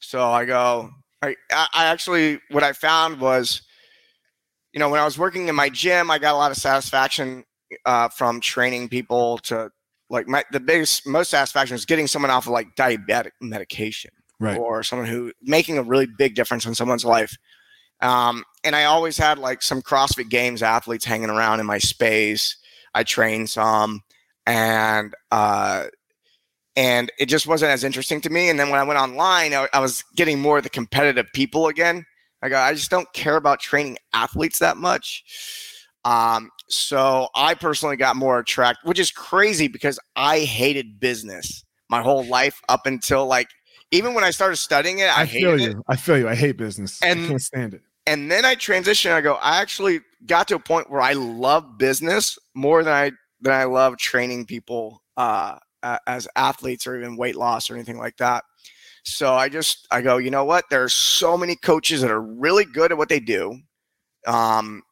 So 0.00 0.28
I 0.28 0.44
go, 0.44 0.90
I, 1.22 1.36
I 1.50 1.86
actually, 1.86 2.40
what 2.50 2.62
I 2.62 2.72
found 2.72 3.20
was, 3.20 3.62
you 4.72 4.80
know, 4.80 4.88
when 4.88 5.00
I 5.00 5.04
was 5.04 5.18
working 5.18 5.48
in 5.48 5.54
my 5.54 5.68
gym, 5.68 6.10
I 6.10 6.18
got 6.18 6.34
a 6.34 6.36
lot 6.36 6.50
of 6.50 6.56
satisfaction 6.56 7.44
uh, 7.84 8.08
from 8.08 8.40
training 8.40 8.88
people 8.88 9.38
to 9.38 9.70
like 10.10 10.26
my, 10.26 10.44
the 10.52 10.60
biggest, 10.60 11.06
most 11.06 11.30
satisfaction 11.30 11.74
was 11.74 11.84
getting 11.84 12.06
someone 12.06 12.30
off 12.30 12.46
of 12.46 12.52
like 12.52 12.74
diabetic 12.76 13.32
medication 13.40 14.10
Right. 14.40 14.56
or 14.56 14.84
someone 14.84 15.08
who 15.08 15.32
making 15.42 15.78
a 15.78 15.82
really 15.82 16.06
big 16.06 16.36
difference 16.36 16.64
in 16.64 16.74
someone's 16.74 17.04
life. 17.04 17.36
Um, 18.00 18.44
and 18.68 18.76
I 18.76 18.84
always 18.84 19.16
had 19.16 19.38
like 19.38 19.62
some 19.62 19.80
CrossFit 19.80 20.28
Games 20.28 20.62
athletes 20.62 21.06
hanging 21.06 21.30
around 21.30 21.58
in 21.58 21.66
my 21.66 21.78
space. 21.78 22.56
I 22.94 23.02
trained 23.02 23.48
some, 23.48 24.02
and 24.46 25.14
uh, 25.32 25.86
and 26.76 27.10
it 27.18 27.26
just 27.26 27.46
wasn't 27.46 27.70
as 27.70 27.82
interesting 27.82 28.20
to 28.20 28.30
me. 28.30 28.50
And 28.50 28.60
then 28.60 28.68
when 28.68 28.78
I 28.78 28.84
went 28.84 29.00
online, 29.00 29.54
I, 29.54 29.68
I 29.72 29.80
was 29.80 30.04
getting 30.16 30.38
more 30.38 30.58
of 30.58 30.64
the 30.64 30.70
competitive 30.70 31.26
people 31.32 31.68
again. 31.68 32.04
I 32.42 32.50
go, 32.50 32.58
I 32.58 32.74
just 32.74 32.90
don't 32.90 33.10
care 33.14 33.36
about 33.36 33.58
training 33.58 33.96
athletes 34.12 34.58
that 34.58 34.76
much. 34.76 35.24
Um, 36.04 36.50
so 36.68 37.28
I 37.34 37.54
personally 37.54 37.96
got 37.96 38.16
more 38.16 38.38
attracted, 38.38 38.86
which 38.86 38.98
is 38.98 39.10
crazy 39.10 39.66
because 39.66 39.98
I 40.14 40.40
hated 40.40 41.00
business 41.00 41.64
my 41.88 42.02
whole 42.02 42.24
life 42.26 42.60
up 42.68 42.86
until 42.86 43.26
like 43.26 43.48
even 43.92 44.12
when 44.12 44.24
I 44.24 44.30
started 44.30 44.56
studying 44.56 44.98
it, 44.98 45.08
I, 45.08 45.22
I 45.22 45.26
feel 45.26 45.52
hated 45.52 45.70
it. 45.70 45.72
you. 45.72 45.84
I 45.88 45.96
feel 45.96 46.18
you. 46.18 46.28
I 46.28 46.34
hate 46.34 46.58
business. 46.58 47.00
And- 47.02 47.24
I 47.24 47.28
can't 47.28 47.42
stand 47.42 47.74
it. 47.74 47.82
And 48.08 48.30
then 48.30 48.46
I 48.46 48.54
transitioned. 48.54 49.12
I 49.12 49.20
go, 49.20 49.34
I 49.34 49.60
actually 49.60 50.00
got 50.24 50.48
to 50.48 50.54
a 50.54 50.58
point 50.58 50.90
where 50.90 51.02
I 51.02 51.12
love 51.12 51.76
business 51.76 52.38
more 52.54 52.82
than 52.82 52.94
I 52.94 53.12
than 53.42 53.52
I 53.52 53.64
love 53.64 53.98
training 53.98 54.46
people 54.46 55.02
uh, 55.18 55.58
as 56.06 56.26
athletes 56.34 56.86
or 56.86 56.96
even 56.96 57.18
weight 57.18 57.36
loss 57.36 57.68
or 57.68 57.74
anything 57.74 57.98
like 57.98 58.16
that. 58.16 58.44
So 59.04 59.34
I 59.34 59.50
just 59.50 59.86
I 59.90 60.00
go, 60.00 60.16
you 60.16 60.30
know 60.30 60.46
what? 60.46 60.64
There 60.70 60.82
are 60.82 60.88
so 60.88 61.36
many 61.36 61.54
coaches 61.54 62.00
that 62.00 62.10
are 62.10 62.22
really 62.22 62.64
good 62.64 62.92
at 62.92 62.98
what 62.98 63.10
they 63.10 63.20
do. 63.20 63.58
Um, 64.26 64.82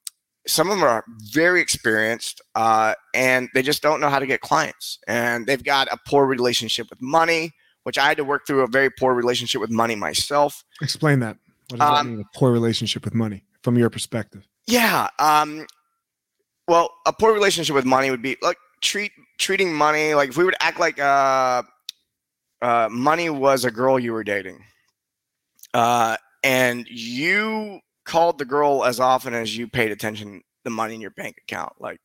some 0.46 0.68
of 0.70 0.76
them 0.76 0.86
are 0.86 1.02
very 1.32 1.62
experienced, 1.62 2.42
uh, 2.54 2.94
and 3.14 3.48
they 3.54 3.62
just 3.62 3.82
don't 3.82 3.98
know 3.98 4.10
how 4.10 4.18
to 4.18 4.26
get 4.26 4.42
clients. 4.42 4.98
And 5.08 5.46
they've 5.46 5.64
got 5.64 5.88
a 5.88 5.96
poor 6.06 6.26
relationship 6.26 6.90
with 6.90 7.00
money, 7.00 7.52
which 7.84 7.96
I 7.96 8.08
had 8.08 8.18
to 8.18 8.24
work 8.24 8.46
through 8.46 8.60
a 8.60 8.66
very 8.66 8.90
poor 8.90 9.14
relationship 9.14 9.62
with 9.62 9.70
money 9.70 9.96
myself. 9.96 10.62
Explain 10.82 11.20
that. 11.20 11.38
What 11.70 11.80
does 11.80 11.88
Um, 11.88 11.94
that 11.94 12.10
mean? 12.10 12.20
A 12.20 12.38
poor 12.38 12.52
relationship 12.52 13.04
with 13.04 13.14
money 13.14 13.44
from 13.62 13.76
your 13.76 13.90
perspective. 13.90 14.46
Yeah. 14.66 15.08
Um, 15.18 15.66
well, 16.68 16.90
a 17.06 17.12
poor 17.12 17.32
relationship 17.32 17.74
with 17.74 17.84
money 17.84 18.10
would 18.10 18.22
be 18.22 18.36
like 18.42 18.58
treat 18.82 19.12
treating 19.38 19.72
money 19.72 20.14
like 20.14 20.30
if 20.30 20.36
we 20.36 20.44
would 20.44 20.56
act 20.60 20.80
like 20.80 20.98
uh, 20.98 21.62
uh, 22.62 22.88
money 22.90 23.30
was 23.30 23.64
a 23.64 23.70
girl 23.70 23.98
you 23.98 24.12
were 24.12 24.24
dating, 24.24 24.62
uh, 25.74 26.16
and 26.42 26.86
you 26.88 27.80
called 28.04 28.38
the 28.38 28.44
girl 28.44 28.84
as 28.84 28.98
often 29.00 29.34
as 29.34 29.56
you 29.56 29.68
paid 29.68 29.90
attention 29.90 30.42
the 30.64 30.70
money 30.70 30.94
in 30.94 31.00
your 31.00 31.10
bank 31.10 31.36
account, 31.42 31.72
like, 31.78 32.00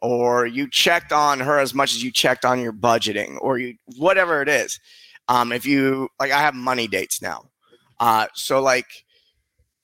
or 0.00 0.46
you 0.46 0.68
checked 0.70 1.12
on 1.12 1.40
her 1.40 1.58
as 1.58 1.74
much 1.74 1.92
as 1.92 2.02
you 2.02 2.10
checked 2.10 2.44
on 2.44 2.60
your 2.60 2.72
budgeting, 2.72 3.36
or 3.40 3.58
you 3.58 3.74
whatever 3.98 4.40
it 4.42 4.48
is. 4.48 4.78
Um, 5.28 5.52
if 5.52 5.66
you 5.66 6.08
like, 6.18 6.32
I 6.32 6.40
have 6.40 6.54
money 6.54 6.88
dates 6.88 7.20
now, 7.20 7.49
uh, 8.00 8.26
so 8.34 8.60
like, 8.60 8.86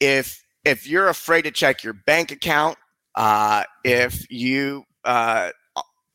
if 0.01 0.43
if 0.65 0.87
you're 0.89 1.09
afraid 1.09 1.43
to 1.43 1.51
check 1.51 1.85
your 1.85 1.93
bank 1.93 2.33
account, 2.33 2.77
uh, 3.15 3.63
if 3.85 4.29
you 4.31 4.83
uh, 5.05 5.51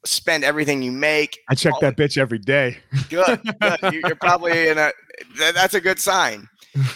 spend 0.06 0.44
everything 0.44 0.82
you 0.82 0.92
make, 0.92 1.40
I 1.50 1.56
check 1.56 1.74
that 1.82 1.96
bitch 1.98 2.18
every 2.18 2.40
day. 2.40 2.78
good, 3.10 3.40
good. 3.62 3.80
You- 3.94 4.02
You're 4.06 4.16
probably 4.16 4.68
in 4.68 4.78
a. 4.78 4.92
That's 5.38 5.74
a 5.76 5.82
good 5.82 6.00
sign. 6.00 6.48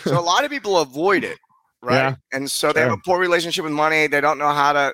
So 0.03 0.17
a 0.17 0.21
lot 0.21 0.43
of 0.43 0.51
people 0.51 0.77
avoid 0.79 1.23
it, 1.23 1.37
right? 1.81 1.95
Yeah, 1.95 2.15
and 2.33 2.49
so 2.49 2.71
they 2.73 2.79
have 2.81 2.91
a 2.91 2.97
poor 3.05 3.19
relationship 3.19 3.63
with 3.63 3.73
money. 3.73 4.07
They 4.07 4.21
don't 4.21 4.37
know 4.37 4.51
how 4.51 4.73
to. 4.73 4.93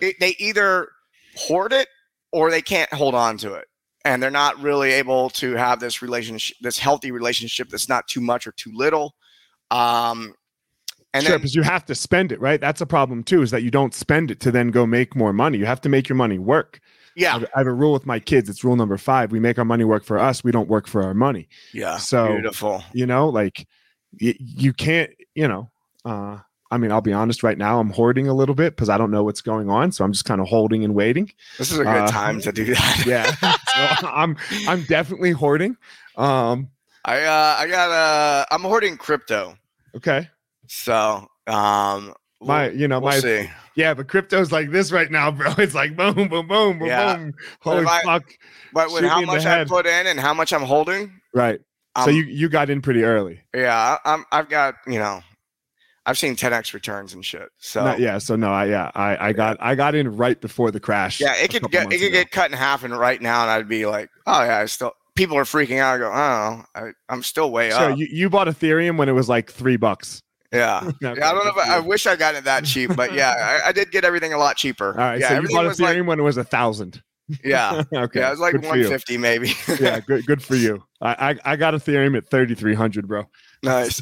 They 0.00 0.34
either 0.38 0.88
hoard 1.36 1.72
it 1.72 1.88
or 2.32 2.50
they 2.50 2.62
can't 2.62 2.92
hold 2.92 3.14
on 3.14 3.36
to 3.38 3.54
it, 3.54 3.66
and 4.04 4.22
they're 4.22 4.30
not 4.30 4.58
really 4.60 4.92
able 4.92 5.30
to 5.30 5.54
have 5.54 5.80
this 5.80 6.00
relationship, 6.00 6.56
this 6.60 6.78
healthy 6.78 7.10
relationship 7.10 7.68
that's 7.68 7.88
not 7.88 8.06
too 8.08 8.20
much 8.20 8.46
or 8.46 8.52
too 8.52 8.70
little. 8.74 9.14
Um, 9.70 10.34
and 11.12 11.24
sure, 11.24 11.38
because 11.38 11.54
you 11.54 11.62
have 11.62 11.84
to 11.86 11.94
spend 11.94 12.30
it, 12.32 12.40
right? 12.40 12.60
That's 12.60 12.80
a 12.80 12.86
problem 12.86 13.22
too, 13.24 13.42
is 13.42 13.50
that 13.50 13.62
you 13.62 13.70
don't 13.70 13.94
spend 13.94 14.30
it 14.30 14.38
to 14.40 14.50
then 14.52 14.68
go 14.70 14.86
make 14.86 15.16
more 15.16 15.32
money. 15.32 15.58
You 15.58 15.66
have 15.66 15.80
to 15.82 15.88
make 15.88 16.08
your 16.08 16.16
money 16.16 16.38
work. 16.38 16.80
Yeah, 17.16 17.40
I 17.54 17.58
have 17.58 17.66
a 17.66 17.72
rule 17.72 17.92
with 17.92 18.06
my 18.06 18.20
kids. 18.20 18.48
It's 18.48 18.62
rule 18.62 18.76
number 18.76 18.96
five. 18.96 19.32
We 19.32 19.40
make 19.40 19.58
our 19.58 19.64
money 19.64 19.82
work 19.84 20.04
for 20.04 20.18
us. 20.18 20.44
We 20.44 20.52
don't 20.52 20.68
work 20.68 20.86
for 20.86 21.02
our 21.02 21.14
money. 21.14 21.48
yeah, 21.74 21.96
So- 21.98 22.28
beautiful. 22.28 22.84
You 22.92 23.06
know, 23.06 23.28
like 23.28 23.66
y- 24.20 24.36
you 24.38 24.72
can't, 24.72 25.10
you 25.34 25.48
know, 25.48 25.70
uh, 26.04 26.38
I 26.70 26.78
mean, 26.78 26.92
I'll 26.92 27.00
be 27.00 27.12
honest 27.12 27.42
right 27.42 27.58
now, 27.58 27.80
I'm 27.80 27.90
hoarding 27.90 28.28
a 28.28 28.32
little 28.34 28.54
bit 28.54 28.76
because 28.76 28.88
I 28.88 28.96
don't 28.96 29.10
know 29.10 29.24
what's 29.24 29.40
going 29.40 29.68
on. 29.68 29.90
So 29.90 30.04
I'm 30.04 30.12
just 30.12 30.24
kind 30.24 30.40
of 30.40 30.46
holding 30.46 30.84
and 30.84 30.94
waiting. 30.94 31.32
This 31.58 31.72
is 31.72 31.80
a 31.80 31.84
good 31.84 31.88
Uh, 32.04 32.06
time 32.06 32.40
to 32.42 32.52
do 32.52 32.66
that. 32.66 33.02
Yeah. 33.06 33.32
so 34.00 34.06
I'm 34.14 34.36
I'm 34.68 34.84
definitely 34.84 35.32
hoarding. 35.32 35.76
Um, 36.16 36.68
I 37.04 37.22
uh, 37.22 37.56
I 37.58 37.66
got 37.68 37.90
uh, 37.90 38.44
I'm 38.50 38.62
hoarding 38.62 38.96
crypto, 38.96 39.56
okay. 39.96 40.28
so 40.66 41.26
um, 41.46 42.14
My, 42.40 42.68
you 42.70 42.88
know, 42.88 43.00
we'll 43.00 43.10
my 43.12 43.18
see. 43.20 43.50
yeah, 43.74 43.94
but 43.94 44.06
crypto's 44.08 44.52
like 44.52 44.70
this 44.70 44.92
right 44.92 45.10
now, 45.10 45.30
bro. 45.30 45.52
It's 45.58 45.74
like 45.74 45.96
boom, 45.96 46.14
boom, 46.14 46.28
boom, 46.28 46.46
boom, 46.78 46.82
Yeah. 46.86 47.16
boom. 47.16 47.34
But 47.64 47.72
Holy 47.74 47.86
I- 47.86 48.02
fuck. 48.02 48.24
But 48.72 48.92
with 48.92 49.00
shoot 49.02 49.08
how 49.08 49.16
me 49.16 49.22
in 49.22 49.28
the 49.28 49.34
much 49.34 49.46
I 49.46 49.64
put 49.64 49.86
in 49.86 50.06
and 50.06 50.20
how 50.20 50.32
much 50.34 50.52
I'm 50.52 50.62
holding, 50.62 51.20
Right. 51.34 51.60
so 51.96 52.10
Um, 52.10 52.14
you 52.14 52.22
you 52.24 52.48
got 52.48 52.70
in 52.70 52.80
pretty 52.82 53.02
early. 53.02 53.40
Yeah, 53.54 53.74
I- 54.04 54.12
I'm. 54.14 54.24
I've 54.30 54.48
got 54.48 54.74
you 54.86 54.98
know, 55.00 55.22
I've 56.06 56.18
seen 56.18 56.36
10x 56.36 56.72
returns 56.74 57.14
and 57.14 57.24
shit. 57.24 57.48
So 57.58 57.82
No, 57.84 57.96
yeah. 57.96 58.18
So 58.18 58.36
no, 58.36 58.52
I 58.52 58.66
yeah, 58.66 58.90
I 58.94 59.28
I 59.28 59.32
got 59.32 59.56
I 59.58 59.74
got 59.74 59.94
in 59.94 60.16
right 60.16 60.40
before 60.40 60.70
the 60.70 60.80
crash. 60.80 61.18
yeah, 61.20 61.34
it 61.34 61.50
could 61.50 61.62
get 61.70 61.86
it 61.92 61.98
could 61.98 62.08
ago. 62.08 62.10
get 62.12 62.30
cut 62.30 62.50
in 62.50 62.56
half, 62.58 62.84
and 62.84 62.96
right 62.96 63.20
now, 63.20 63.42
and 63.42 63.50
I'd 63.50 63.68
be 63.68 63.86
like, 63.86 64.10
oh 64.26 64.42
yeah, 64.44 64.58
I 64.58 64.66
still. 64.66 64.92
People 65.20 65.36
are 65.36 65.44
freaking 65.44 65.78
out. 65.80 65.96
I 65.96 65.98
go, 65.98 66.06
oh, 66.10 66.64
I, 66.74 66.92
I'm 67.10 67.22
still 67.22 67.50
way 67.52 67.68
So 67.72 67.76
up. 67.76 67.98
you, 67.98 68.06
you 68.10 68.30
bought 68.30 68.46
Ethereum 68.46 68.96
when 68.96 69.06
it 69.10 69.12
was 69.12 69.28
like 69.28 69.50
three 69.52 69.76
bucks. 69.76 70.22
yeah. 70.50 70.90
Yeah, 71.02 71.10
I 71.10 71.14
don't 71.14 71.44
know 71.44 71.50
if 71.50 71.58
I, 71.58 71.76
I 71.76 71.78
wish 71.80 72.06
I 72.06 72.16
got 72.16 72.34
it 72.36 72.44
that 72.44 72.64
cheap, 72.64 72.96
but 72.96 73.12
yeah, 73.12 73.60
I, 73.62 73.68
I 73.68 73.72
did 73.72 73.90
get 73.90 74.02
everything 74.02 74.32
a 74.32 74.38
lot 74.38 74.56
cheaper. 74.56 74.92
All 74.92 74.96
right, 74.96 75.20
yeah, 75.20 75.28
so 75.28 75.34
you 75.42 75.48
bought 75.50 75.66
Ethereum 75.66 75.98
like, 75.98 76.06
when 76.08 76.20
it 76.20 76.22
was 76.22 76.38
a 76.38 76.44
thousand. 76.44 77.02
yeah, 77.44 77.82
okay, 77.94 78.20
yeah, 78.20 78.28
it 78.28 78.30
was 78.30 78.40
like 78.40 78.52
good 78.52 78.62
150 78.62 79.18
maybe. 79.18 79.52
yeah, 79.78 80.00
good 80.00 80.24
good 80.24 80.42
for 80.42 80.56
you. 80.56 80.82
I 81.02 81.32
I, 81.44 81.52
I 81.52 81.56
got 81.56 81.74
Ethereum 81.74 82.16
at 82.16 82.26
thirty 82.30 82.54
three 82.54 82.74
hundred, 82.74 83.06
bro. 83.06 83.24
nice. 83.62 84.00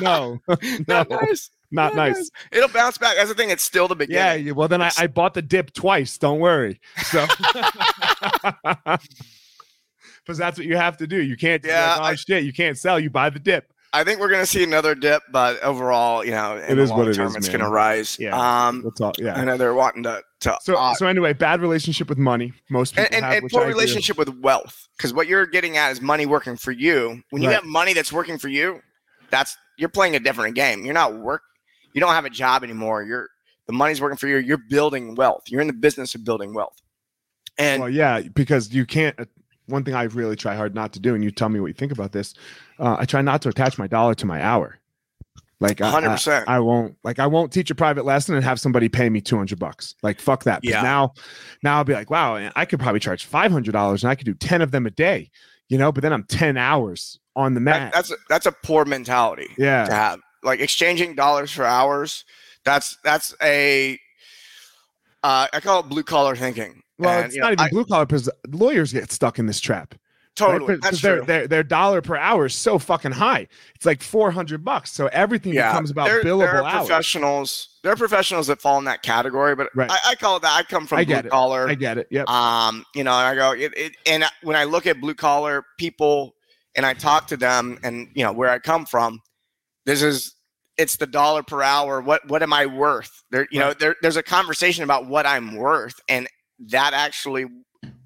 no, 0.00 0.38
no, 0.48 0.56
Not 0.86 1.10
nice. 1.10 1.50
not 1.72 1.96
nice. 1.96 2.30
It'll 2.52 2.68
bounce 2.68 2.98
back. 2.98 3.16
That's 3.16 3.30
the 3.30 3.34
thing. 3.34 3.50
It's 3.50 3.64
still 3.64 3.88
the 3.88 3.96
beginning. 3.96 4.46
yeah, 4.46 4.52
well 4.52 4.68
then 4.68 4.80
I, 4.80 4.92
I 4.96 5.08
bought 5.08 5.34
the 5.34 5.42
dip 5.42 5.72
twice. 5.72 6.18
Don't 6.18 6.38
worry. 6.38 6.80
So, 7.10 7.26
because 10.24 10.38
that's 10.38 10.58
what 10.58 10.66
you 10.66 10.76
have 10.76 10.96
to 10.98 11.06
do. 11.06 11.20
You 11.20 11.36
can't. 11.36 11.64
Yeah, 11.64 11.96
Yeah, 11.96 12.00
oh 12.00 12.04
I- 12.04 12.14
shit, 12.14 12.44
you 12.44 12.52
can't 12.52 12.78
sell. 12.78 12.98
You 13.00 13.10
buy 13.10 13.30
the 13.30 13.38
dip. 13.38 13.72
I 13.94 14.04
think 14.04 14.20
we're 14.20 14.30
gonna 14.30 14.46
see 14.46 14.64
another 14.64 14.94
dip, 14.94 15.22
but 15.30 15.62
overall, 15.62 16.24
you 16.24 16.30
know, 16.30 16.56
in 16.56 16.62
It 16.64 16.74
the 16.76 16.82
is 16.82 16.90
what 16.90 17.00
long 17.00 17.08
it 17.10 17.14
term, 17.14 17.26
is, 17.26 17.36
it's 17.36 17.48
gonna 17.50 17.68
rise. 17.68 18.16
Yeah. 18.18 18.30
Um, 18.34 18.90
all. 19.02 19.08
I 19.08 19.12
Yeah. 19.22 19.44
know 19.44 19.58
they're 19.58 19.74
wanting 19.74 20.02
to. 20.04 20.22
to 20.40 20.56
So 20.62 20.76
uh, 20.76 20.94
so 20.94 21.06
anyway, 21.06 21.34
bad 21.34 21.60
relationship 21.60 22.08
with 22.08 22.16
money. 22.16 22.54
Most 22.70 22.92
people 22.94 23.04
and, 23.06 23.16
and, 23.16 23.24
have. 23.26 23.34
and 23.42 23.50
poor 23.50 23.64
I 23.64 23.66
relationship 23.66 24.16
with 24.16 24.30
wealth, 24.40 24.88
because 24.96 25.12
what 25.12 25.26
you're 25.28 25.44
getting 25.46 25.76
at 25.76 25.92
is 25.92 26.00
money 26.00 26.24
working 26.24 26.56
for 26.56 26.72
you. 26.72 27.22
When 27.30 27.42
you 27.42 27.48
Right. 27.48 27.56
have 27.56 27.64
money 27.66 27.92
that's 27.92 28.10
working 28.12 28.38
for 28.38 28.48
you, 28.48 28.80
that's 29.30 29.58
you're 29.76 29.90
playing 29.90 30.16
a 30.16 30.20
different 30.20 30.54
game. 30.54 30.86
You're 30.86 30.94
not 30.94 31.18
work. 31.18 31.42
You 31.92 32.00
don't 32.00 32.14
have 32.14 32.24
a 32.24 32.30
job 32.30 32.64
anymore. 32.64 33.02
You're 33.02 33.28
the 33.66 33.74
money's 33.74 34.00
working 34.00 34.16
for 34.16 34.26
you. 34.26 34.38
You're 34.38 34.56
building 34.70 35.16
wealth. 35.16 35.42
You're 35.48 35.60
in 35.60 35.66
the 35.66 35.72
business 35.74 36.14
of 36.14 36.24
building 36.24 36.54
wealth. 36.54 36.80
And 37.58 37.82
Well, 37.82 37.90
yeah, 37.90 38.20
because 38.22 38.72
you 38.72 38.86
can't. 38.86 39.14
One 39.66 39.84
thing 39.84 39.94
I 39.94 40.04
really 40.04 40.36
try 40.36 40.54
hard 40.56 40.74
not 40.74 40.92
to 40.94 41.00
do, 41.00 41.14
and 41.14 41.22
you 41.22 41.30
tell 41.30 41.48
me 41.48 41.60
what 41.60 41.66
you 41.68 41.74
think 41.74 41.92
about 41.92 42.12
this. 42.12 42.34
Uh, 42.78 42.96
I 42.98 43.04
try 43.04 43.22
not 43.22 43.42
to 43.42 43.48
attach 43.48 43.78
my 43.78 43.86
dollar 43.86 44.14
to 44.16 44.26
my 44.26 44.42
hour. 44.42 44.78
Like 45.60 45.80
I- 45.80 45.88
I- 45.96 46.00
100%. 46.02 46.44
I 46.48 46.58
won't 46.58 46.96
like 47.04 47.20
I 47.20 47.26
won't 47.28 47.52
teach 47.52 47.70
a 47.70 47.74
private 47.76 48.04
lesson 48.04 48.34
and 48.34 48.44
have 48.44 48.58
somebody 48.58 48.88
pay 48.88 49.08
me 49.08 49.20
200 49.20 49.58
bucks. 49.60 49.94
Like 50.02 50.20
fuck 50.20 50.42
that. 50.44 50.64
Yeah. 50.64 50.82
Now 50.82 51.12
now 51.62 51.76
I'll 51.76 51.84
be 51.84 51.92
like, 51.92 52.10
wow, 52.10 52.50
I 52.56 52.64
could 52.64 52.80
probably 52.80 52.98
charge 52.98 53.30
$500 53.30 54.02
and 54.02 54.10
I 54.10 54.14
could 54.16 54.26
do 54.26 54.34
10 54.34 54.60
of 54.62 54.72
them 54.72 54.86
a 54.86 54.90
day. 54.90 55.30
You 55.68 55.78
know, 55.78 55.92
but 55.92 56.02
then 56.02 56.12
I'm 56.12 56.24
10 56.24 56.56
hours 56.56 57.20
on 57.36 57.54
the 57.54 57.60
that- 57.60 57.64
mat. 57.64 57.92
that's 57.94 58.10
a, 58.10 58.16
that's 58.28 58.46
a 58.46 58.52
poor 58.52 58.84
mentality. 58.84 59.48
yeah. 59.56 59.84
to 59.84 59.92
have. 59.94 60.20
Like 60.42 60.58
exchanging 60.58 61.14
dollars 61.14 61.52
for 61.52 61.64
hours. 61.64 62.24
That's 62.64 62.98
that's 63.04 63.32
a 63.40 64.00
uh, 65.22 65.46
I 65.52 65.60
call 65.60 65.80
it 65.80 65.88
blue 65.88 66.02
collar 66.02 66.34
thinking. 66.34 66.81
Well, 67.02 67.18
And, 67.18 67.26
it's 67.26 67.36
not 67.36 67.46
know, 67.46 67.52
even 67.52 67.64
I- 67.66 67.70
blue 67.70 67.84
collar 67.84 68.06
because 68.06 68.28
lawyers 68.48 68.92
get 68.92 69.10
stuck 69.12 69.38
in 69.38 69.46
this 69.46 69.60
trap. 69.60 69.90
right? 69.92 69.98
totally. 70.34 70.74
'cause 70.78 70.80
That's 70.82 71.02
their, 71.02 71.16
true. 71.18 71.26
their 71.26 71.46
their 71.46 71.62
dollar 71.62 72.00
per 72.00 72.16
hour 72.16 72.46
is 72.46 72.54
so 72.54 72.78
fucking 72.78 73.12
high. 73.12 73.48
It's 73.74 73.84
like 73.84 74.02
400 74.02 74.64
bucks. 74.64 74.90
So 74.90 75.08
everything 75.08 75.52
yeah, 75.52 75.72
becomes 75.72 75.90
about 75.90 76.06
there, 76.06 76.22
billable 76.22 76.38
there 76.38 76.64
hours. 76.64 76.86
professionals. 76.88 77.68
There 77.82 77.92
are 77.92 77.96
professionals 77.96 78.46
that 78.46 78.60
fall 78.62 78.78
in 78.78 78.84
that 78.86 79.02
category, 79.02 79.54
but 79.54 79.68
Right. 79.74 79.90
I, 79.90 79.98
I 80.12 80.14
call 80.14 80.36
it 80.36 80.42
that. 80.42 80.56
I 80.56 80.62
come 80.62 80.86
from 80.86 80.98
I 81.00 81.04
blue 81.04 81.22
collar. 81.24 81.68
I 81.68 81.74
get 81.74 81.98
it. 81.98 82.06
Yep. 82.10 82.28
um, 82.30 82.86
you 82.94 83.04
know, 83.04 83.12
and 83.12 83.26
I 83.26 83.34
go, 83.34 83.52
it, 83.52 83.72
it, 83.76 83.92
and 84.06 84.24
when 84.42 84.56
I 84.56 84.64
look 84.64 84.86
at 84.86 85.00
blue 85.02 85.14
collar 85.14 85.66
people 85.78 86.34
and 86.76 86.86
I 86.86 86.94
talk 86.94 87.26
to 87.26 87.36
them 87.36 87.78
and, 87.82 88.08
you 88.14 88.24
know, 88.24 88.32
where 88.32 88.48
I 88.48 88.58
come 88.58 88.86
from, 88.86 89.20
this 89.84 90.00
is, 90.00 90.34
it's 90.78 90.96
the 90.96 91.06
dollar 91.06 91.42
per 91.42 91.60
hour. 91.62 92.00
What, 92.00 92.26
what 92.28 92.42
am 92.42 92.54
I 92.54 92.64
worth? 92.64 93.22
There, 93.30 93.46
you 93.50 93.58
know, 93.60 93.74
there, 93.74 93.96
there's 94.00 94.16
a 94.16 94.22
conversation 94.22 94.82
about 94.82 95.06
what 95.08 95.26
I'm 95.26 95.56
worth 95.56 96.00
and 96.08 96.26
that 96.68 96.92
actually 96.94 97.46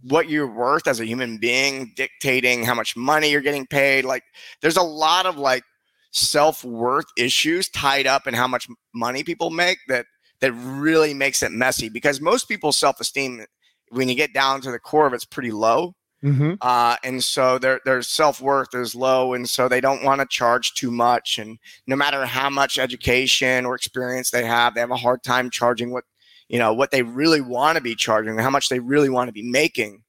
what 0.03 0.29
you're 0.29 0.51
worth 0.51 0.87
as 0.87 1.01
a 1.01 1.07
human 1.07 1.39
being 1.39 1.93
dictating 1.97 2.65
how 2.65 2.75
much 2.75 2.97
money 2.97 3.31
you're 3.31 3.41
getting 3.41 3.67
paid. 3.67 4.05
Like 4.05 4.23
there's 4.63 4.77
a 4.77 4.83
lot 4.83 5.27
of 5.27 5.37
like 5.37 5.65
self-worth 6.13 7.07
issues 7.19 7.69
tied 7.69 8.07
up 8.07 8.27
in 8.27 8.35
how 8.35 8.47
much 8.47 8.67
money 8.95 9.23
people 9.23 9.51
make 9.51 9.79
that 9.89 10.07
that 10.41 10.53
really 10.53 11.15
makes 11.15 11.43
it 11.43 11.53
messy 11.53 11.89
because 11.89 12.21
most 12.21 12.49
people's 12.49 12.77
self-esteem 12.77 13.45
when 13.91 14.09
you 14.09 14.15
get 14.15 14.33
down 14.33 14.61
to 14.61 14.71
the 14.71 14.79
core 14.79 15.07
of 15.07 15.13
it's 15.13 15.25
pretty 15.25 15.51
low 15.51 15.93
hmm 16.23 16.55
uh, 16.63 16.97
and 17.05 17.23
so 17.23 17.59
their 17.59 17.81
their 17.85 18.01
self-worth 18.01 18.75
is 18.75 18.95
low 18.95 19.35
and 19.35 19.49
so 19.49 19.69
they 19.69 19.81
don't 19.81 20.03
want 20.03 20.21
to 20.21 20.27
charge 20.31 20.73
too 20.73 20.91
much 20.91 21.39
and 21.39 21.59
no 21.87 21.95
matter 21.95 22.25
how 22.25 22.49
much 22.49 22.79
education 22.79 23.67
or 23.67 23.75
experience 23.75 24.31
they 24.31 24.45
have 24.45 24.75
they 24.75 24.81
have 24.81 24.91
a 24.91 24.97
hard 24.97 25.23
time 25.23 25.51
charging 25.51 25.93
what 25.93 26.05
you 26.49 26.59
know 26.59 26.73
what 26.73 26.91
they 26.91 27.03
really 27.03 27.41
want 27.41 27.77
to 27.77 27.83
be 27.83 27.95
charging 27.95 28.39
how 28.39 28.51
much 28.51 28.69
they 28.69 28.79
really 28.79 29.09
want 29.11 29.29
to 29.29 29.33
be 29.33 29.43
making. 29.43 30.03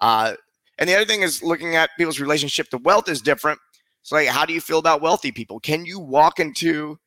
Uh, 0.00 0.34
and 0.78 0.88
the 0.88 0.94
other 0.94 1.06
thing 1.06 1.22
is 1.22 1.42
looking 1.42 1.74
at 1.76 1.90
people's 1.96 2.20
relationship 2.20 2.68
to 2.68 2.78
wealth 2.78 3.08
is 3.08 3.20
different. 3.20 3.58
It's 4.02 4.12
like 4.12 4.28
how 4.28 4.44
do 4.44 4.52
you 4.52 4.60
feel 4.60 4.78
about 4.78 5.00
wealthy 5.00 5.32
people? 5.32 5.60
Can 5.60 5.84
you 5.84 5.98
walk 5.98 6.38
into 6.38 6.98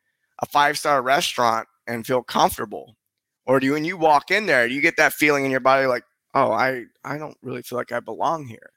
a 0.42 0.46
five-star 0.46 1.02
restaurant 1.02 1.68
and 1.88 2.06
feel 2.06 2.24
comfortable? 2.24 2.96
Or 3.46 3.60
do 3.60 3.66
you 3.66 3.74
when 3.74 3.84
you 3.84 3.98
walk 3.98 4.30
in 4.30 4.46
there 4.46 4.68
do 4.68 4.76
you 4.76 4.82
get 4.82 4.96
that 4.98 5.14
feeling 5.14 5.44
in 5.44 5.50
your 5.50 5.60
body 5.60 5.88
like 5.88 6.04
oh 6.36 6.52
i 6.52 6.84
i 7.04 7.18
don't 7.18 7.36
really 7.42 7.64
feel 7.64 7.80
like 7.80 7.92
i 7.92 8.00
belong 8.00 8.46
here 8.46 8.70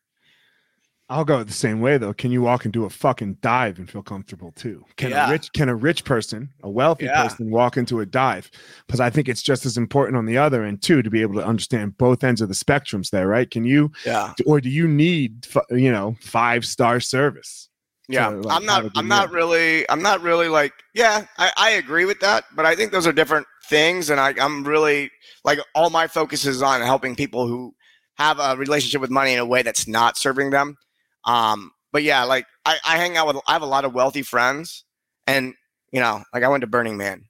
I'll 1.13 1.27
go 1.27 1.45
the 1.45 1.53
same 1.53 1.83
way 1.83 1.99
though. 1.99 2.15
Can 2.15 2.33
you 2.33 2.41
walk 2.41 2.65
and 2.65 2.73
do 2.73 2.87
a 2.87 2.91
fucking 2.91 3.35
dive 3.43 3.79
and 3.79 3.89
feel 3.89 4.03
comfortable 4.03 4.51
too? 4.53 4.87
Can 4.97 5.11
Yeah. 5.11 5.29
a 5.29 5.31
rich 5.31 5.53
can 5.53 5.69
a 5.69 5.75
rich 5.75 6.05
person, 6.05 6.49
a 6.63 6.71
wealthy 6.71 7.05
Yeah. 7.05 7.23
person 7.23 7.51
walk 7.51 7.77
into 7.77 8.01
a 8.01 8.07
dive? 8.07 8.51
Because 8.87 8.99
I 8.99 9.11
think 9.11 9.29
it's 9.29 9.43
just 9.43 9.67
as 9.67 9.77
important 9.77 10.17
on 10.17 10.25
the 10.25 10.39
other 10.39 10.65
end 10.65 10.81
too 10.83 11.03
to 11.03 11.11
be 11.11 11.21
able 11.21 11.35
to 11.35 11.45
understand 11.45 11.99
both 11.99 12.25
ends 12.25 12.41
of 12.41 12.49
the 12.49 12.55
spectrums 12.55 13.11
there, 13.11 13.29
right? 13.29 13.51
Can 13.51 13.65
you 13.65 13.93
yeah 14.07 14.33
or 14.47 14.59
do 14.59 14.71
you 14.71 14.89
need 14.89 15.47
you 15.71 15.93
know, 15.93 16.17
five 16.21 16.65
star 16.65 16.99
service? 16.99 17.69
yeah 18.09 18.31
to, 18.31 18.41
like, 18.41 18.57
i'm 18.57 18.67
not 18.67 18.85
i'm 18.97 19.07
not 19.07 19.31
really 19.31 19.89
i'm 19.89 20.03
not 20.03 20.21
really 20.23 20.49
like 20.49 20.73
yeah 20.93 21.25
I, 21.39 21.53
I 21.57 21.71
agree 21.71 22.05
with 22.05 22.19
that 22.19 22.45
but 22.57 22.67
i 22.67 22.75
think 22.75 22.91
those 22.91 23.07
are 23.07 23.13
different 23.13 23.47
things 23.69 24.11
and 24.11 24.19
I, 24.19 24.35
i'm 24.41 24.65
really 24.65 25.09
like 25.45 25.61
all 25.77 25.89
my 25.89 26.09
focus 26.09 26.45
is 26.45 26.63
on 26.63 26.81
helping 26.81 27.15
people 27.15 27.47
who 27.47 27.73
have 28.17 28.41
a 28.41 28.57
relationship 28.57 29.01
with 29.01 29.11
money 29.11 29.35
in 29.35 29.39
a 29.39 29.47
way 29.47 29.63
that's 29.63 29.87
not 29.87 30.19
serving 30.19 30.51
them 30.51 30.77
um 31.27 31.71
but 31.93 32.03
yeah 32.03 32.25
like 32.25 32.47
i, 32.65 32.77
I 32.85 32.97
hang 32.97 33.17
out 33.17 33.27
with 33.27 33.37
i 33.47 33.53
have 33.53 33.63
a 33.63 33.67
lot 33.67 33.85
of 33.85 33.93
wealthy 33.95 34.23
friends 34.23 34.85
and 35.27 35.55
you 35.93 36.01
know 36.01 36.23
like 36.35 36.43
i 36.43 36.49
went 36.49 36.63
to 36.63 36.67
burning 36.67 36.97
man 36.97 37.25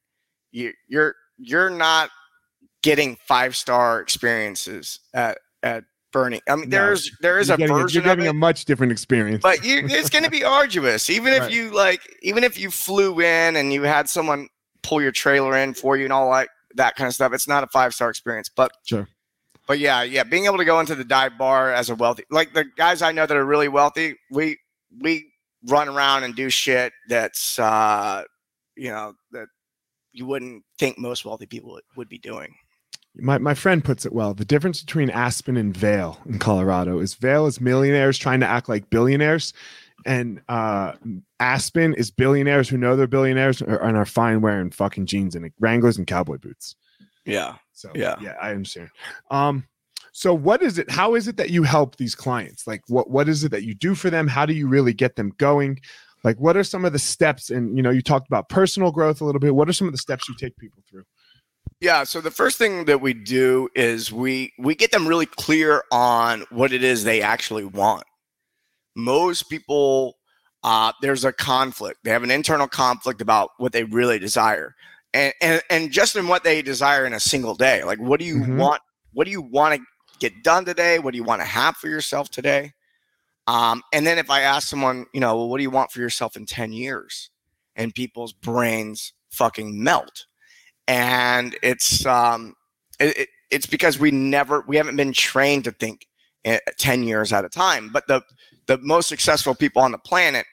you 0.50 0.72
you're 0.88 1.14
you're 1.38 1.70
not 1.70 2.10
getting 2.82 3.16
five 3.26 3.54
star 3.56 4.00
experiences 4.00 5.00
at 5.14 5.38
at 5.62 5.84
burning 6.12 6.40
i 6.48 6.54
mean 6.56 6.68
No. 6.68 6.76
there's 6.76 7.10
there 7.20 7.38
is 7.38 7.48
You're 7.48 7.54
a 7.54 7.58
getting, 7.58 7.76
version 7.76 8.02
you're 8.04 8.14
getting 8.14 8.26
of 8.28 8.34
a 8.34 8.36
it 8.36 8.38
much 8.40 8.64
different 8.66 8.92
experience. 8.92 9.40
but 9.42 9.64
you 9.64 9.82
it's 9.86 10.10
going 10.10 10.24
to 10.24 10.30
be 10.30 10.44
arduous 10.58 11.08
even 11.08 11.32
if 11.32 11.50
you 11.50 11.70
like 11.70 12.00
even 12.22 12.44
if 12.44 12.58
you 12.58 12.70
flew 12.70 13.20
in 13.20 13.56
and 13.56 13.72
you 13.72 13.82
had 13.82 14.08
someone 14.08 14.48
pull 14.82 15.00
your 15.00 15.12
trailer 15.12 15.56
in 15.56 15.72
for 15.74 15.96
you 15.96 16.04
and 16.04 16.12
all 16.12 16.28
like 16.28 16.48
that 16.74 16.96
kind 16.96 17.08
of 17.08 17.14
stuff 17.14 17.32
it's 17.32 17.48
not 17.48 17.62
a 17.64 17.66
five 17.68 17.94
star 17.94 18.10
experience 18.10 18.50
but 18.54 18.70
Sure. 18.84 19.08
But 19.72 19.78
yeah 19.78 20.02
yeah 20.02 20.22
being 20.22 20.44
able 20.44 20.58
to 20.58 20.66
go 20.66 20.80
into 20.80 20.94
the 20.94 21.02
dive 21.02 21.38
bar 21.38 21.72
as 21.72 21.88
a 21.88 21.94
wealthy 21.94 22.24
like 22.30 22.52
the 22.52 22.66
guys 22.76 23.00
i 23.00 23.10
know 23.10 23.24
that 23.24 23.34
are 23.34 23.46
really 23.46 23.68
wealthy 23.68 24.16
we 24.30 24.58
we 25.00 25.24
run 25.66 25.88
around 25.88 26.24
and 26.24 26.36
do 26.36 26.50
shit 26.50 26.92
that's 27.08 27.58
uh 27.58 28.22
you 28.76 28.90
know 28.90 29.14
that 29.30 29.46
you 30.12 30.26
wouldn't 30.26 30.62
think 30.78 30.98
most 30.98 31.24
wealthy 31.24 31.46
people 31.46 31.80
would, 31.96 32.06
be 32.10 32.18
doing 32.18 32.54
My, 33.14 33.38
my 33.38 33.54
friend 33.54 33.82
puts 33.82 34.04
it 34.04 34.12
well. 34.12 34.34
The 34.34 34.44
difference 34.44 34.82
between 34.82 35.08
Aspen 35.08 35.56
and 35.56 35.74
Vail 35.74 36.20
in 36.26 36.38
Colorado 36.38 36.98
is 36.98 37.14
Vail 37.14 37.46
is 37.46 37.58
millionaires 37.58 38.18
trying 38.18 38.40
to 38.40 38.46
act 38.46 38.68
like 38.68 38.90
billionaires, 38.90 39.54
and 40.04 40.42
uh, 40.50 40.92
Aspen 41.40 41.94
is 41.94 42.10
billionaires 42.10 42.68
who 42.68 42.76
know 42.76 42.94
they're 42.94 43.06
billionaires 43.06 43.62
and 43.62 43.96
are 43.96 44.04
fine 44.04 44.42
wearing 44.42 44.70
fucking 44.70 45.06
jeans 45.06 45.34
and 45.34 45.50
Wranglers 45.58 45.96
and 45.96 46.06
cowboy 46.06 46.36
boots. 46.36 46.76
Yeah 47.24 47.56
So 47.72 47.90
Yeah. 47.94 48.16
yeah, 48.20 48.34
I 48.40 48.50
understand. 48.50 48.90
Um, 49.30 49.64
so 50.12 50.34
what 50.34 50.62
is 50.62 50.78
it? 50.78 50.90
How 50.90 51.14
is 51.14 51.26
it 51.26 51.36
that 51.38 51.50
you 51.50 51.62
help 51.62 51.96
these 51.96 52.14
clients? 52.14 52.66
Like, 52.66 52.82
what 52.88 53.10
what 53.10 53.28
is 53.28 53.44
it 53.44 53.50
that 53.50 53.62
you 53.64 53.74
do 53.74 53.94
for 53.94 54.10
them? 54.10 54.28
How 54.28 54.44
do 54.44 54.52
you 54.52 54.68
really 54.68 54.92
get 54.92 55.16
them 55.16 55.32
going? 55.38 55.80
Like, 56.22 56.38
what 56.38 56.56
are 56.56 56.64
some 56.64 56.84
of 56.84 56.92
the 56.92 56.98
steps? 56.98 57.50
And 57.50 57.76
you 57.76 57.82
know, 57.82 57.90
you 57.90 58.02
talked 58.02 58.28
about 58.28 58.48
personal 58.48 58.92
growth 58.92 59.20
a 59.20 59.24
little 59.24 59.40
bit. 59.40 59.54
What 59.54 59.68
are 59.68 59.72
some 59.72 59.86
of 59.86 59.92
the 59.92 59.98
steps 59.98 60.28
you 60.28 60.34
take 60.36 60.56
people 60.58 60.82
through? 60.88 61.04
Yeah, 61.80 62.04
so 62.04 62.20
the 62.20 62.30
first 62.30 62.58
thing 62.58 62.84
that 62.84 63.00
we 63.00 63.14
do 63.14 63.68
is 63.74 64.12
we 64.12 64.52
we 64.58 64.74
get 64.74 64.92
them 64.92 65.08
really 65.08 65.26
clear 65.26 65.82
on 65.90 66.44
what 66.50 66.72
it 66.72 66.84
is 66.84 67.04
they 67.04 67.22
actually 67.22 67.64
want. 67.64 68.04
Most 68.94 69.48
people 69.48 70.18
uh, 70.62 70.92
there's 71.00 71.24
a 71.24 71.32
conflict. 71.32 72.00
They 72.04 72.10
have 72.10 72.22
an 72.22 72.30
internal 72.30 72.68
conflict 72.68 73.20
about 73.20 73.50
what 73.56 73.72
they 73.72 73.84
really 73.84 74.18
desire. 74.18 74.74
And 75.14 75.34
and 75.40 75.62
and 75.70 75.90
just 75.90 76.16
in 76.16 76.26
what 76.28 76.44
they 76.44 76.62
desire 76.62 77.04
in 77.04 77.12
a 77.12 77.20
single 77.20 77.54
day. 77.54 77.84
Like 77.84 77.98
what 78.00 78.18
do 78.18 78.26
you 78.26 78.38
Mhm. 78.38 78.56
want 78.56 78.80
what 79.12 79.24
do 79.24 79.30
you 79.30 79.42
want 79.42 79.74
to 79.76 79.82
get 80.18 80.42
done 80.42 80.64
today? 80.64 80.98
What 80.98 81.12
do 81.12 81.18
you 81.18 81.24
want 81.24 81.40
to 81.42 81.46
have 81.46 81.76
for 81.76 81.88
yourself 81.88 82.30
today? 82.30 82.72
Um, 83.46 83.82
and 83.92 84.06
then 84.06 84.18
if 84.18 84.30
I 84.30 84.40
ask 84.42 84.68
someone, 84.68 85.06
you 85.12 85.20
know, 85.20 85.36
well, 85.36 85.48
what 85.48 85.58
do 85.58 85.62
you 85.64 85.70
want 85.70 85.90
for 85.90 86.00
yourself 86.00 86.36
in 86.36 86.46
10 86.46 86.72
years? 86.72 87.30
And 87.76 87.94
people's 87.94 88.32
brains 88.32 89.12
fucking 89.30 89.82
melt. 89.82 90.26
And 90.88 91.56
it's 91.62 92.06
um 92.06 92.54
it, 92.98 93.16
it, 93.18 93.28
it's 93.50 93.66
because 93.66 93.98
we 93.98 94.10
never 94.10 94.64
we 94.66 94.76
haven't 94.76 94.96
been 94.96 95.12
trained 95.12 95.64
to 95.64 95.72
think 95.72 96.06
10 96.78 97.02
years 97.04 97.32
at 97.32 97.44
a 97.44 97.48
time. 97.48 97.90
But 97.92 98.06
the 98.06 98.22
the 98.66 98.78
most 98.78 99.08
successful 99.08 99.54
people 99.54 99.82
on 99.82 99.92
the 99.92 99.98
planet, 99.98 100.46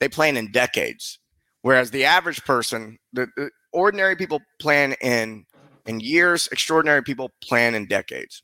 they 0.00 0.08
plan 0.08 0.36
in 0.36 0.50
decades. 0.50 1.18
Whereas 1.62 1.90
the 1.90 2.04
average 2.06 2.42
person, 2.44 2.98
the, 3.12 3.28
the 3.36 3.50
ordinary 3.72 4.16
people 4.16 4.40
plan 4.58 4.94
in 5.00 5.46
in 5.86 6.00
years, 6.00 6.48
extraordinary 6.52 7.02
people 7.02 7.30
plan 7.42 7.74
in 7.74 7.86
decades. 7.86 8.42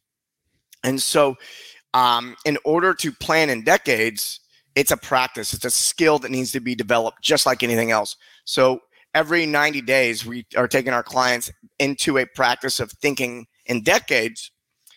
And 0.82 1.00
so 1.00 1.36
um, 1.94 2.36
in 2.44 2.58
order 2.64 2.92
to 2.94 3.12
plan 3.12 3.50
in 3.50 3.62
decades, 3.62 4.40
it's 4.74 4.90
a 4.90 4.96
practice, 4.96 5.54
it's 5.54 5.64
a 5.64 5.70
skill 5.70 6.18
that 6.20 6.30
needs 6.30 6.52
to 6.52 6.60
be 6.60 6.74
developed 6.74 7.22
just 7.22 7.46
like 7.46 7.62
anything 7.62 7.90
else. 7.90 8.16
So 8.44 8.80
every 9.14 9.46
90 9.46 9.80
days, 9.82 10.26
we 10.26 10.46
are 10.56 10.68
taking 10.68 10.92
our 10.92 11.02
clients 11.02 11.50
into 11.78 12.18
a 12.18 12.26
practice 12.26 12.80
of 12.80 12.92
thinking 12.92 13.46
in 13.64 13.82
decades. 13.82 14.50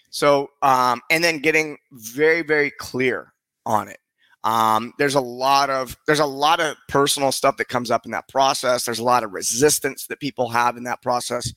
So, 0.09 0.49
um, 0.61 1.01
and 1.09 1.23
then 1.23 1.39
getting 1.39 1.77
very, 1.91 2.41
very 2.41 2.71
clear 2.71 3.33
on 3.65 3.87
it. 3.87 3.99
Um, 4.43 4.93
there's 4.97 5.15
a 5.15 5.21
lot 5.21 5.69
of 5.69 5.97
there's 6.07 6.19
a 6.19 6.25
lot 6.25 6.59
of 6.59 6.77
personal 6.87 7.31
stuff 7.31 7.57
that 7.57 7.67
comes 7.67 7.91
up 7.91 8.05
in 8.05 8.11
that 8.11 8.27
process. 8.29 8.85
There's 8.85 8.99
a 8.99 9.03
lot 9.03 9.23
of 9.23 9.33
resistance 9.33 10.07
that 10.07 10.19
people 10.19 10.49
have 10.49 10.77
in 10.77 10.83
that 10.83 11.01
process, 11.01 11.53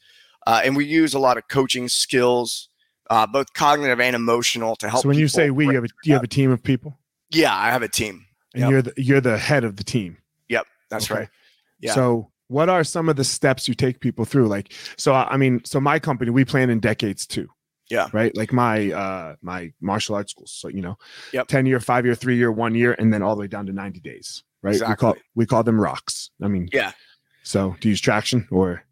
uh, 0.46 0.62
and 0.64 0.76
we 0.76 0.84
use 0.84 1.14
a 1.14 1.18
lot 1.20 1.36
of 1.36 1.46
coaching 1.48 1.88
skills 1.88 2.68
uh, 3.12 3.26
both 3.26 3.52
cognitive 3.52 4.00
and 4.00 4.16
emotional 4.16 4.74
to 4.76 4.88
help. 4.88 5.02
So 5.02 5.08
when 5.08 5.18
you 5.18 5.28
say 5.28 5.50
we, 5.50 5.66
you 5.66 5.74
have 5.74 5.84
a, 5.84 5.88
you 6.04 6.14
have 6.14 6.22
a 6.22 6.28
team 6.28 6.50
of 6.50 6.62
people. 6.62 6.98
Yeah, 7.30 7.54
I 7.54 7.70
have 7.70 7.82
a 7.82 7.88
team, 7.88 8.24
and 8.54 8.62
yep. 8.62 8.70
you're 8.70 8.82
the 8.82 8.94
you're 8.96 9.20
the 9.20 9.36
head 9.36 9.64
of 9.64 9.76
the 9.76 9.84
team. 9.84 10.16
Yep, 10.48 10.66
that's 10.88 11.10
okay. 11.10 11.20
right. 11.20 11.28
Yeah. 11.78 11.92
So 11.92 12.30
what 12.48 12.70
are 12.70 12.84
some 12.84 13.10
of 13.10 13.16
the 13.16 13.24
steps 13.24 13.68
you 13.68 13.74
take 13.74 14.00
people 14.00 14.24
through? 14.24 14.48
Like, 14.48 14.72
so 14.96 15.12
I 15.12 15.36
mean, 15.36 15.62
so 15.64 15.78
my 15.78 15.98
company 15.98 16.30
we 16.30 16.46
plan 16.46 16.70
in 16.70 16.80
decades 16.80 17.26
too. 17.26 17.48
Yeah. 17.92 18.08
Right. 18.14 18.34
Like 18.34 18.54
my 18.54 18.90
uh 18.90 19.36
my 19.42 19.70
martial 19.82 20.14
arts 20.14 20.32
schools. 20.32 20.50
So 20.50 20.68
you 20.68 20.80
know, 20.80 20.96
yep. 21.32 21.46
ten 21.46 21.66
year, 21.66 21.78
five 21.78 22.06
year, 22.06 22.14
three 22.14 22.36
year, 22.36 22.50
one 22.50 22.74
year, 22.74 22.96
and 22.98 23.12
then 23.12 23.22
all 23.22 23.36
the 23.36 23.40
way 23.40 23.48
down 23.48 23.66
to 23.66 23.72
ninety 23.72 24.00
days. 24.00 24.44
Right. 24.62 24.72
Exactly. 24.72 24.92
We 24.92 24.96
call 24.96 25.14
we 25.34 25.46
call 25.46 25.62
them 25.62 25.78
rocks. 25.78 26.30
I 26.42 26.48
mean, 26.48 26.70
yeah. 26.72 26.92
So 27.42 27.76
do 27.80 27.88
you 27.88 27.90
use 27.90 28.00
traction 28.00 28.48
or? 28.50 28.82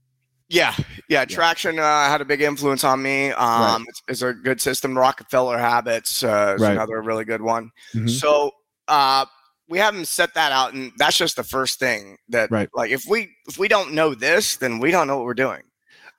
Yeah, 0.50 0.74
yeah. 1.08 1.24
Traction 1.24 1.78
uh, 1.78 2.08
had 2.08 2.20
a 2.20 2.24
big 2.24 2.42
influence 2.42 2.84
on 2.84 3.00
me. 3.00 3.30
Um, 3.30 3.36
right. 3.38 3.84
it's, 3.88 4.02
it's, 4.08 4.22
a 4.22 4.34
good 4.34 4.60
system. 4.60 4.98
Rockefeller 4.98 5.56
Habits 5.56 6.24
uh, 6.24 6.54
is 6.56 6.62
right. 6.62 6.72
another 6.72 7.00
really 7.00 7.24
good 7.24 7.40
one. 7.40 7.70
Mm-hmm. 7.94 8.08
So 8.08 8.50
uh, 8.88 9.26
we 9.68 9.78
haven't 9.78 10.08
set 10.08 10.34
that 10.34 10.50
out, 10.50 10.74
and 10.74 10.92
that's 10.98 11.16
just 11.16 11.36
the 11.36 11.44
first 11.44 11.78
thing. 11.78 12.18
That 12.28 12.50
right. 12.50 12.68
like 12.74 12.90
if 12.90 13.04
we 13.08 13.30
if 13.48 13.56
we 13.56 13.68
don't 13.68 13.94
know 13.94 14.14
this, 14.14 14.56
then 14.56 14.80
we 14.80 14.90
don't 14.90 15.06
know 15.06 15.16
what 15.16 15.24
we're 15.24 15.34
doing. 15.34 15.62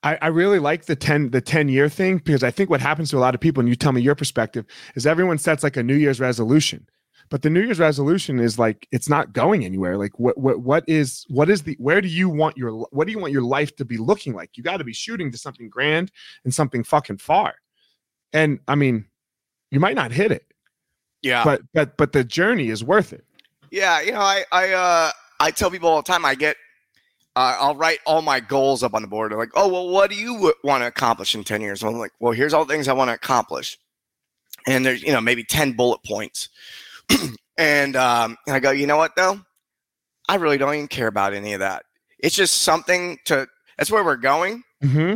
I, 0.04 0.18
I 0.22 0.28
really 0.28 0.60
like 0.60 0.86
the 0.86 0.96
10 0.96 1.30
the 1.32 1.42
10 1.42 1.70
year 1.70 1.88
thing 1.88 2.18
because 2.18 2.44
I 2.44 2.52
think 2.52 2.70
what 2.70 2.82
happens 2.82 3.10
to 3.12 3.18
a 3.18 3.20
lot 3.20 3.36
of 3.36 3.42
people, 3.42 3.62
and 3.62 3.70
you 3.70 3.76
tell 3.76 3.92
me 3.92 4.02
your 4.02 4.16
perspective, 4.16 4.66
is 4.96 5.06
everyone 5.06 5.38
sets 5.38 5.64
like 5.64 5.78
a 5.78 5.84
New 5.84 5.96
Year's 5.96 6.20
resolution. 6.20 6.88
But 7.32 7.44
the 7.44 7.50
new 7.50 7.62
year's 7.62 7.80
resolution 7.80 8.42
is 8.42 8.60
like 8.60 8.90
it's 8.92 9.08
not 9.08 9.32
going 9.32 9.64
anywhere. 9.64 9.98
Like 9.98 10.20
what 10.20 10.38
what 10.38 10.60
what 10.60 10.84
is 10.86 11.26
what 11.30 11.50
is 11.50 11.64
the 11.64 11.78
where 11.80 12.02
do 12.02 12.10
you 12.10 12.28
want 12.28 12.58
your 12.58 12.86
what 12.92 13.08
do 13.08 13.14
you 13.14 13.20
want 13.20 13.32
your 13.32 13.42
life 13.42 13.74
to 13.78 13.86
be 13.86 13.98
looking 13.98 14.34
like? 14.34 14.58
You 14.58 14.64
got 14.64 14.78
to 14.78 14.84
be 14.84 14.92
shooting 14.92 15.32
to 15.32 15.38
something 15.38 15.70
grand 15.70 16.12
and 16.44 16.54
something 16.54 16.84
fucking 16.84 17.18
far. 17.18 17.56
And 18.34 18.60
i 18.68 18.76
mean 18.76 19.06
you 19.72 19.80
might 19.80 19.96
not 19.96 20.12
hit 20.12 20.34
it. 20.34 20.46
Yeah. 21.22 21.46
But 21.46 21.62
but 21.74 21.96
but 21.96 22.12
the 22.12 22.26
journey 22.26 22.68
is 22.68 22.84
worth 22.84 23.14
it. 23.14 23.24
Yeah 23.72 24.02
you 24.02 24.12
know 24.12 24.20
i 24.20 24.44
i 24.52 24.74
uh 24.74 25.12
i 25.40 25.52
tell 25.52 25.72
people 25.72 25.88
all 25.88 26.02
the 26.02 26.12
time 26.12 26.26
i 26.26 26.36
get 26.36 26.58
uh, 27.36 27.58
I'll 27.60 27.76
write 27.76 28.00
all 28.06 28.22
my 28.22 28.40
goals 28.40 28.84
up 28.84 28.94
on 28.94 29.02
the 29.02 29.08
board. 29.08 29.32
They're 29.32 29.40
like, 29.40 29.52
oh, 29.56 29.68
well, 29.70 29.88
what 29.90 30.10
do 30.10 30.16
you 30.18 30.34
w- 30.34 30.54
want 30.64 30.84
to 30.84 30.88
accomplish 30.88 31.34
in 31.34 31.44
10 31.44 31.62
years? 31.62 31.82
And 31.82 31.92
I'm 31.92 32.00
like, 32.00 32.12
well, 32.20 32.34
here's 32.34 32.54
all 32.54 32.66
the 32.66 32.74
things 32.74 32.88
I 32.88 32.94
want 32.94 33.10
to 33.10 33.14
accomplish. 33.14 33.78
And 34.68 34.86
there's, 34.86 35.02
you 35.02 35.12
know, 35.12 35.22
maybe 35.22 35.44
10 35.44 35.74
bullet 35.74 36.04
points. 36.04 36.50
and 37.58 37.96
um, 37.96 38.38
and 38.48 38.56
I 38.56 38.60
go, 38.60 38.72
you 38.72 38.88
know 38.88 38.98
what 38.98 39.16
though? 39.16 39.40
I 40.28 40.36
really 40.36 40.58
don't 40.58 40.74
even 40.74 40.88
care 40.88 41.08
about 41.08 41.34
any 41.34 41.54
of 41.54 41.60
that. 41.60 41.84
It's 42.20 42.36
just 42.36 42.62
something 42.62 43.18
to. 43.26 43.48
That's 43.78 43.92
where 43.92 44.04
we're 44.04 44.18
going. 44.18 44.64
Mm-hmm. 44.84 45.16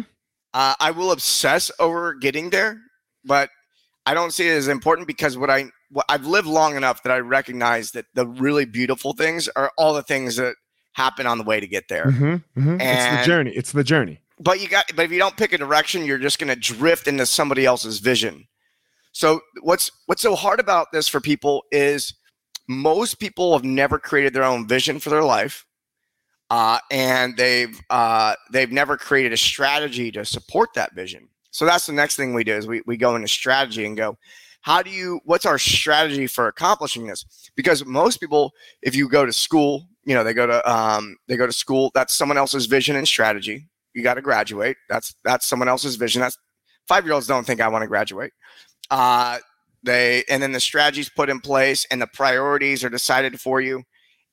Uh, 0.54 0.76
I 0.80 0.92
will 0.92 1.12
obsess 1.12 1.70
over 1.80 2.14
getting 2.14 2.50
there, 2.50 2.80
but 3.24 3.50
I 4.06 4.14
don't 4.14 4.32
see 4.32 4.48
it 4.48 4.54
as 4.54 4.68
important 4.68 5.08
because 5.08 5.38
what 5.38 5.50
I 5.50 5.66
what 5.92 6.06
I've 6.10 6.26
lived 6.26 6.48
long 6.48 6.76
enough 6.76 7.04
that 7.04 7.12
I 7.12 7.20
recognize 7.20 7.92
that 7.92 8.06
the 8.14 8.26
really 8.26 8.66
beautiful 8.66 9.14
things 9.14 9.48
are 9.56 9.72
all 9.78 9.94
the 9.94 10.04
things 10.04 10.38
that 10.38 10.56
happen 10.96 11.28
on 11.28 11.38
the 11.38 11.44
way 11.44 11.60
to 11.60 11.68
get 11.68 11.90
there. 11.90 12.06
Mm-hmm, 12.06 12.26
mm-hmm. 12.60 12.78
it's 12.80 13.22
the 13.22 13.26
journey. 13.26 13.52
It's 13.52 13.72
the 13.74 13.84
journey. 13.84 14.20
But 14.40 14.62
you 14.62 14.70
got. 14.70 14.86
But 14.96 15.06
if 15.06 15.12
you 15.12 15.20
don't 15.20 15.36
pick 15.38 15.54
a 15.54 15.58
direction, 15.58 16.06
you're 16.06 16.18
just 16.18 16.40
going 16.40 16.48
to 16.48 16.56
drift 16.56 17.08
into 17.08 17.26
somebody 17.26 17.66
else's 17.66 18.00
vision. 18.00 18.48
So 19.12 19.42
what's 19.62 19.92
what's 20.08 20.22
so 20.22 20.36
hard 20.36 20.60
about 20.60 20.92
this 20.92 21.08
for 21.08 21.22
people 21.22 21.64
is 21.72 22.14
most 22.68 23.20
people 23.20 23.54
have 23.54 23.64
never 23.64 24.00
created 24.00 24.34
their 24.34 24.44
own 24.44 24.68
vision 24.68 25.00
for 25.00 25.10
their 25.10 25.24
life, 25.24 25.66
uh, 26.50 26.80
and 26.90 27.36
they've 27.38 27.80
uh, 27.90 28.36
they've 28.52 28.72
never 28.72 28.98
created 28.98 29.34
a 29.34 29.38
strategy 29.38 30.12
to 30.12 30.26
support 30.26 30.70
that 30.76 30.96
vision. 30.96 31.28
So 31.52 31.66
that's 31.66 31.86
the 31.86 31.94
next 31.94 32.16
thing 32.16 32.34
we 32.34 32.44
do 32.44 32.56
is 32.56 32.68
we 32.68 32.82
we 32.86 32.98
go 32.98 33.16
into 33.16 33.28
strategy 33.28 33.86
and 33.86 33.98
go, 33.98 34.18
how 34.66 34.82
do 34.82 34.90
you 34.90 35.22
what's 35.26 35.46
our 35.46 35.60
strategy 35.60 36.26
for 36.26 36.48
accomplishing 36.48 37.06
this? 37.06 37.24
Because 37.56 37.86
most 37.86 38.20
people, 38.20 38.52
if 38.82 38.96
you 38.96 39.08
go 39.08 39.24
to 39.24 39.32
school, 39.32 39.88
you 40.06 40.16
know 40.16 40.24
they 40.24 40.34
go 40.34 40.48
to 40.48 40.72
um, 40.72 41.18
they 41.28 41.38
go 41.38 41.46
to 41.46 41.54
school. 41.54 41.92
That's 41.94 42.16
someone 42.16 42.40
else's 42.40 42.66
vision 42.66 42.96
and 42.96 43.08
strategy. 43.08 43.68
You 43.94 44.02
got 44.02 44.16
to 44.16 44.24
graduate. 44.24 44.78
That's 44.90 45.14
that's 45.24 45.46
someone 45.46 45.68
else's 45.68 45.98
vision. 45.98 46.22
That's 46.22 46.40
five 46.88 47.06
year 47.06 47.14
olds 47.14 47.28
don't 47.28 47.46
think 47.46 47.62
I 47.62 47.68
want 47.68 47.84
to 47.84 47.88
graduate. 47.88 48.32
Uh, 48.90 49.38
they 49.84 50.24
and 50.32 50.42
then 50.42 50.52
the 50.52 50.60
strategies 50.60 51.10
put 51.10 51.30
in 51.30 51.42
place 51.42 51.86
and 51.92 52.02
the 52.02 52.08
priorities 52.08 52.84
are 52.84 52.90
decided 52.90 53.40
for 53.40 53.62
you, 53.62 53.84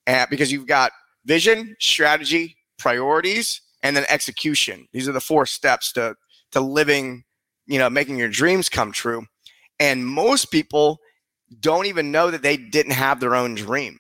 and 0.07 0.31
because 0.31 0.51
you've 0.51 0.67
got 0.67 0.93
vision, 1.27 1.77
strategy, 1.79 2.57
priorities, 2.79 3.61
and 3.83 3.95
then 3.95 4.07
execution. 4.09 4.89
These 4.95 5.11
are 5.11 5.13
the 5.13 5.21
four 5.21 5.45
steps 5.45 5.93
to 5.93 6.15
to 6.53 6.61
living, 6.63 7.25
you 7.67 7.79
know, 7.79 7.91
making 7.91 8.17
your 8.17 8.31
dreams 8.31 8.71
come 8.71 8.93
true. 8.93 9.27
And 9.81 10.07
most 10.07 10.51
people 10.51 11.01
don't 11.61 11.87
even 11.87 12.11
know 12.11 12.31
that 12.31 12.43
they 12.43 12.57
didn't 12.57 12.93
have 12.93 13.21
their 13.21 13.35
own 13.35 13.55
dream. 13.55 13.99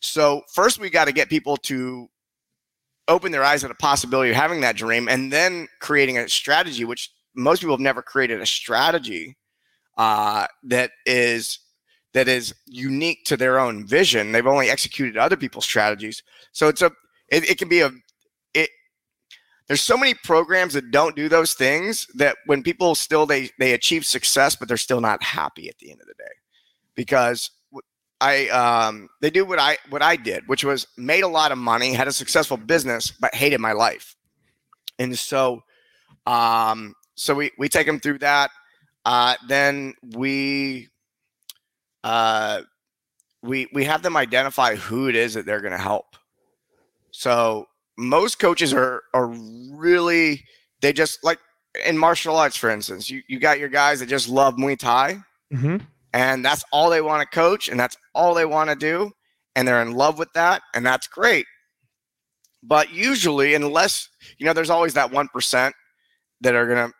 So 0.00 0.42
first 0.52 0.78
we 0.78 0.90
got 0.90 1.06
to 1.06 1.12
get 1.12 1.28
people 1.28 1.56
to 1.58 2.08
open 3.08 3.32
their 3.32 3.44
eyes 3.44 3.62
to 3.62 3.68
the 3.68 3.74
possibility 3.74 4.30
of 4.30 4.36
having 4.36 4.60
that 4.60 4.76
dream 4.76 5.08
and 5.08 5.32
then 5.32 5.68
creating 5.80 6.18
a 6.18 6.28
strategy, 6.28 6.84
which 6.84 7.10
most 7.34 7.60
people 7.60 7.74
have 7.74 7.80
never 7.80 8.02
created 8.02 8.40
a 8.40 8.46
strategy 8.46 9.36
uh, 9.98 10.46
that 10.64 10.90
is 11.06 11.58
that 12.14 12.28
is 12.28 12.54
unique 12.66 13.24
to 13.24 13.36
their 13.36 13.58
own 13.58 13.86
vision. 13.86 14.32
They've 14.32 14.46
only 14.46 14.68
executed 14.68 15.16
other 15.16 15.36
people's 15.36 15.64
strategies. 15.64 16.22
So 16.52 16.68
it's 16.68 16.82
a 16.82 16.90
it, 17.28 17.50
it 17.50 17.58
can 17.58 17.68
be 17.68 17.80
a 17.80 17.90
there's 19.72 19.80
so 19.80 19.96
many 19.96 20.12
programs 20.12 20.74
that 20.74 20.90
don't 20.90 21.16
do 21.16 21.30
those 21.30 21.54
things 21.54 22.06
that 22.16 22.36
when 22.44 22.62
people 22.62 22.94
still 22.94 23.24
they 23.24 23.48
they 23.58 23.72
achieve 23.72 24.04
success 24.04 24.54
but 24.54 24.68
they're 24.68 24.76
still 24.76 25.00
not 25.00 25.22
happy 25.22 25.66
at 25.70 25.78
the 25.78 25.90
end 25.90 25.98
of 25.98 26.06
the 26.06 26.12
day. 26.18 26.34
Because 26.94 27.50
I 28.20 28.48
um 28.48 29.08
they 29.22 29.30
do 29.30 29.46
what 29.46 29.58
I 29.58 29.78
what 29.88 30.02
I 30.02 30.16
did 30.16 30.46
which 30.46 30.62
was 30.62 30.86
made 30.98 31.24
a 31.24 31.28
lot 31.28 31.52
of 31.52 31.56
money 31.56 31.94
had 31.94 32.06
a 32.06 32.12
successful 32.12 32.58
business 32.58 33.12
but 33.12 33.34
hated 33.34 33.60
my 33.62 33.72
life. 33.72 34.14
And 34.98 35.18
so 35.18 35.62
um 36.26 36.94
so 37.14 37.34
we 37.34 37.50
we 37.56 37.70
take 37.70 37.86
them 37.86 37.98
through 37.98 38.18
that. 38.18 38.50
Uh, 39.06 39.36
then 39.48 39.94
we 40.14 40.88
uh, 42.04 42.60
we 43.42 43.68
we 43.72 43.84
have 43.84 44.02
them 44.02 44.18
identify 44.18 44.76
who 44.76 45.08
it 45.08 45.16
is 45.16 45.32
that 45.32 45.46
they're 45.46 45.62
going 45.62 45.72
to 45.72 45.78
help. 45.78 46.16
So 47.10 47.68
most 47.96 48.38
coaches 48.38 48.72
are 48.72 49.02
are 49.14 49.26
really 49.26 50.44
they 50.80 50.92
just 50.92 51.22
like 51.24 51.38
in 51.86 51.96
martial 51.96 52.36
arts, 52.36 52.56
for 52.56 52.70
instance, 52.70 53.10
you 53.10 53.22
you 53.28 53.38
got 53.38 53.58
your 53.58 53.68
guys 53.68 54.00
that 54.00 54.08
just 54.08 54.28
love 54.28 54.56
Muay 54.56 54.78
Thai, 54.78 55.18
mm-hmm. 55.52 55.76
and 56.12 56.44
that's 56.44 56.64
all 56.72 56.90
they 56.90 57.00
want 57.00 57.22
to 57.22 57.34
coach, 57.34 57.68
and 57.68 57.78
that's 57.78 57.96
all 58.14 58.34
they 58.34 58.44
want 58.44 58.70
to 58.70 58.76
do, 58.76 59.10
and 59.56 59.66
they're 59.66 59.82
in 59.82 59.92
love 59.92 60.18
with 60.18 60.32
that, 60.34 60.62
and 60.74 60.84
that's 60.84 61.06
great. 61.06 61.46
But 62.62 62.92
usually, 62.92 63.54
unless 63.54 64.08
you 64.38 64.46
know, 64.46 64.52
there's 64.52 64.70
always 64.70 64.94
that 64.94 65.10
one 65.10 65.28
percent 65.28 65.74
that 66.40 66.54
are 66.54 66.66
gonna 66.66 66.92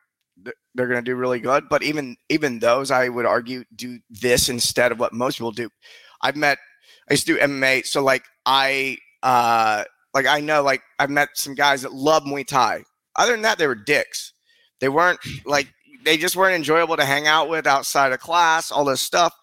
they're 0.75 0.87
going 0.87 1.03
to 1.03 1.11
do 1.11 1.17
really 1.17 1.41
good. 1.41 1.69
But 1.69 1.83
even 1.83 2.17
even 2.29 2.59
those, 2.59 2.91
I 2.91 3.09
would 3.09 3.27
argue, 3.27 3.65
do 3.75 3.99
this 4.11 4.49
instead 4.49 4.93
of 4.93 4.99
what 4.99 5.13
most 5.13 5.39
people 5.39 5.53
do. 5.53 5.69
I've 6.23 6.37
met, 6.37 6.59
I 7.11 7.15
used 7.15 7.27
to 7.27 7.35
do 7.35 7.41
MMA, 7.41 7.87
so 7.87 8.03
like 8.03 8.25
I, 8.47 8.97
uh, 9.23 9.85
like 10.15 10.27
I 10.27 10.41
know, 10.41 10.63
like 10.63 10.83
I've 10.99 11.11
met 11.11 11.31
some 11.35 11.55
guys 11.55 11.83
that 11.83 11.93
love 11.93 12.25
Muay 12.25 12.47
Thai. 12.47 12.85
Other 13.17 13.33
than 13.33 13.43
that, 13.43 13.59
they 13.59 13.67
were 13.67 13.75
dicks. 13.75 14.33
They 14.81 14.89
weren't 14.89 15.19
like 15.45 15.73
they 16.05 16.17
just 16.17 16.37
weren't 16.37 16.57
enjoyable 16.57 16.97
to 16.97 17.05
hang 17.05 17.27
out 17.27 17.49
with 17.49 17.67
outside 17.67 18.13
of 18.13 18.21
class, 18.21 18.71
all 18.71 18.85
this 18.85 19.01
stuff. 19.01 19.35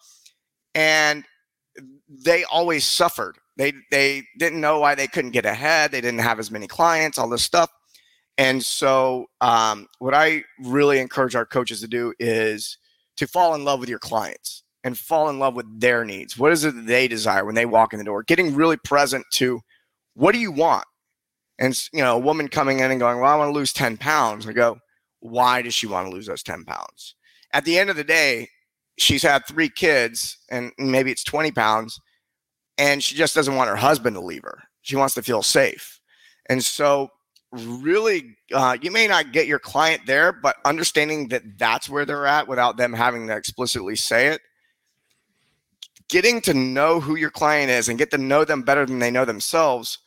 And 0.75 1.23
they 2.09 2.43
always 2.45 2.85
suffered. 2.85 3.37
They 3.57 3.73
they 3.91 4.23
didn't 4.37 4.61
know 4.61 4.79
why 4.79 4.95
they 4.95 5.07
couldn't 5.07 5.31
get 5.31 5.45
ahead. 5.45 5.91
They 5.91 6.01
didn't 6.01 6.19
have 6.19 6.39
as 6.39 6.51
many 6.51 6.67
clients, 6.67 7.17
all 7.17 7.29
this 7.29 7.43
stuff. 7.43 7.69
And 8.37 8.63
so, 8.63 9.25
um, 9.41 9.87
what 9.99 10.13
I 10.13 10.43
really 10.61 10.99
encourage 10.99 11.35
our 11.35 11.45
coaches 11.45 11.81
to 11.81 11.87
do 11.87 12.13
is 12.19 12.77
to 13.17 13.27
fall 13.27 13.53
in 13.53 13.65
love 13.65 13.81
with 13.81 13.89
your 13.89 13.99
clients 13.99 14.63
and 14.85 14.97
fall 14.97 15.29
in 15.29 15.39
love 15.39 15.55
with 15.55 15.65
their 15.79 16.05
needs. 16.05 16.37
What 16.37 16.53
is 16.53 16.63
it 16.63 16.73
that 16.73 16.87
they 16.87 17.09
desire 17.09 17.43
when 17.43 17.55
they 17.55 17.65
walk 17.65 17.91
in 17.91 17.99
the 17.99 18.05
door? 18.05 18.23
Getting 18.23 18.55
really 18.55 18.77
present 18.77 19.25
to 19.33 19.59
what 20.13 20.33
do 20.33 20.39
you 20.39 20.51
want? 20.51 20.85
And 21.59 21.77
you 21.93 22.01
know, 22.01 22.15
a 22.15 22.19
woman 22.19 22.47
coming 22.47 22.79
in 22.79 22.91
and 22.91 22.99
going, 22.99 23.19
"Well, 23.19 23.31
I 23.31 23.35
want 23.35 23.49
to 23.49 23.57
lose 23.57 23.73
ten 23.73 23.97
pounds." 23.97 24.47
I 24.47 24.53
go, 24.53 24.79
"Why 25.19 25.61
does 25.61 25.73
she 25.73 25.87
want 25.87 26.07
to 26.07 26.13
lose 26.13 26.27
those 26.27 26.43
ten 26.43 26.63
pounds?" 26.65 27.15
At 27.53 27.65
the 27.65 27.77
end 27.77 27.89
of 27.89 27.95
the 27.95 28.03
day, 28.03 28.49
she's 28.97 29.23
had 29.23 29.45
three 29.45 29.69
kids, 29.69 30.37
and 30.49 30.71
maybe 30.77 31.11
it's 31.11 31.23
twenty 31.23 31.51
pounds, 31.51 31.99
and 32.77 33.03
she 33.03 33.15
just 33.15 33.35
doesn't 33.35 33.55
want 33.55 33.69
her 33.69 33.75
husband 33.75 34.15
to 34.15 34.21
leave 34.21 34.43
her. 34.43 34.63
She 34.81 34.95
wants 34.95 35.15
to 35.15 35.23
feel 35.23 35.43
safe, 35.43 35.99
and 36.49 36.63
so 36.63 37.09
really 37.51 38.37
uh, 38.53 38.77
you 38.81 38.91
may 38.91 39.07
not 39.07 39.31
get 39.31 39.47
your 39.47 39.59
client 39.59 40.01
there 40.05 40.31
but 40.31 40.57
understanding 40.65 41.27
that 41.29 41.41
that's 41.57 41.89
where 41.89 42.05
they're 42.05 42.27
at 42.27 42.47
without 42.47 42.77
them 42.77 42.93
having 42.93 43.27
to 43.27 43.35
explicitly 43.35 43.95
say 43.95 44.27
it 44.27 44.41
getting 46.09 46.41
to 46.41 46.53
know 46.53 46.99
who 46.99 47.15
your 47.15 47.29
client 47.29 47.71
is 47.71 47.87
and 47.87 47.97
get 47.97 48.11
to 48.11 48.17
know 48.17 48.43
them 48.43 48.63
better 48.63 48.85
than 48.85 48.99
they 48.99 49.11
know 49.11 49.25
themselves 49.25 49.99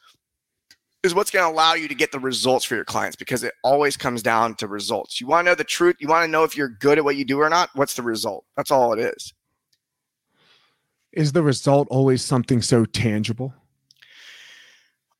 is 1.03 1.15
what's 1.15 1.31
going 1.31 1.45
to 1.45 1.53
allow 1.53 1.75
you 1.75 1.89
to 1.89 1.95
get 1.95 2.13
the 2.13 2.19
results 2.19 2.65
for 2.65 2.75
your 2.75 2.85
clients 2.85 3.17
because 3.17 3.43
it 3.43 3.55
always 3.65 3.97
comes 3.97 4.23
down 4.23 4.55
to 4.57 4.69
results. 4.69 5.21
You 5.21 5.27
want 5.27 5.47
to 5.47 5.51
know 5.51 5.55
the 5.55 5.65
truth 5.65 5.97
you 5.99 6.09
want 6.09 6.25
to 6.25 6.31
know 6.31 6.45
if 6.45 6.57
you're 6.57 6.69
good 6.69 6.99
at 6.99 7.05
what 7.05 7.17
you 7.17 7.25
do 7.25 7.41
or 7.41 7.49
not 7.49 7.71
what's 7.75 7.95
the 7.95 8.03
result? 8.03 8.45
That's 8.57 8.71
all 8.71 8.93
it 8.93 8.99
is. 8.99 9.33
Is 11.13 11.33
the 11.33 11.43
result 11.43 11.89
always 11.91 12.23
something 12.23 12.63
so 12.63 12.85
tangible? 12.85 13.55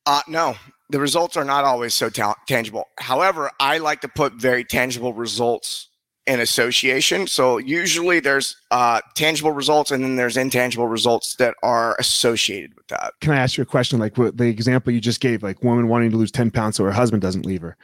Uh, 0.05 0.21
no. 0.27 0.55
The 0.89 0.99
results 0.99 1.37
are 1.37 1.45
not 1.45 1.63
always 1.63 1.93
so 1.93 2.09
ta- 2.09 2.35
tangible. 2.47 2.85
However, 2.99 3.51
I 3.59 3.77
like 3.77 4.01
to 4.01 4.07
put 4.07 4.33
very 4.33 4.63
tangible 4.63 5.13
results 5.13 5.89
in 6.25 6.39
association. 6.39 7.27
So 7.27 7.57
usually 7.57 8.19
there's 8.19 8.55
uh, 8.71 9.01
tangible 9.15 9.51
results 9.51 9.91
and 9.91 10.03
then 10.03 10.15
there's 10.15 10.37
intangible 10.37 10.87
results 10.87 11.35
that 11.35 11.55
are 11.63 11.95
associated 11.99 12.75
with 12.75 12.87
that. 12.87 13.13
Can 13.19 13.31
I 13.33 13.37
ask 13.37 13.57
you 13.57 13.63
a 13.63 13.65
question? 13.65 13.99
Like 13.99 14.17
what 14.17 14.37
the 14.37 14.45
example 14.45 14.93
you 14.93 15.01
just 15.01 15.19
gave, 15.19 15.43
like 15.43 15.63
woman 15.63 15.87
wanting 15.89 16.11
to 16.11 16.17
lose 16.17 16.31
10 16.31 16.51
pounds 16.51 16.77
so 16.77 16.85
her 16.85 16.91
husband 16.91 17.21
doesn't 17.21 17.45
leave 17.45 17.61
her. 17.61 17.77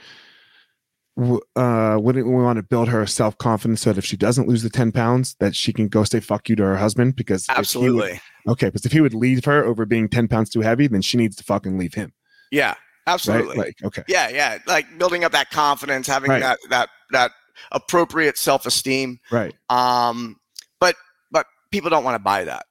Uh, 1.57 1.97
wouldn't 1.99 2.27
we 2.27 2.33
want 2.33 2.55
to 2.55 2.63
build 2.63 2.87
her 2.87 3.05
self 3.05 3.37
confidence 3.37 3.81
so 3.81 3.91
that 3.91 3.97
if 3.97 4.05
she 4.05 4.15
doesn't 4.15 4.47
lose 4.47 4.63
the 4.63 4.69
10 4.69 4.93
pounds, 4.93 5.35
that 5.41 5.53
she 5.53 5.73
can 5.73 5.89
go 5.89 6.05
say 6.05 6.21
fuck 6.21 6.47
you 6.47 6.55
to 6.55 6.63
her 6.63 6.77
husband? 6.77 7.17
Because 7.17 7.45
absolutely. 7.49 8.21
Would, 8.45 8.53
okay. 8.53 8.67
Because 8.67 8.85
if 8.85 8.93
he 8.93 9.01
would 9.01 9.13
leave 9.13 9.43
her 9.43 9.65
over 9.65 9.85
being 9.85 10.07
10 10.07 10.29
pounds 10.29 10.49
too 10.49 10.61
heavy, 10.61 10.87
then 10.87 11.01
she 11.01 11.17
needs 11.17 11.35
to 11.35 11.43
fucking 11.43 11.77
leave 11.77 11.93
him. 11.93 12.13
Yeah. 12.51 12.75
Absolutely. 13.05 13.49
Right? 13.49 13.57
Like, 13.57 13.75
okay. 13.83 14.03
Yeah, 14.07 14.29
yeah. 14.29 14.59
Like 14.65 14.97
building 14.97 15.25
up 15.25 15.31
that 15.33 15.49
confidence, 15.49 16.07
having 16.07 16.29
Right. 16.29 16.41
that 16.41 16.59
that 16.69 16.89
that 17.11 17.31
appropriate 17.72 18.38
self-esteem. 18.38 19.20
Right. 19.32 19.53
Um, 19.70 20.38
but 20.80 20.95
but 21.32 21.45
people 21.72 21.89
don't 21.89 22.03
want 22.03 22.16
to 22.16 22.20
buy 22.24 22.43
that. 22.45 22.66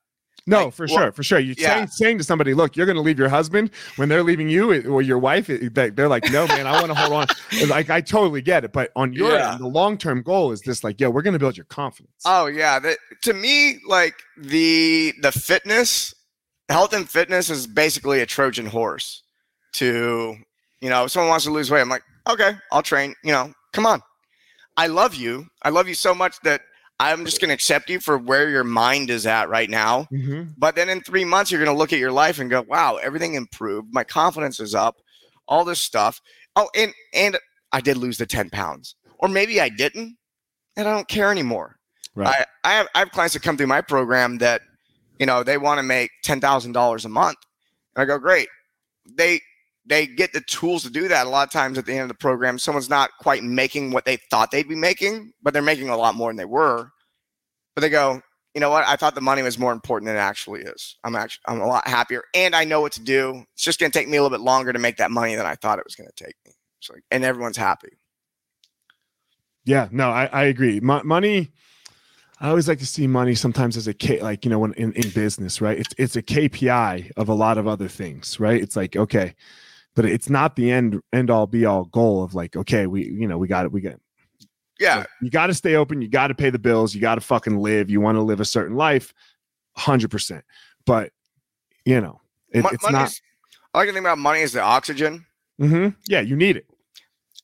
No, 0.46 0.64
Like, 0.64 0.74
for 0.74 0.86
well, 0.88 0.96
sure, 0.96 1.12
for 1.12 1.22
sure. 1.22 1.38
You're 1.38 1.54
yeah. 1.58 1.74
saying, 1.74 1.86
saying 1.88 2.18
to 2.18 2.24
somebody, 2.24 2.54
"Look, 2.54 2.74
you're 2.74 2.86
going 2.86 2.96
to 2.96 3.02
leave 3.02 3.18
your 3.18 3.28
husband 3.28 3.70
when 3.96 4.08
they're 4.08 4.22
leaving 4.22 4.48
you 4.48 4.72
or 4.90 5.02
your 5.02 5.18
wife." 5.18 5.50
it- 5.50 5.74
they- 5.74 5.90
They're 5.90 6.08
like, 6.08 6.24
"No, 6.32 6.46
man, 6.46 6.66
I 6.66 6.72
want 6.80 6.86
to 6.86 6.94
hold 6.94 7.12
on." 7.12 7.26
Like, 7.68 7.90
I 7.90 8.00
totally 8.00 8.40
get 8.40 8.64
it, 8.64 8.72
but 8.72 8.90
on 8.96 9.12
your 9.12 9.32
Yeah. 9.32 9.52
end, 9.52 9.60
the 9.60 9.66
long 9.68 9.98
term 9.98 10.22
goal 10.22 10.52
is 10.52 10.62
this: 10.62 10.82
like, 10.82 10.98
yo, 11.00 11.10
we're 11.10 11.20
going 11.20 11.34
to 11.34 11.38
build 11.38 11.56
your 11.58 11.66
confidence. 11.66 12.22
Oh 12.24 12.46
yeah. 12.46 12.78
That 12.78 12.96
to 13.24 13.34
me, 13.34 13.78
like 13.86 14.14
the 14.38 15.12
the 15.20 15.32
fitness, 15.32 16.14
health 16.70 16.94
and 16.94 17.06
fitness 17.06 17.50
is 17.50 17.66
basically 17.66 18.20
a 18.20 18.26
Trojan 18.26 18.64
horse 18.66 19.22
to, 19.74 20.34
you 20.80 20.88
know, 20.88 21.04
if 21.04 21.10
someone 21.10 21.28
wants 21.28 21.44
to 21.44 21.50
lose 21.50 21.70
weight, 21.70 21.82
I'm 21.82 21.90
like, 21.90 22.04
okay, 22.28 22.52
I'll 22.72 22.82
train, 22.82 23.14
you 23.22 23.32
know, 23.32 23.52
come 23.74 23.84
on. 23.84 24.02
I 24.78 24.86
love 24.86 25.14
you. 25.14 25.48
I 25.62 25.68
love 25.70 25.88
you 25.88 25.94
so 25.94 26.14
much 26.14 26.40
that 26.44 26.62
I'm 27.00 27.24
just 27.24 27.40
gonna 27.40 27.52
accept 27.52 27.90
you 27.90 28.00
for 28.00 28.16
where 28.16 28.48
your 28.48 28.64
mind 28.64 29.10
is 29.10 29.26
at 29.26 29.48
right 29.48 29.68
now. 29.68 30.08
Mhm. 30.12 30.54
But 30.56 30.74
then 30.76 30.88
in 30.88 31.00
three 31.02 31.24
months, 31.24 31.50
you're 31.50 31.62
going 31.62 31.74
to 31.74 31.78
look 31.78 31.92
at 31.92 31.98
your 31.98 32.10
life 32.12 32.38
and 32.38 32.50
go, 32.50 32.62
wow, 32.62 32.96
everything 32.96 33.34
improved. 33.34 33.88
My 33.92 34.04
confidence 34.04 34.58
is 34.58 34.74
up, 34.74 34.96
all 35.46 35.64
this 35.64 35.80
stuff. 35.80 36.20
Oh, 36.56 36.68
and, 36.74 36.92
and 37.14 37.38
I 37.72 37.80
did 37.80 37.96
lose 37.96 38.18
the 38.18 38.26
10 38.26 38.50
pounds. 38.50 38.96
Or 39.18 39.28
maybe 39.28 39.60
I 39.60 39.68
didn't, 39.68 40.16
and 40.76 40.88
I 40.88 40.92
don't 40.92 41.08
care 41.08 41.30
anymore. 41.30 41.76
Right. 42.14 42.44
I, 42.64 42.68
I, 42.68 42.72
have, 42.74 42.88
I 42.94 42.98
have 43.00 43.10
clients 43.12 43.34
that 43.34 43.42
come 43.42 43.56
through 43.56 43.68
my 43.68 43.80
program 43.80 44.38
that, 44.38 44.62
you 45.20 45.26
know, 45.26 45.42
they 45.44 45.58
want 45.58 45.78
to 45.78 45.82
make 45.84 46.10
$10,000 46.24 47.04
a 47.04 47.08
month. 47.08 47.38
And 47.94 48.02
I 48.02 48.04
go, 48.06 48.18
great. 48.18 48.48
They, 49.16 49.40
they 49.88 50.06
get 50.06 50.32
the 50.32 50.40
tools 50.42 50.82
to 50.82 50.90
do 50.90 51.08
that 51.08 51.26
a 51.26 51.30
lot 51.30 51.46
of 51.46 51.52
times 51.52 51.78
at 51.78 51.86
the 51.86 51.92
end 51.92 52.02
of 52.02 52.08
the 52.08 52.14
program. 52.14 52.58
Someone's 52.58 52.90
not 52.90 53.10
quite 53.20 53.42
making 53.42 53.90
what 53.90 54.04
they 54.04 54.16
thought 54.30 54.50
they'd 54.50 54.68
be 54.68 54.74
making, 54.74 55.32
but 55.42 55.52
they're 55.52 55.62
making 55.62 55.88
a 55.88 55.96
lot 55.96 56.14
more 56.14 56.30
than 56.30 56.36
they 56.36 56.44
were. 56.44 56.90
But 57.74 57.80
they 57.82 57.88
go, 57.88 58.20
you 58.54 58.60
know 58.60 58.70
what? 58.70 58.86
I 58.86 58.96
thought 58.96 59.14
the 59.14 59.20
money 59.20 59.42
was 59.42 59.58
more 59.58 59.72
important 59.72 60.06
than 60.06 60.16
it 60.16 60.20
actually 60.20 60.62
is. 60.62 60.96
I'm 61.04 61.14
actually 61.16 61.42
I'm 61.46 61.60
a 61.60 61.66
lot 61.66 61.86
happier, 61.86 62.22
and 62.34 62.54
I 62.54 62.64
know 62.64 62.80
what 62.80 62.92
to 62.92 63.02
do. 63.02 63.44
It's 63.54 63.62
just 63.62 63.78
going 63.78 63.90
to 63.90 63.98
take 63.98 64.08
me 64.08 64.16
a 64.16 64.22
little 64.22 64.36
bit 64.36 64.44
longer 64.44 64.72
to 64.72 64.78
make 64.78 64.96
that 64.96 65.10
money 65.10 65.34
than 65.34 65.46
I 65.46 65.54
thought 65.54 65.78
it 65.78 65.84
was 65.84 65.94
going 65.94 66.08
to 66.14 66.24
take 66.24 66.34
me. 66.46 66.52
So, 66.80 66.94
and 67.10 67.24
everyone's 67.24 67.56
happy. 67.56 67.90
Yeah, 69.64 69.88
no, 69.90 70.10
I, 70.10 70.26
I 70.26 70.44
agree. 70.44 70.80
Mo- 70.80 71.02
money, 71.04 71.50
I 72.40 72.48
always 72.48 72.68
like 72.68 72.78
to 72.78 72.86
see 72.86 73.06
money 73.06 73.34
sometimes 73.34 73.76
as 73.76 73.86
a 73.86 73.94
K, 73.94 74.20
like 74.22 74.44
you 74.44 74.50
know, 74.50 74.58
when 74.58 74.72
in, 74.74 74.92
in 74.92 75.10
business, 75.10 75.60
right? 75.60 75.78
It's 75.78 75.94
it's 75.98 76.16
a 76.16 76.22
KPI 76.22 77.12
of 77.16 77.28
a 77.28 77.34
lot 77.34 77.58
of 77.58 77.66
other 77.66 77.88
things, 77.88 78.40
right? 78.40 78.60
It's 78.60 78.76
like 78.76 78.96
okay, 78.96 79.34
but 79.98 80.04
it's 80.04 80.30
not 80.30 80.54
the 80.54 80.70
end 80.70 81.00
end 81.12 81.28
all 81.28 81.48
be 81.48 81.64
all 81.66 81.84
goal 81.86 82.22
of 82.22 82.32
like 82.32 82.54
okay, 82.54 82.86
we 82.86 83.04
you 83.04 83.26
know 83.26 83.36
we 83.36 83.48
got 83.48 83.64
it, 83.64 83.72
we 83.72 83.80
got 83.80 83.96
Yeah, 84.78 84.98
Like, 84.98 85.08
you 85.20 85.28
got 85.28 85.48
to 85.48 85.54
stay 85.54 85.74
open. 85.74 86.00
You 86.00 86.08
got 86.08 86.28
to 86.28 86.36
pay 86.36 86.50
the 86.50 86.58
bills. 86.60 86.94
You 86.94 87.00
got 87.00 87.16
to 87.16 87.20
fucking 87.20 87.58
live. 87.58 87.90
You 87.90 88.00
want 88.00 88.14
to 88.14 88.22
live 88.22 88.38
a 88.38 88.44
certain 88.44 88.76
life, 88.76 89.12
hundred 89.76 90.12
percent. 90.12 90.44
But 90.86 91.10
you 91.84 92.00
know, 92.00 92.20
it, 92.50 92.62
Mo- 92.62 92.70
it's 92.72 92.88
not. 92.88 93.12
I 93.74 93.78
like 93.78 93.88
to 93.88 93.92
think 93.92 94.04
about 94.04 94.18
money 94.18 94.40
as 94.42 94.52
the 94.52 94.60
oxygen. 94.62 95.26
mm-hmm. 95.60 95.88
Yeah, 96.06 96.20
you 96.20 96.36
need 96.36 96.56
it. 96.56 96.66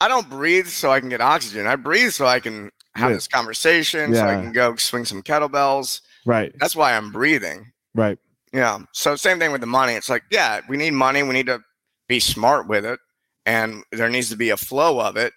I 0.00 0.06
don't 0.06 0.30
breathe 0.30 0.68
so 0.68 0.92
I 0.92 1.00
can 1.00 1.08
get 1.08 1.20
oxygen. 1.20 1.66
I 1.66 1.74
breathe 1.74 2.12
so 2.12 2.24
I 2.24 2.38
can 2.38 2.70
have 2.94 3.10
Yeah. 3.10 3.16
this 3.16 3.26
conversation, 3.26 4.14
so 4.14 4.24
I 4.24 4.34
can 4.34 4.52
go 4.52 4.76
swing 4.76 5.04
some 5.04 5.24
kettlebells. 5.24 6.02
Right. 6.24 6.52
That's 6.60 6.76
why 6.76 6.96
I'm 6.96 7.10
breathing. 7.10 7.72
Right. 7.96 8.16
Yeah. 8.52 8.78
So 8.92 9.16
same 9.16 9.40
thing 9.40 9.50
with 9.50 9.60
the 9.60 9.66
money. 9.66 9.94
It's 9.94 10.08
like, 10.08 10.22
yeah, 10.30 10.60
we 10.68 10.76
need 10.76 10.92
money. 10.92 11.24
We 11.24 11.32
need 11.32 11.46
to 11.46 11.60
be 12.08 12.20
smart 12.20 12.68
with 12.68 12.84
it, 12.84 12.98
and 13.46 13.82
there 13.92 14.08
needs 14.08 14.28
to 14.30 14.36
be 14.36 14.50
a 14.50 14.56
flow 14.56 15.00
of 15.00 15.16
it. 15.16 15.32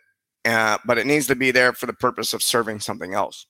Uh, 0.45 0.77
but 0.85 0.97
it 0.97 1.05
needs 1.05 1.27
to 1.27 1.35
be 1.35 1.51
there 1.51 1.73
for 1.73 1.87
the 1.87 1.93
purpose 1.93 2.33
of 2.33 2.41
serving 2.41 2.79
something 2.79 3.13
else. 3.13 3.47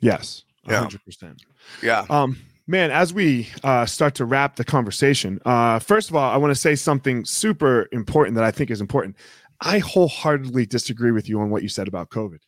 Yes. 0.00 0.42
Yeah. 0.66 0.80
hundred 0.80 1.04
percent. 1.04 1.42
Yeah. 1.82 2.06
Um, 2.10 2.36
man, 2.66 2.90
as 2.90 3.14
we 3.14 3.48
uh, 3.62 3.86
start 3.86 4.14
to 4.16 4.24
wrap 4.24 4.56
the 4.56 4.64
conversation, 4.64 5.38
uh, 5.44 5.78
first 5.78 6.10
of 6.10 6.16
all, 6.16 6.30
I 6.30 6.36
want 6.36 6.50
to 6.50 6.60
say 6.60 6.74
something 6.74 7.24
super 7.24 7.88
important 7.92 8.34
that 8.34 8.44
I 8.44 8.50
think 8.50 8.70
is 8.70 8.80
important. 8.80 9.16
I 9.60 9.78
wholeheartedly 9.78 10.66
disagree 10.66 11.12
with 11.12 11.28
you 11.28 11.40
on 11.40 11.50
what 11.50 11.62
you 11.62 11.68
said 11.68 11.86
about 11.86 12.10
COVID, 12.10 12.38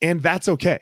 and 0.00 0.20
that's 0.22 0.48
okay. 0.48 0.80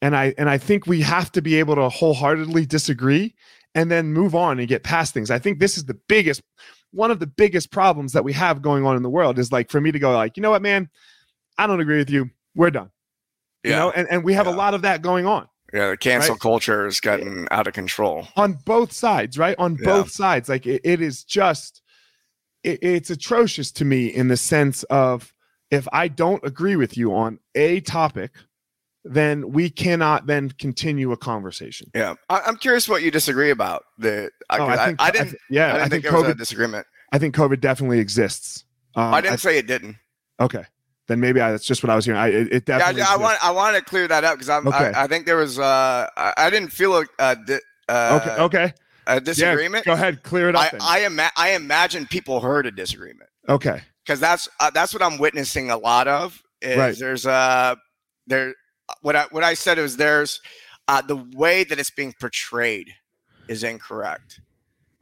And 0.00 0.14
I 0.14 0.34
and 0.38 0.48
I 0.48 0.58
think 0.58 0.86
we 0.86 1.00
have 1.02 1.32
to 1.32 1.42
be 1.42 1.56
able 1.56 1.74
to 1.74 1.88
wholeheartedly 1.88 2.66
disagree 2.66 3.34
and 3.74 3.90
then 3.90 4.12
move 4.12 4.34
on 4.34 4.58
and 4.58 4.68
get 4.68 4.82
past 4.82 5.12
things. 5.12 5.30
I 5.30 5.38
think 5.38 5.58
this 5.58 5.76
is 5.76 5.84
the 5.84 5.98
biggest, 6.08 6.42
one 6.92 7.10
of 7.10 7.18
the 7.20 7.26
biggest 7.26 7.70
problems 7.70 8.12
that 8.12 8.24
we 8.24 8.32
have 8.32 8.62
going 8.62 8.84
on 8.86 8.96
in 8.96 9.02
the 9.02 9.10
world 9.10 9.38
is 9.38 9.52
like 9.52 9.70
for 9.70 9.80
me 9.80 9.92
to 9.92 9.98
go 9.98 10.12
like, 10.12 10.36
you 10.36 10.42
know 10.42 10.50
what, 10.50 10.62
man, 10.62 10.88
I 11.58 11.66
don't 11.66 11.80
agree 11.80 11.98
with 11.98 12.10
you. 12.10 12.30
We're 12.54 12.70
done. 12.70 12.90
You 13.64 13.72
know, 13.72 13.90
and, 13.90 14.08
and 14.10 14.24
we 14.24 14.32
have 14.34 14.46
a 14.46 14.52
lot 14.52 14.72
of 14.74 14.82
that 14.82 15.02
going 15.02 15.26
on. 15.26 15.46
Yeah. 15.74 15.90
The 15.90 15.96
cancel 15.98 16.34
Right. 16.34 16.40
culture 16.40 16.86
is 16.86 17.00
getting 17.00 17.46
out 17.50 17.66
of 17.66 17.74
control. 17.74 18.26
on 18.36 18.54
both 18.64 18.92
sides, 18.92 19.36
right? 19.36 19.56
On 19.58 19.76
Yeah. 19.78 19.84
both 19.84 20.10
sides. 20.10 20.48
Like 20.48 20.66
it, 20.66 20.80
it 20.84 21.02
is 21.02 21.24
just, 21.24 21.82
it, 22.62 22.82
it's 22.82 23.10
atrocious 23.10 23.70
to 23.72 23.84
me 23.84 24.06
in 24.06 24.28
the 24.28 24.36
sense 24.38 24.84
of 24.84 25.34
if 25.70 25.86
I 25.92 26.08
don't 26.08 26.42
agree 26.46 26.76
with 26.76 26.96
you 26.96 27.14
on 27.14 27.40
a 27.54 27.80
topic, 27.80 28.30
then 29.04 29.50
we 29.52 29.70
cannot 29.70 30.26
then 30.26 30.50
continue 30.58 31.12
a 31.12 31.16
conversation. 31.16 31.90
Yeah. 31.94 32.14
I, 32.28 32.40
I'm 32.40 32.56
curious 32.56 32.88
what 32.88 33.02
you 33.02 33.10
disagree 33.10 33.50
about. 33.50 33.84
The 33.98 34.30
I, 34.50 34.58
Oh, 34.58 34.66
I, 34.66 34.86
think- 34.86 35.02
I 35.02 35.10
didn't. 35.10 35.28
th- 35.30 35.40
yeah, 35.50 35.66
I 35.66 35.72
didn't 35.72 35.76
I, 35.76 35.80
think, 35.80 35.90
think, 35.90 36.02
there 36.04 36.12
was 36.12 36.22
a 36.30 36.34
COVID. 36.34 36.38
disagreement. 36.38 36.86
I 37.12 37.18
think 37.18 37.34
COVID 37.34 37.60
definitely 37.60 38.00
exists. 38.00 38.64
Um, 38.94 39.14
I 39.14 39.20
didn't 39.20 39.38
say 39.38 39.56
it 39.58 39.66
didn't. 39.66 39.96
okay, 40.40 40.64
then 41.06 41.20
maybe 41.20 41.40
I, 41.40 41.52
that's 41.52 41.64
just 41.64 41.82
what 41.82 41.90
I 41.90 41.96
was 41.96 42.04
hearing. 42.04 42.20
I, 42.20 42.28
it, 42.28 42.52
it 42.52 42.64
Yeah, 42.68 42.78
definitely. 42.78 43.02
I, 43.02 43.14
I 43.14 43.16
want 43.16 43.44
I 43.44 43.50
want 43.52 43.76
to 43.76 43.82
clear 43.82 44.06
that 44.08 44.24
up 44.24 44.34
because 44.34 44.48
I'm 44.50 44.66
Okay. 44.68 44.92
I, 44.94 45.04
I 45.04 45.06
think 45.06 45.24
there 45.24 45.36
was 45.36 45.58
uh 45.58 46.06
I, 46.16 46.34
I 46.36 46.50
didn't 46.50 46.70
feel 46.70 46.96
a 46.96 47.04
a, 47.18 47.36
di- 47.36 47.58
uh, 47.88 48.20
okay, 48.20 48.42
okay. 48.42 48.74
a 49.06 49.14
Yeah, 49.14 49.20
disagreement. 49.20 49.84
go 49.86 49.92
ahead, 49.92 50.22
clear 50.22 50.48
it 50.50 50.56
up. 50.56 50.74
I. 50.74 50.98
I, 51.00 51.06
ima- 51.06 51.30
I 51.36 51.50
imagine 51.52 52.06
people 52.06 52.40
heard 52.40 52.66
a 52.66 52.70
disagreement 52.70 53.30
okay, 53.48 53.80
because 54.04 54.20
that's 54.20 54.48
uh, 54.60 54.70
that's 54.70 54.92
what 54.92 55.02
I'm 55.02 55.16
witnessing 55.18 55.70
a 55.70 55.76
lot 55.78 56.08
of. 56.08 56.42
Is 56.60 56.76
Right. 56.76 56.98
there's 56.98 57.24
uh 57.24 57.76
there 58.26 58.52
what 59.02 59.16
I 59.16 59.24
what 59.30 59.44
I 59.44 59.54
said 59.54 59.78
is 59.78 59.96
there's 59.96 60.40
uh 60.86 61.02
the 61.02 61.16
way 61.34 61.64
that 61.64 61.78
it's 61.78 61.90
being 61.90 62.14
portrayed 62.18 62.94
is 63.48 63.64
incorrect. 63.64 64.40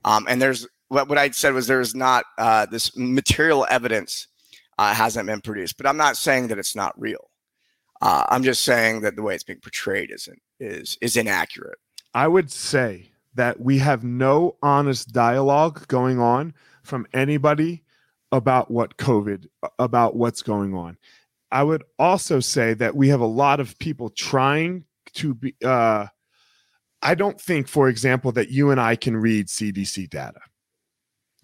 Um, 0.04 0.26
and 0.28 0.40
there's 0.40 0.66
what, 0.88 1.08
what 1.08 1.18
I 1.18 1.30
said 1.30 1.52
was 1.52 1.66
there's 1.66 1.94
not 1.94 2.24
uh, 2.38 2.66
this 2.66 2.96
material 2.96 3.66
evidence 3.68 4.28
uh, 4.78 4.94
hasn't 4.94 5.26
been 5.26 5.40
produced, 5.40 5.76
but 5.76 5.86
I'm 5.86 5.96
not 5.96 6.16
saying 6.16 6.48
that 6.48 6.58
it's 6.58 6.76
not 6.76 6.98
real. 7.00 7.30
Uh, 8.00 8.24
I'm 8.28 8.42
just 8.42 8.62
saying 8.62 9.00
that 9.00 9.16
the 9.16 9.22
way 9.22 9.34
it's 9.34 9.44
being 9.44 9.60
portrayed 9.60 10.10
isn't 10.10 10.40
is 10.60 10.96
is 11.00 11.16
inaccurate. 11.16 11.78
I 12.14 12.28
would 12.28 12.50
say 12.50 13.10
that 13.34 13.60
we 13.60 13.78
have 13.78 14.04
no 14.04 14.56
honest 14.62 15.12
dialogue 15.12 15.86
going 15.88 16.18
on 16.18 16.54
from 16.82 17.06
anybody 17.12 17.82
about 18.32 18.70
what 18.70 18.96
COVID, 18.96 19.46
about 19.78 20.16
what's 20.16 20.42
going 20.42 20.74
on. 20.74 20.98
I 21.50 21.62
would 21.62 21.84
also 21.98 22.40
say 22.40 22.74
that 22.74 22.96
we 22.96 23.08
have 23.08 23.20
a 23.20 23.26
lot 23.26 23.60
of 23.60 23.78
people 23.78 24.10
trying 24.10 24.84
to 25.14 25.34
be. 25.34 25.54
Uh, 25.64 26.06
I 27.02 27.14
don't 27.14 27.40
think, 27.40 27.68
for 27.68 27.88
example, 27.88 28.32
that 28.32 28.50
you 28.50 28.70
and 28.70 28.80
I 28.80 28.96
can 28.96 29.16
read 29.16 29.46
CDC 29.46 30.10
data. 30.10 30.40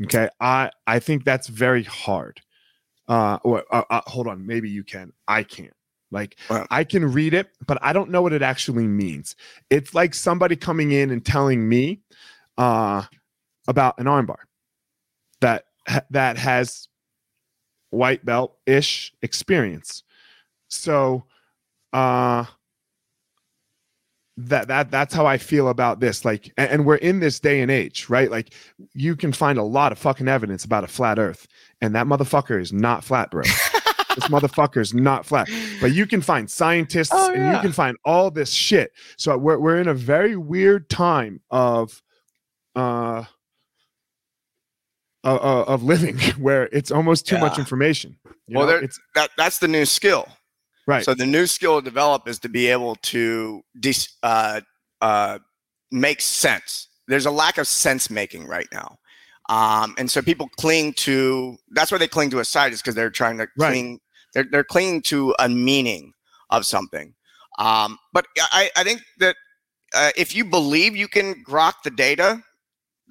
Okay, 0.04 0.28
I 0.40 0.70
I 0.86 0.98
think 0.98 1.24
that's 1.24 1.46
very 1.48 1.84
hard. 1.84 2.40
Uh, 3.08 3.38
or 3.44 3.64
uh, 3.70 3.84
uh, 3.90 4.00
hold 4.06 4.26
on, 4.26 4.46
maybe 4.46 4.68
you 4.68 4.84
can. 4.84 5.12
I 5.28 5.42
can't. 5.42 5.74
Like 6.10 6.38
I 6.70 6.84
can 6.84 7.10
read 7.10 7.32
it, 7.32 7.48
but 7.66 7.78
I 7.80 7.94
don't 7.94 8.10
know 8.10 8.20
what 8.20 8.34
it 8.34 8.42
actually 8.42 8.86
means. 8.86 9.34
It's 9.70 9.94
like 9.94 10.12
somebody 10.12 10.56
coming 10.56 10.92
in 10.92 11.10
and 11.10 11.24
telling 11.24 11.66
me 11.66 12.02
uh, 12.58 13.04
about 13.66 13.98
an 13.98 14.04
armbar 14.04 14.36
that 15.40 15.64
that 16.10 16.36
has 16.36 16.86
white 17.92 18.24
belt 18.24 18.56
ish 18.66 19.12
experience. 19.22 20.02
So 20.68 21.24
uh 21.92 22.46
that 24.36 24.68
that 24.68 24.90
that's 24.90 25.14
how 25.14 25.26
I 25.26 25.38
feel 25.38 25.68
about 25.68 26.00
this. 26.00 26.24
Like, 26.24 26.52
and, 26.56 26.70
and, 26.70 26.86
we're 26.86 26.96
in 26.96 27.20
this 27.20 27.38
day 27.38 27.60
and 27.60 27.70
age, 27.70 28.08
right? 28.08 28.30
Like, 28.30 28.54
you 28.94 29.14
can 29.14 29.32
find 29.32 29.58
a 29.58 29.62
lot 29.62 29.92
of 29.92 29.98
fucking 29.98 30.28
evidence 30.28 30.64
about 30.64 30.84
a 30.84 30.88
flat 30.88 31.18
Earth, 31.18 31.46
and 31.80 31.94
that 31.94 32.06
motherfucker 32.06 32.60
is 32.60 32.72
not 32.72 33.04
flat, 33.04 33.30
bro. 33.30 33.42
this 34.14 34.28
motherfucker 34.28 34.80
is 34.80 34.94
not 34.94 35.26
flat. 35.26 35.48
But 35.80 35.92
you 35.92 36.06
can 36.06 36.22
find 36.22 36.50
scientists, 36.50 37.12
oh, 37.12 37.32
yeah. 37.32 37.40
and 37.40 37.56
you 37.56 37.60
can 37.60 37.72
find 37.72 37.96
all 38.04 38.30
this 38.30 38.50
shit. 38.50 38.92
So 39.18 39.36
we're 39.36 39.58
we're 39.58 39.78
in 39.78 39.88
a 39.88 39.94
very 39.94 40.36
weird 40.36 40.88
time 40.88 41.40
of, 41.50 42.02
uh, 42.74 43.24
uh, 45.24 45.34
uh 45.34 45.64
of 45.66 45.82
living 45.82 46.18
where 46.38 46.68
it's 46.72 46.90
almost 46.90 47.26
too 47.26 47.36
yeah. 47.36 47.40
much 47.42 47.58
information. 47.58 48.16
well, 48.48 48.66
know? 48.66 48.76
it's 48.76 48.98
that 49.14 49.30
that's 49.36 49.58
the 49.58 49.68
new 49.68 49.84
skill 49.84 50.26
Right. 50.86 51.04
So 51.04 51.14
the 51.14 51.26
new 51.26 51.46
skill 51.46 51.80
to 51.80 51.84
develop 51.84 52.26
is 52.26 52.38
to 52.40 52.48
be 52.48 52.66
able 52.66 52.96
to 52.96 53.62
de- 53.78 53.94
uh, 54.22 54.60
uh, 55.00 55.38
make 55.90 56.20
sense. 56.20 56.88
There's 57.08 57.26
a 57.26 57.30
lack 57.30 57.58
of 57.58 57.68
sense 57.68 58.10
making 58.10 58.46
right 58.46 58.66
now. 58.72 58.98
Um, 59.48 59.94
and 59.98 60.10
so 60.10 60.22
people 60.22 60.48
cling 60.56 60.92
to 60.94 61.56
that's 61.72 61.92
why 61.92 61.98
they 61.98 62.08
cling 62.08 62.30
to 62.30 62.38
a 62.38 62.44
site 62.44 62.72
is 62.72 62.80
because 62.80 62.94
they're 62.94 63.10
trying 63.10 63.38
to 63.38 63.48
right. 63.58 63.70
cling 63.70 64.00
they're, 64.34 64.46
they're 64.50 64.64
clinging 64.64 65.02
to 65.02 65.34
a 65.40 65.48
meaning 65.48 66.12
of 66.50 66.64
something. 66.64 67.12
Um, 67.58 67.98
but 68.12 68.26
I, 68.38 68.70
I 68.76 68.84
think 68.84 69.02
that 69.18 69.36
uh, 69.94 70.10
if 70.16 70.34
you 70.34 70.44
believe 70.44 70.96
you 70.96 71.06
can 71.06 71.44
grok 71.44 71.74
the 71.84 71.90
data, 71.90 72.42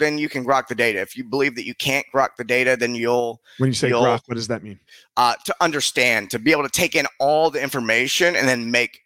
then 0.02 0.18
you 0.18 0.28
can 0.28 0.44
grok 0.46 0.68
the 0.68 0.76
data. 0.76 1.00
If 1.00 1.16
you 1.16 1.24
believe 1.24 1.56
that 1.56 1.66
you 1.66 1.76
can't 1.76 2.06
grok 2.14 2.36
the 2.38 2.44
data, 2.44 2.76
then 2.78 2.96
you'll. 2.96 3.42
When 3.58 3.70
you 3.70 3.74
say 3.74 3.92
grok, 3.92 4.22
what 4.26 4.36
does 4.36 4.48
that 4.48 4.64
mean? 4.64 4.80
Uh, 5.16 5.36
to 5.46 5.56
understand, 5.62 6.32
to 6.32 6.40
be 6.40 6.52
able 6.52 6.64
to 6.64 6.70
take 6.70 6.96
in 6.96 7.06
all 7.20 7.50
the 7.50 7.62
information 7.62 8.36
and 8.36 8.48
then 8.48 8.72
make 8.72 9.00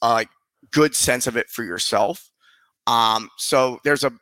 uh, 0.00 0.24
good 0.70 0.94
sense 0.94 1.26
of 1.26 1.36
it 1.36 1.50
for 1.50 1.64
yourself. 1.64 2.30
Um, 2.86 3.28
so 3.36 3.78
there's 3.84 4.04
a 4.04 4.12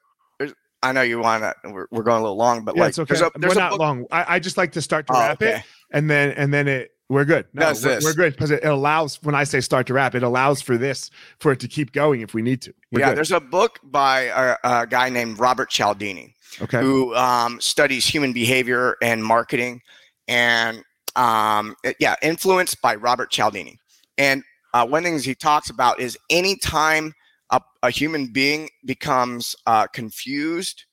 I 0.83 0.93
know 0.93 1.03
you 1.03 1.19
want 1.19 1.43
to. 1.43 1.71
We're, 1.71 1.87
we're 1.91 2.03
going 2.03 2.21
a 2.21 2.23
little 2.23 2.37
long, 2.37 2.65
but 2.65 2.77
yeah, 2.77 2.83
like, 2.83 2.89
it's 2.91 2.99
okay. 3.01 3.15
There's 3.15 3.23
a, 3.23 3.31
there's 3.35 3.55
we're 3.55 3.61
not 3.61 3.71
book. 3.71 3.81
long. 3.81 4.07
I, 4.11 4.37
I, 4.37 4.39
just 4.39 4.57
like 4.57 4.73
to 4.73 4.83
start 4.83 5.07
to 5.09 5.13
oh, 5.15 5.19
wrap 5.19 5.43
okay. 5.43 5.57
it, 5.57 5.63
and 5.93 6.09
then 6.09 6.31
and 6.33 6.55
then 6.55 6.69
it 6.69 6.93
we're 7.09 7.25
good. 7.25 7.47
No, 7.55 7.73
we're, 7.83 8.01
we're, 8.03 8.13
good 8.13 8.35
because 8.35 8.51
it 8.51 8.65
allows. 8.65 9.23
When 9.23 9.35
I 9.35 9.45
say 9.45 9.61
start 9.61 9.87
to 9.87 9.95
wrap, 9.95 10.15
it 10.15 10.23
allows 10.23 10.61
for 10.61 10.77
this 10.77 11.11
for 11.39 11.53
it 11.53 11.61
to 11.61 11.69
keep 11.69 11.93
going 11.93 12.21
if 12.21 12.35
we 12.35 12.43
need 12.43 12.61
to. 12.63 12.75
We're 12.93 13.01
yeah, 13.01 13.09
good. 13.09 13.17
there's 13.17 13.33
a 13.33 13.41
book 13.41 13.79
by 13.83 14.23
a, 14.25 14.57
a, 14.63 14.87
guy 14.87 15.09
named 15.09 15.39
Robert 15.39 15.71
Cialdini, 15.71 16.35
okay. 16.61 16.81
who 16.81 17.15
um, 17.15 17.61
studies 17.63 18.07
human 18.07 18.35
behavior 18.35 18.97
and 19.01 19.25
marketing, 19.25 19.81
and 20.27 20.85
um, 21.17 21.75
it, 21.83 21.97
yeah, 21.99 22.15
influenced 22.21 22.83
by 22.83 22.95
Robert 22.95 23.31
Cialdini. 23.31 23.79
And 24.19 24.43
uh, 24.75 24.87
one 24.87 24.99
of 24.99 25.05
the 25.05 25.11
things 25.11 25.25
he 25.25 25.35
talks 25.35 25.71
about 25.71 26.01
is 26.01 26.19
anytime 26.29 27.15
a, 27.49 27.61
a 27.83 27.91
human 27.91 28.27
being 28.27 28.69
becomes 28.85 29.57
uh, 29.67 29.87
confused, 29.87 30.85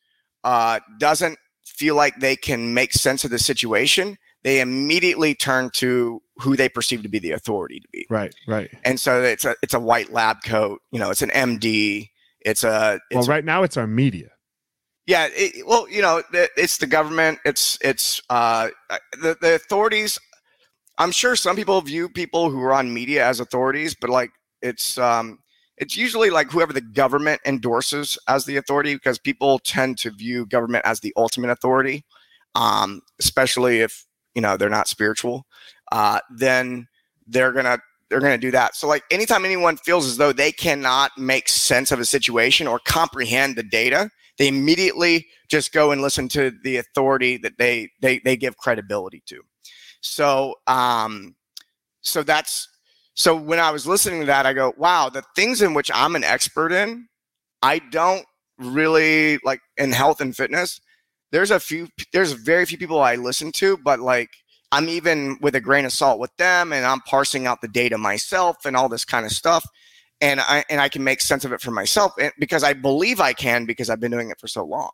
uh, 0.46 0.80
doesn't 0.98 1.38
feel 1.66 1.96
like 1.96 2.18
they 2.22 2.38
can 2.38 2.74
make 2.74 2.94
sense 2.94 3.26
of 3.26 3.32
the 3.32 3.40
situation 3.40 4.18
they 4.46 4.62
immediately 4.62 5.34
turn 5.34 5.72
to 5.72 6.22
who 6.38 6.56
they 6.56 6.70
perceive 6.70 7.02
to 7.02 7.10
be 7.10 7.18
the 7.18 7.32
authority 7.32 7.80
to 7.80 7.88
be. 7.92 8.06
Right, 8.12 8.34
right. 8.48 8.70
And 8.84 9.00
so 9.00 9.24
it's 9.24 9.44
a 9.44 9.56
it's 9.64 9.74
a 9.74 9.80
white 9.80 10.14
lab 10.14 10.44
coat. 10.46 10.82
You 10.92 11.00
know, 11.00 11.10
it's 11.10 11.24
an 11.24 11.32
MD. 11.32 12.10
It's 12.42 12.64
a 12.64 13.00
it's, 13.10 13.28
well, 13.28 13.36
right 13.36 13.44
now 13.44 13.64
it's 13.64 13.76
our 13.76 13.88
media. 13.88 14.30
Yeah, 15.08 15.30
it, 15.32 15.66
well, 15.68 15.90
you 15.90 16.02
know, 16.02 16.22
it's 16.32 16.78
the 16.78 16.86
government. 16.86 17.40
It's 17.44 17.80
it's 17.82 18.22
uh, 18.30 18.70
the 19.20 19.36
the 19.42 19.56
authorities. 19.56 20.20
I'm 21.00 21.12
sure 21.12 21.36
some 21.36 21.56
people 21.56 21.82
view 21.82 22.08
people 22.08 22.52
who 22.52 22.62
are 22.62 22.74
on 22.74 22.94
media 22.94 23.26
as 23.26 23.40
authorities, 23.40 23.96
but 24.00 24.12
like 24.12 24.30
it's 24.62 25.00
um, 25.00 25.40
it's 25.78 25.98
usually 25.98 26.30
like 26.30 26.52
whoever 26.52 26.72
the 26.72 26.82
government 26.82 27.42
endorses 27.48 28.16
as 28.28 28.46
the 28.46 28.58
authority 28.58 28.94
because 28.94 29.18
people 29.18 29.58
tend 29.58 29.98
to 30.00 30.12
view 30.12 30.46
government 30.46 30.86
as 30.86 31.00
the 31.00 31.14
ultimate 31.18 31.50
authority, 31.50 32.06
um, 32.54 33.02
especially 33.20 33.80
if 33.80 34.06
you 34.36 34.42
know 34.42 34.58
they're 34.58 34.70
not 34.70 34.88
spiritual, 34.88 35.46
uh, 35.92 36.20
then 36.30 36.88
they're 37.28 37.52
gonna 37.52 37.80
they're 38.10 38.20
gonna 38.20 38.38
do 38.38 38.52
that. 38.52 38.76
So 38.76 38.88
like 38.88 39.04
anytime 39.10 39.46
anyone 39.46 39.78
feels 39.78 40.06
as 40.06 40.18
though 40.18 40.34
they 40.34 40.52
cannot 40.52 41.12
make 41.18 41.50
sense 41.50 41.92
of 41.92 42.00
a 42.00 42.06
situation 42.06 42.68
or 42.68 42.80
comprehend 42.80 43.56
the 43.56 43.64
data, 43.64 44.10
they 44.38 44.48
immediately 44.48 45.28
just 45.50 45.72
go 45.72 45.92
and 45.92 46.02
listen 46.02 46.28
to 46.30 46.52
the 46.64 46.78
authority 46.78 47.38
that 47.38 47.58
they 47.58 47.90
they 48.02 48.20
they 48.20 48.38
give 48.38 48.58
credibility 48.58 49.24
to. 49.28 49.42
So 50.02 50.56
um, 50.68 51.36
so 52.02 52.24
that's 52.24 52.68
so 53.16 53.36
when 53.36 53.60
I 53.60 53.72
was 53.72 53.88
listening 53.88 54.20
to 54.22 54.26
that, 54.28 54.46
I 54.46 54.54
go, 54.54 54.74
wow, 54.78 55.10
the 55.10 55.24
things 55.36 55.62
in 55.62 55.74
which 55.74 55.90
I'm 55.94 56.16
an 56.16 56.24
expert 56.24 56.72
in, 56.72 57.08
I 57.62 57.80
don't 57.80 58.26
really 58.60 59.40
like 59.44 59.62
in 59.78 59.92
health 59.92 60.22
and 60.22 60.36
fitness 60.36 60.80
there's 61.36 61.52
a 61.52 61.60
few 61.60 61.90
there's 62.14 62.32
very 62.32 62.66
few 62.66 62.78
people 62.78 63.02
I 63.02 63.16
listen 63.16 63.52
to, 63.54 63.76
but 63.76 64.00
like 64.00 64.30
I'm 64.72 64.88
even 64.88 65.38
with 65.42 65.54
a 65.56 65.60
grain 65.60 65.84
of 65.84 65.92
salt 65.92 66.18
with 66.18 66.34
them 66.38 66.72
and 66.72 66.86
I'm 66.86 67.02
parsing 67.02 67.46
out 67.46 67.60
the 67.60 67.68
data 67.68 67.98
myself 67.98 68.66
and 68.66 68.74
all 68.74 68.88
this 68.88 69.04
kind 69.04 69.26
of 69.26 69.34
stuff. 69.34 69.66
And 70.22 70.40
I 70.40 70.64
and 70.70 70.80
I 70.80 70.88
can 70.88 71.04
make 71.04 71.20
sense 71.20 71.44
of 71.44 71.52
it 71.52 71.60
for 71.60 71.72
myself 71.72 72.14
because 72.40 72.64
I 72.64 72.72
believe 72.72 73.20
I 73.20 73.34
can 73.34 73.66
because 73.66 73.90
I've 73.90 74.00
been 74.00 74.14
doing 74.14 74.30
it 74.30 74.40
for 74.40 74.48
so 74.48 74.64
long. 74.64 74.92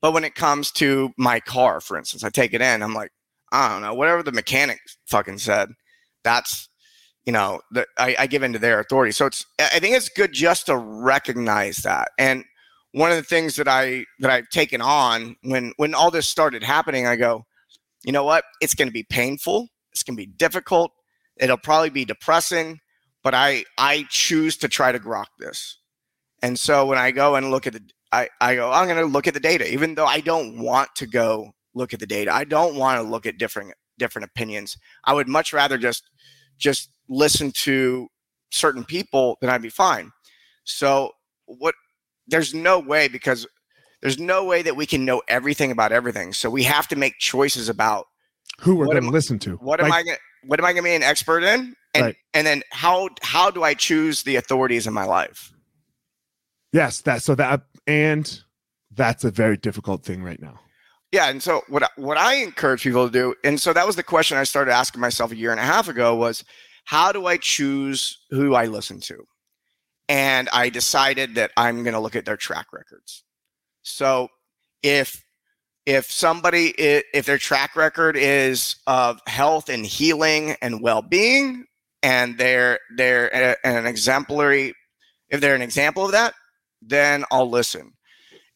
But 0.00 0.14
when 0.14 0.24
it 0.24 0.34
comes 0.34 0.70
to 0.72 1.10
my 1.18 1.38
car, 1.38 1.82
for 1.82 1.98
instance, 1.98 2.24
I 2.24 2.30
take 2.30 2.54
it 2.54 2.62
in, 2.62 2.82
I'm 2.82 2.94
like, 2.94 3.10
I 3.52 3.68
don't 3.68 3.82
know, 3.82 3.92
whatever 3.92 4.22
the 4.22 4.32
mechanic 4.32 4.78
fucking 5.06 5.36
said, 5.36 5.68
that's 6.24 6.70
you 7.26 7.32
know, 7.34 7.60
that 7.72 7.88
I, 7.98 8.16
I 8.20 8.26
give 8.26 8.42
into 8.42 8.58
their 8.58 8.80
authority. 8.80 9.12
So 9.12 9.26
it's 9.26 9.44
I 9.58 9.80
think 9.80 9.94
it's 9.94 10.08
good 10.08 10.32
just 10.32 10.64
to 10.66 10.78
recognize 10.78 11.76
that. 11.78 12.08
And 12.18 12.42
one 12.92 13.10
of 13.10 13.16
the 13.16 13.22
things 13.22 13.56
that 13.56 13.68
I 13.68 14.04
that 14.18 14.30
I've 14.30 14.48
taken 14.48 14.80
on 14.80 15.36
when 15.42 15.72
when 15.76 15.94
all 15.94 16.10
this 16.10 16.28
started 16.28 16.62
happening, 16.62 17.06
I 17.06 17.16
go, 17.16 17.44
you 18.04 18.12
know 18.12 18.24
what? 18.24 18.44
It's 18.60 18.74
going 18.74 18.88
to 18.88 18.92
be 18.92 19.04
painful. 19.04 19.68
It's 19.92 20.02
going 20.02 20.16
to 20.16 20.22
be 20.22 20.26
difficult. 20.26 20.92
It'll 21.36 21.56
probably 21.56 21.90
be 21.90 22.04
depressing, 22.04 22.80
but 23.22 23.34
I 23.34 23.64
I 23.78 24.06
choose 24.08 24.56
to 24.58 24.68
try 24.68 24.92
to 24.92 24.98
grok 24.98 25.26
this. 25.38 25.78
And 26.42 26.58
so 26.58 26.86
when 26.86 26.98
I 26.98 27.10
go 27.10 27.34
and 27.36 27.50
look 27.50 27.66
at 27.66 27.74
the 27.74 27.82
I, 28.12 28.28
I 28.40 28.56
go, 28.56 28.72
I'm 28.72 28.86
going 28.88 28.98
to 28.98 29.06
look 29.06 29.28
at 29.28 29.34
the 29.34 29.40
data, 29.40 29.72
even 29.72 29.94
though 29.94 30.06
I 30.06 30.20
don't 30.20 30.58
want 30.58 30.88
to 30.96 31.06
go 31.06 31.52
look 31.74 31.94
at 31.94 32.00
the 32.00 32.06
data. 32.06 32.32
I 32.34 32.42
don't 32.42 32.74
want 32.74 33.00
to 33.00 33.08
look 33.08 33.26
at 33.26 33.38
different 33.38 33.72
different 33.98 34.24
opinions. 34.24 34.76
I 35.04 35.12
would 35.12 35.28
much 35.28 35.52
rather 35.52 35.78
just 35.78 36.10
just 36.58 36.90
listen 37.08 37.52
to 37.52 38.08
certain 38.50 38.84
people, 38.84 39.36
then 39.40 39.50
I'd 39.50 39.62
be 39.62 39.68
fine. 39.68 40.10
So 40.64 41.12
what 41.46 41.74
there's 42.30 42.54
no 42.54 42.78
way 42.78 43.08
because 43.08 43.46
there's 44.00 44.18
no 44.18 44.44
way 44.44 44.62
that 44.62 44.76
we 44.76 44.86
can 44.86 45.04
know 45.04 45.22
everything 45.28 45.70
about 45.70 45.92
everything. 45.92 46.32
So 46.32 46.48
we 46.48 46.62
have 46.62 46.88
to 46.88 46.96
make 46.96 47.18
choices 47.18 47.68
about 47.68 48.06
who 48.58 48.76
we're 48.76 48.86
going 48.86 49.02
to 49.02 49.10
listen 49.10 49.38
to. 49.40 49.56
What 49.56 49.80
like, 49.80 49.86
am 49.86 49.92
I 49.92 50.02
going 50.02 50.18
what 50.46 50.58
am 50.58 50.64
I 50.64 50.72
going 50.72 50.84
to 50.84 50.88
be 50.88 50.94
an 50.94 51.02
expert 51.02 51.42
in? 51.42 51.74
And 51.94 52.06
right. 52.06 52.16
and 52.34 52.46
then 52.46 52.62
how 52.70 53.08
how 53.22 53.50
do 53.50 53.62
I 53.62 53.74
choose 53.74 54.22
the 54.22 54.36
authorities 54.36 54.86
in 54.86 54.94
my 54.94 55.04
life? 55.04 55.52
Yes, 56.72 57.00
that 57.02 57.22
so 57.22 57.34
that 57.34 57.62
and 57.86 58.40
that's 58.92 59.24
a 59.24 59.30
very 59.30 59.56
difficult 59.56 60.04
thing 60.04 60.22
right 60.22 60.40
now. 60.40 60.60
Yeah, 61.12 61.28
and 61.28 61.42
so 61.42 61.62
what 61.68 61.90
what 61.96 62.16
I 62.16 62.34
encourage 62.34 62.82
people 62.82 63.06
to 63.06 63.12
do, 63.12 63.34
and 63.42 63.60
so 63.60 63.72
that 63.72 63.86
was 63.86 63.96
the 63.96 64.02
question 64.02 64.38
I 64.38 64.44
started 64.44 64.72
asking 64.72 65.00
myself 65.00 65.32
a 65.32 65.36
year 65.36 65.50
and 65.50 65.58
a 65.58 65.64
half 65.64 65.88
ago 65.88 66.14
was, 66.14 66.44
how 66.84 67.10
do 67.10 67.26
I 67.26 67.36
choose 67.36 68.20
who 68.30 68.54
I 68.54 68.66
listen 68.66 69.00
to? 69.00 69.26
And 70.10 70.48
I 70.52 70.70
decided 70.70 71.36
that 71.36 71.52
I'm 71.56 71.84
going 71.84 71.94
to 71.94 72.00
look 72.00 72.16
at 72.16 72.24
their 72.24 72.36
track 72.36 72.72
records. 72.72 73.22
So 73.82 74.28
if 74.82 75.24
if 75.86 76.10
somebody 76.10 76.74
if 76.76 77.24
their 77.26 77.38
track 77.38 77.76
record 77.76 78.16
is 78.16 78.76
of 78.86 79.20
health 79.26 79.68
and 79.68 79.86
healing 79.86 80.56
and 80.60 80.82
well-being 80.82 81.64
and 82.02 82.36
they're 82.36 82.78
they're 82.96 83.56
an 83.66 83.86
exemplary 83.86 84.74
if 85.30 85.40
they're 85.40 85.54
an 85.54 85.62
example 85.62 86.04
of 86.04 86.12
that 86.12 86.34
then 86.82 87.24
i'll 87.32 87.48
listen 87.48 87.92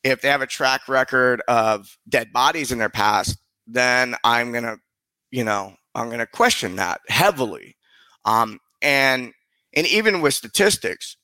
if 0.03 0.21
they 0.21 0.29
have 0.29 0.43
a 0.43 0.47
track 0.47 0.87
record 0.87 1.43
of 1.49 1.97
dead 2.09 2.33
bodies 2.33 2.71
in 2.71 2.79
their 2.79 2.91
past 2.91 3.39
then 3.67 4.15
i'm 4.23 4.53
gonna 4.53 4.77
you 5.31 5.45
know 5.45 5.75
i'm 5.95 6.11
gonna 6.11 6.27
question 6.27 6.77
that 6.77 7.01
heavily 7.09 7.75
um 8.27 8.61
and 8.83 9.33
and 9.75 9.87
even 9.87 10.21
with 10.21 10.35
statistics 10.35 11.17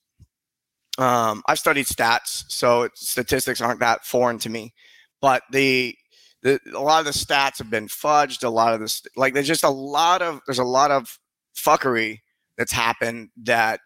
um 0.98 1.42
i've 1.46 1.58
studied 1.58 1.86
stats 1.86 2.44
so 2.48 2.88
statistics 2.94 3.60
aren't 3.60 3.80
that 3.80 4.04
foreign 4.04 4.38
to 4.38 4.50
me 4.50 4.72
but 5.20 5.42
the 5.50 5.94
the, 6.42 6.58
a 6.74 6.80
lot 6.80 7.00
of 7.00 7.06
the 7.06 7.12
stats 7.12 7.58
have 7.58 7.70
been 7.70 7.88
fudged. 7.88 8.44
A 8.44 8.48
lot 8.48 8.74
of 8.74 8.80
this, 8.80 9.02
like, 9.16 9.34
there's 9.34 9.46
just 9.46 9.64
a 9.64 9.70
lot 9.70 10.22
of 10.22 10.40
there's 10.46 10.58
a 10.58 10.64
lot 10.64 10.90
of 10.90 11.18
fuckery 11.54 12.20
that's 12.56 12.72
happened 12.72 13.30
that 13.42 13.80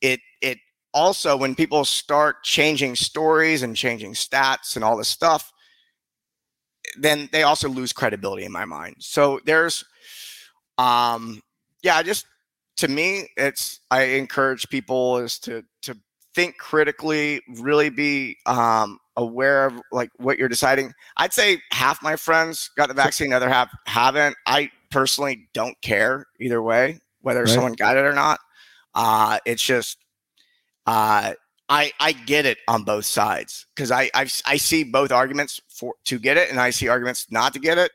it 0.00 0.20
it 0.40 0.58
also 0.94 1.36
when 1.36 1.54
people 1.54 1.84
start 1.84 2.42
changing 2.42 2.96
stories 2.96 3.62
and 3.62 3.76
changing 3.76 4.14
stats 4.14 4.74
and 4.74 4.84
all 4.84 4.96
this 4.96 5.08
stuff, 5.08 5.52
then 6.98 7.28
they 7.32 7.44
also 7.44 7.68
lose 7.68 7.92
credibility 7.92 8.44
in 8.44 8.52
my 8.52 8.64
mind. 8.64 8.96
So 8.98 9.40
there's, 9.46 9.84
um, 10.78 11.40
yeah, 11.82 12.02
just 12.02 12.26
to 12.78 12.88
me, 12.88 13.28
it's 13.36 13.80
I 13.90 14.02
encourage 14.02 14.68
people 14.68 15.18
is 15.18 15.38
to 15.40 15.62
to 15.82 15.96
think 16.34 16.58
critically, 16.58 17.40
really 17.60 17.90
be 17.90 18.36
um, 18.46 18.98
aware 19.16 19.66
of 19.66 19.80
like 19.92 20.10
what 20.16 20.38
you're 20.38 20.48
deciding. 20.48 20.92
I'd 21.16 21.32
say 21.32 21.60
half 21.72 22.02
my 22.02 22.16
friends 22.16 22.70
got 22.76 22.88
the 22.88 22.94
vaccine, 22.94 23.30
the 23.30 23.36
other 23.36 23.48
half 23.48 23.70
haven't. 23.86 24.36
I 24.46 24.70
personally 24.90 25.48
don't 25.54 25.80
care 25.82 26.26
either 26.40 26.62
way 26.62 27.00
whether 27.20 27.46
Right. 27.46 27.48
someone 27.48 27.72
got 27.74 27.96
it 27.96 28.04
or 28.04 28.12
not. 28.12 28.40
Uh, 28.94 29.38
it's 29.46 29.62
just 29.62 29.98
uh, 30.86 31.32
I 31.68 31.92
I 32.00 32.12
get 32.12 32.46
it 32.46 32.58
on 32.68 32.84
both 32.84 33.04
sides 33.04 33.66
because 33.74 33.90
I 33.90 34.10
I've, 34.14 34.32
I 34.44 34.56
see 34.56 34.84
both 34.84 35.12
arguments 35.12 35.60
for 35.68 35.94
to 36.06 36.18
get 36.18 36.36
it 36.36 36.50
and 36.50 36.60
I 36.60 36.70
see 36.70 36.88
arguments 36.88 37.26
not 37.30 37.52
to 37.54 37.60
get 37.60 37.78
it. 37.78 37.92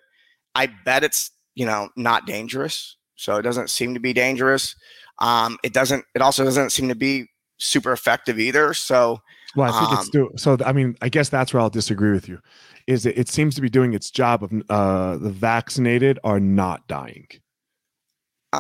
I 0.56 0.68
bet 0.68 1.04
it's 1.04 1.32
you 1.56 1.66
know 1.66 1.90
not 1.96 2.26
dangerous, 2.26 2.98
so 3.16 3.36
it 3.38 3.44
doesn't 3.44 3.70
seem 3.70 3.94
to 3.94 4.00
be 4.00 4.14
dangerous. 4.14 4.76
Um, 5.20 5.58
it 5.64 5.74
doesn't. 5.74 6.06
It 6.16 6.22
also 6.22 6.44
doesn't 6.44 6.72
seem 6.72 6.88
to 6.90 6.96
be 6.96 7.28
super 7.58 7.92
effective 7.92 8.40
either. 8.40 8.74
So 8.74 9.22
Well, 9.56 9.72
I 9.72 9.80
think 9.80 9.92
it's 9.94 10.02
Um, 10.02 10.06
still 10.06 10.30
so. 10.36 10.58
I 10.66 10.74
mean, 10.74 10.96
I 11.02 11.10
guess 11.10 11.30
that's 11.30 11.54
where 11.54 11.62
I'll 11.62 11.70
disagree 11.70 12.12
with 12.12 12.28
you. 12.30 12.40
Is 12.86 13.06
it? 13.06 13.18
It 13.18 13.28
seems 13.30 13.56
to 13.56 13.62
be 13.62 13.70
doing 13.70 13.94
its 13.94 14.12
job 14.12 14.44
of 14.44 14.52
uh, 14.70 15.18
the 15.18 15.30
vaccinated 15.30 16.20
are 16.24 16.40
not 16.40 16.88
dying. 16.88 17.28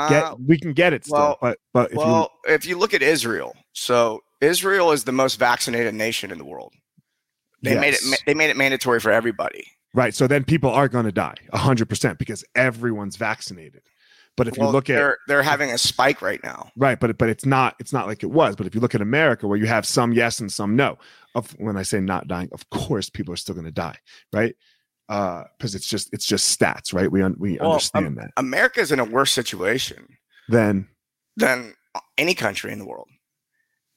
Get 0.09 0.23
uh, 0.23 0.35
we 0.45 0.59
can 0.59 0.73
get 0.73 0.93
it 0.93 1.05
still, 1.05 1.15
well- 1.15 1.37
but 1.41 1.59
but 1.73 1.91
if 1.91 1.97
well, 1.97 2.31
if 2.45 2.65
you 2.65 2.77
look 2.77 2.93
at 2.93 3.01
Israel, 3.01 3.55
so 3.73 4.21
Israel 4.41 4.91
is 4.91 5.03
the 5.05 5.11
most 5.11 5.39
vaccinated 5.39 5.93
nation 5.95 6.31
in 6.31 6.37
the 6.37 6.45
world. 6.45 6.73
you 7.61 7.71
They 7.71 7.79
made 7.79 7.93
it. 7.93 8.01
They 8.25 8.33
made 8.33 8.49
it 8.49 8.57
mandatory 8.57 8.99
for 8.99 9.11
everybody. 9.11 9.65
right, 9.93 10.13
so 10.13 10.27
then 10.27 10.43
people 10.43 10.69
are 10.69 10.87
going 10.87 11.05
to 11.05 11.11
die 11.11 11.35
hundred 11.53 11.87
percent 11.89 12.19
because 12.19 12.43
everyone's 12.55 13.15
vaccinated. 13.15 13.81
But 14.37 14.47
if 14.47 14.57
Well, 14.57 14.67
you 14.67 14.71
look 14.73 14.89
at 14.89 14.95
they're 14.97 15.17
they're 15.27 15.43
having 15.43 15.71
a 15.71 15.77
spike 15.77 16.21
right 16.21 16.41
now. 16.43 16.69
right, 16.77 16.99
but 16.99 17.17
but 17.17 17.27
it's 17.27 17.45
not 17.45 17.75
it's 17.79 17.91
not 17.91 18.07
like 18.07 18.23
it 18.23 18.31
was. 18.31 18.55
But 18.55 18.67
if 18.67 18.75
you 18.75 18.81
look 18.81 18.95
at 18.95 19.01
America, 19.01 19.47
where 19.47 19.57
you 19.57 19.65
have 19.65 19.85
some 19.85 20.13
yes 20.13 20.39
and 20.39 20.51
some 20.51 20.75
no, 20.75 20.97
of 21.35 21.51
when 21.59 21.75
I 21.75 21.81
say 21.83 21.99
not 21.99 22.27
dying, 22.27 22.49
of 22.51 22.69
course 22.69 23.09
people 23.09 23.33
are 23.33 23.37
still 23.37 23.55
going 23.55 23.65
to 23.65 23.71
die, 23.71 23.97
right? 24.31 24.55
Uh, 25.09 25.43
because 25.57 25.73
it's 25.73 25.87
just 25.89 26.13
it's 26.13 26.25
just 26.25 26.57
stats, 26.59 26.93
right? 26.93 27.11
We 27.11 27.21
un- 27.23 27.35
we 27.39 27.57
Well, 27.57 27.67
um, 27.69 27.71
understand 27.73 28.17
that. 28.17 28.31
America 28.37 28.79
is 28.79 28.91
in 28.91 28.99
a 28.99 29.05
worse 29.05 29.31
situation 29.31 30.07
than 30.49 30.87
than 31.35 31.73
any 32.17 32.35
country 32.35 32.71
in 32.71 32.77
the 32.79 32.85
world, 32.85 33.07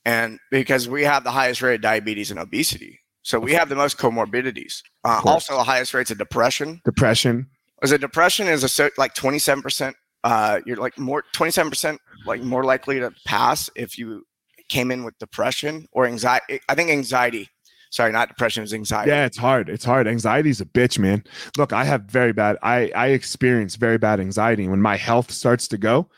and 0.05 0.39
because 0.51 0.89
we 0.89 1.05
have 1.05 1.23
the 1.25 1.31
highest 1.33 1.63
rate 1.63 1.75
of 1.77 1.81
diabetes 1.83 2.31
and 2.31 2.41
obesity, 2.41 3.01
so 3.23 3.39
we 3.39 3.53
have 3.53 3.69
the 3.69 3.77
most 3.77 3.99
comorbidities. 3.99 4.83
Uh, 5.05 5.21
also, 5.25 5.55
the 5.55 5.65
highest 5.65 5.93
rates 5.95 6.11
of 6.11 6.17
depression. 6.19 6.81
depression, 6.85 7.47
Is 7.83 7.93
a 7.93 7.99
depression 7.99 8.47
is 8.47 8.79
a 8.79 8.91
like 8.97 9.15
twenty 9.15 9.39
seven 9.39 9.63
percent. 9.63 9.97
Uh, 10.23 10.61
you're 10.67 10.77
like 10.77 10.99
more 10.99 11.25
twenty 11.33 11.51
seven 11.51 11.71
percent 11.71 12.01
like 12.27 12.43
more 12.43 12.65
likely 12.65 13.01
to 13.01 13.11
pass 13.27 13.71
if 13.75 13.99
you 13.99 14.25
came 14.69 14.91
in 14.91 15.05
with 15.05 15.19
depression 15.19 15.87
or 15.93 16.07
anxiety. 16.07 16.61
I 16.69 16.75
think 16.75 16.91
anxiety. 16.91 17.49
Sorry, 17.91 18.13
not 18.13 18.29
depression. 18.29 18.63
is 18.63 18.73
anxiety. 18.73 19.11
Yeah, 19.11 19.25
it's 19.27 19.37
hard. 19.37 19.69
It's 19.69 19.85
hard. 19.85 20.07
Anxiety 20.07 20.51
is 20.51 20.61
a 20.61 20.65
bitch, 20.65 20.99
man. 20.99 21.25
Look, 21.59 21.73
I 21.73 21.85
have 21.85 22.03
very 22.03 22.33
bad. 22.33 22.57
I 22.63 22.91
I 22.95 23.09
experience 23.09 23.77
very 23.77 23.99
bad 23.99 24.21
anxiety 24.21 24.69
when 24.69 24.81
my 24.81 24.97
health 24.97 25.31
starts 25.33 25.67
to 25.69 25.79
go. 25.79 26.09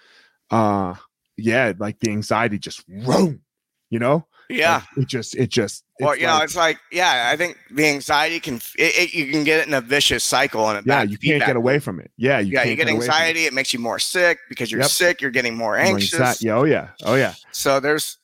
Uh, 0.51 0.95
yeah, 1.39 1.73
like 1.79 1.99
the 2.01 2.11
anxiety 2.11 2.59
just 2.59 2.85
room. 2.89 3.41
You 3.89 3.99
know, 3.99 4.27
yeah. 4.55 4.75
Like, 4.75 5.05
it 5.05 5.09
just 5.09 5.35
it 5.37 5.51
just. 5.51 5.85
Well, 6.01 6.13
it's 6.13 6.21
you 6.21 6.27
know, 6.27 6.39
it's 6.43 6.57
like, 6.57 6.79
yeah, 6.91 7.31
I 7.33 7.37
think 7.37 7.57
the 7.71 7.87
anxiety 7.87 8.41
can, 8.41 8.57
it, 8.57 8.63
it, 8.79 9.15
you 9.15 9.31
can 9.31 9.45
get 9.45 9.61
it 9.61 9.69
in 9.69 9.75
a 9.75 9.81
vicious 9.81 10.25
cycle 10.25 10.69
and 10.69 10.79
a 10.79 10.83
yeah, 10.89 11.03
you 11.03 11.17
can't 11.19 11.45
get 11.45 11.55
away 11.57 11.79
from 11.79 12.01
it. 12.01 12.11
Yeah, 12.17 12.41
you 12.41 12.53
yeah, 12.53 12.61
can't 12.61 12.71
you 12.71 12.77
get 12.77 12.89
away 12.89 12.93
from 12.93 13.03
it. 13.03 13.07
anxiety. 13.07 13.45
It 13.47 13.53
makes 13.53 13.73
you 13.73 13.79
more 13.79 13.99
sick 13.99 14.39
because 14.49 14.71
you're 14.73 14.81
Yep. 14.81 14.91
sick. 14.91 15.21
You're 15.21 15.31
getting 15.31 15.57
more 15.57 15.73
More 15.77 15.79
anxious. 15.79 16.19
anxi- 16.19 16.43
Yeah, 16.43 16.57
oh 16.57 16.65
yeah, 16.65 16.89
oh 17.05 17.15
yeah. 17.15 17.35
So 17.53 17.79
there's, 17.79 18.19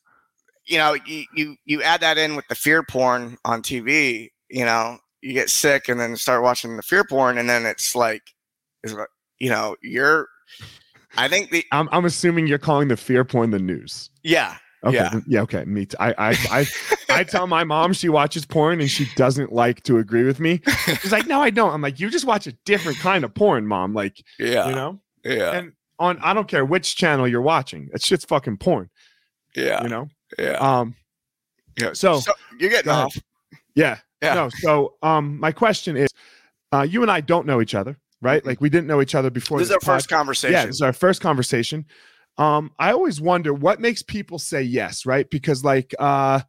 you 0.67 0.79
know, 0.79 0.97
you, 1.07 1.25
you 1.35 1.57
you 1.67 1.83
add 1.83 2.01
that 2.01 2.19
in 2.19 2.35
with 2.37 2.49
the 2.49 2.55
fear 2.57 2.83
porn 2.83 3.37
on 3.45 3.63
TV. 3.63 4.31
You 4.51 4.65
know, 4.65 4.99
you 5.23 5.33
get 5.33 5.49
sick 5.51 5.89
and 5.89 6.01
then 6.01 6.17
start 6.17 6.43
watching 6.43 6.77
the 6.77 6.83
fear 6.83 7.05
porn, 7.05 7.39
and 7.39 7.49
then 7.49 7.65
it's 7.67 7.95
like, 7.95 8.23
is 8.83 8.93
like, 8.95 9.09
you 9.39 9.51
know, 9.51 9.77
you're. 9.83 10.27
I 11.17 11.29
think 11.29 11.51
the 11.51 11.65
I'm 11.73 11.89
I'm 11.93 12.05
assuming 12.05 12.47
you're 12.49 12.59
calling 12.59 12.89
the 12.89 12.97
fear 12.97 13.25
porn 13.25 13.51
the 13.51 13.59
news. 13.59 14.11
yeah 14.25 14.57
Okay, 14.85 14.95
Yeah. 14.97 15.21
yeah, 15.27 15.41
okay. 15.43 15.65
Me 15.65 15.87
too. 15.87 15.97
I 15.99 16.15
I 16.19 16.31
I 16.61 16.67
I 17.09 17.25
tell 17.25 17.47
my 17.49 17.65
mom 17.65 17.93
she 17.93 18.09
watches 18.09 18.47
porn 18.47 18.81
and 18.81 18.89
she 18.91 19.07
doesn't 19.17 19.53
like 19.53 19.83
to 19.85 19.99
agree 19.99 20.25
with 20.25 20.39
me. 20.41 20.61
She's 21.01 21.11
like, 21.11 21.27
no, 21.27 21.41
I 21.43 21.51
don't. 21.51 21.73
I'm 21.73 21.83
like, 21.83 21.99
you 21.99 22.11
just 22.11 22.25
watch 22.27 22.47
a 22.47 22.53
different 22.65 22.99
kind 22.99 23.25
of 23.25 23.35
porn, 23.35 23.67
mom. 23.67 23.93
Like, 23.95 24.23
yeah 24.39 24.69
you 24.69 24.75
know. 24.75 25.01
yeah 25.25 25.53
and 25.53 25.73
on 25.99 26.19
I 26.23 26.33
don't 26.33 26.47
care 26.47 26.65
which 26.65 26.95
channel 26.97 27.27
you're 27.27 27.43
watching. 27.43 27.89
That 27.93 28.03
shit's 28.05 28.25
fucking 28.25 28.59
porn, 28.59 28.89
yeah 29.57 29.83
you 29.83 29.89
know. 29.89 30.09
yeah. 30.39 30.53
Um 30.81 30.95
yeah. 31.81 31.93
so- 31.93 32.21
you're 32.61 32.71
getting 32.71 32.91
off. 32.93 33.17
yeah. 33.75 33.99
Yeah. 34.23 34.35
No, 34.35 34.49
so 34.49 34.95
um 35.03 35.41
my 35.41 35.51
question 35.53 35.97
is 35.97 36.09
uh 36.73 36.83
you 36.83 37.03
and 37.03 37.11
I 37.11 37.21
don't 37.21 37.47
know 37.47 37.61
each 37.61 37.75
other, 37.75 37.97
right? 38.23 38.43
Mhm. 38.43 38.47
Like 38.47 38.61
we 38.61 38.69
didn't 38.71 38.87
know 38.87 39.01
each 39.01 39.17
other 39.17 39.31
before 39.31 39.59
This 39.59 39.69
is 39.71 39.75
our 39.75 39.81
first 39.81 40.09
conversation. 40.09 40.53
Yeah, 40.53 40.67
this 40.67 40.77
is 40.77 40.83
our 40.83 40.93
first 40.93 41.21
conversation. 41.21 41.85
Um 42.39 42.71
I 42.79 42.93
always 42.93 43.21
wonder 43.21 43.53
what 43.53 43.81
makes 43.81 44.03
people 44.03 44.39
say 44.39 44.63
yes, 44.63 45.05
right? 45.05 45.29
Because 45.29 45.65
like 45.65 45.95
uh 45.99 46.41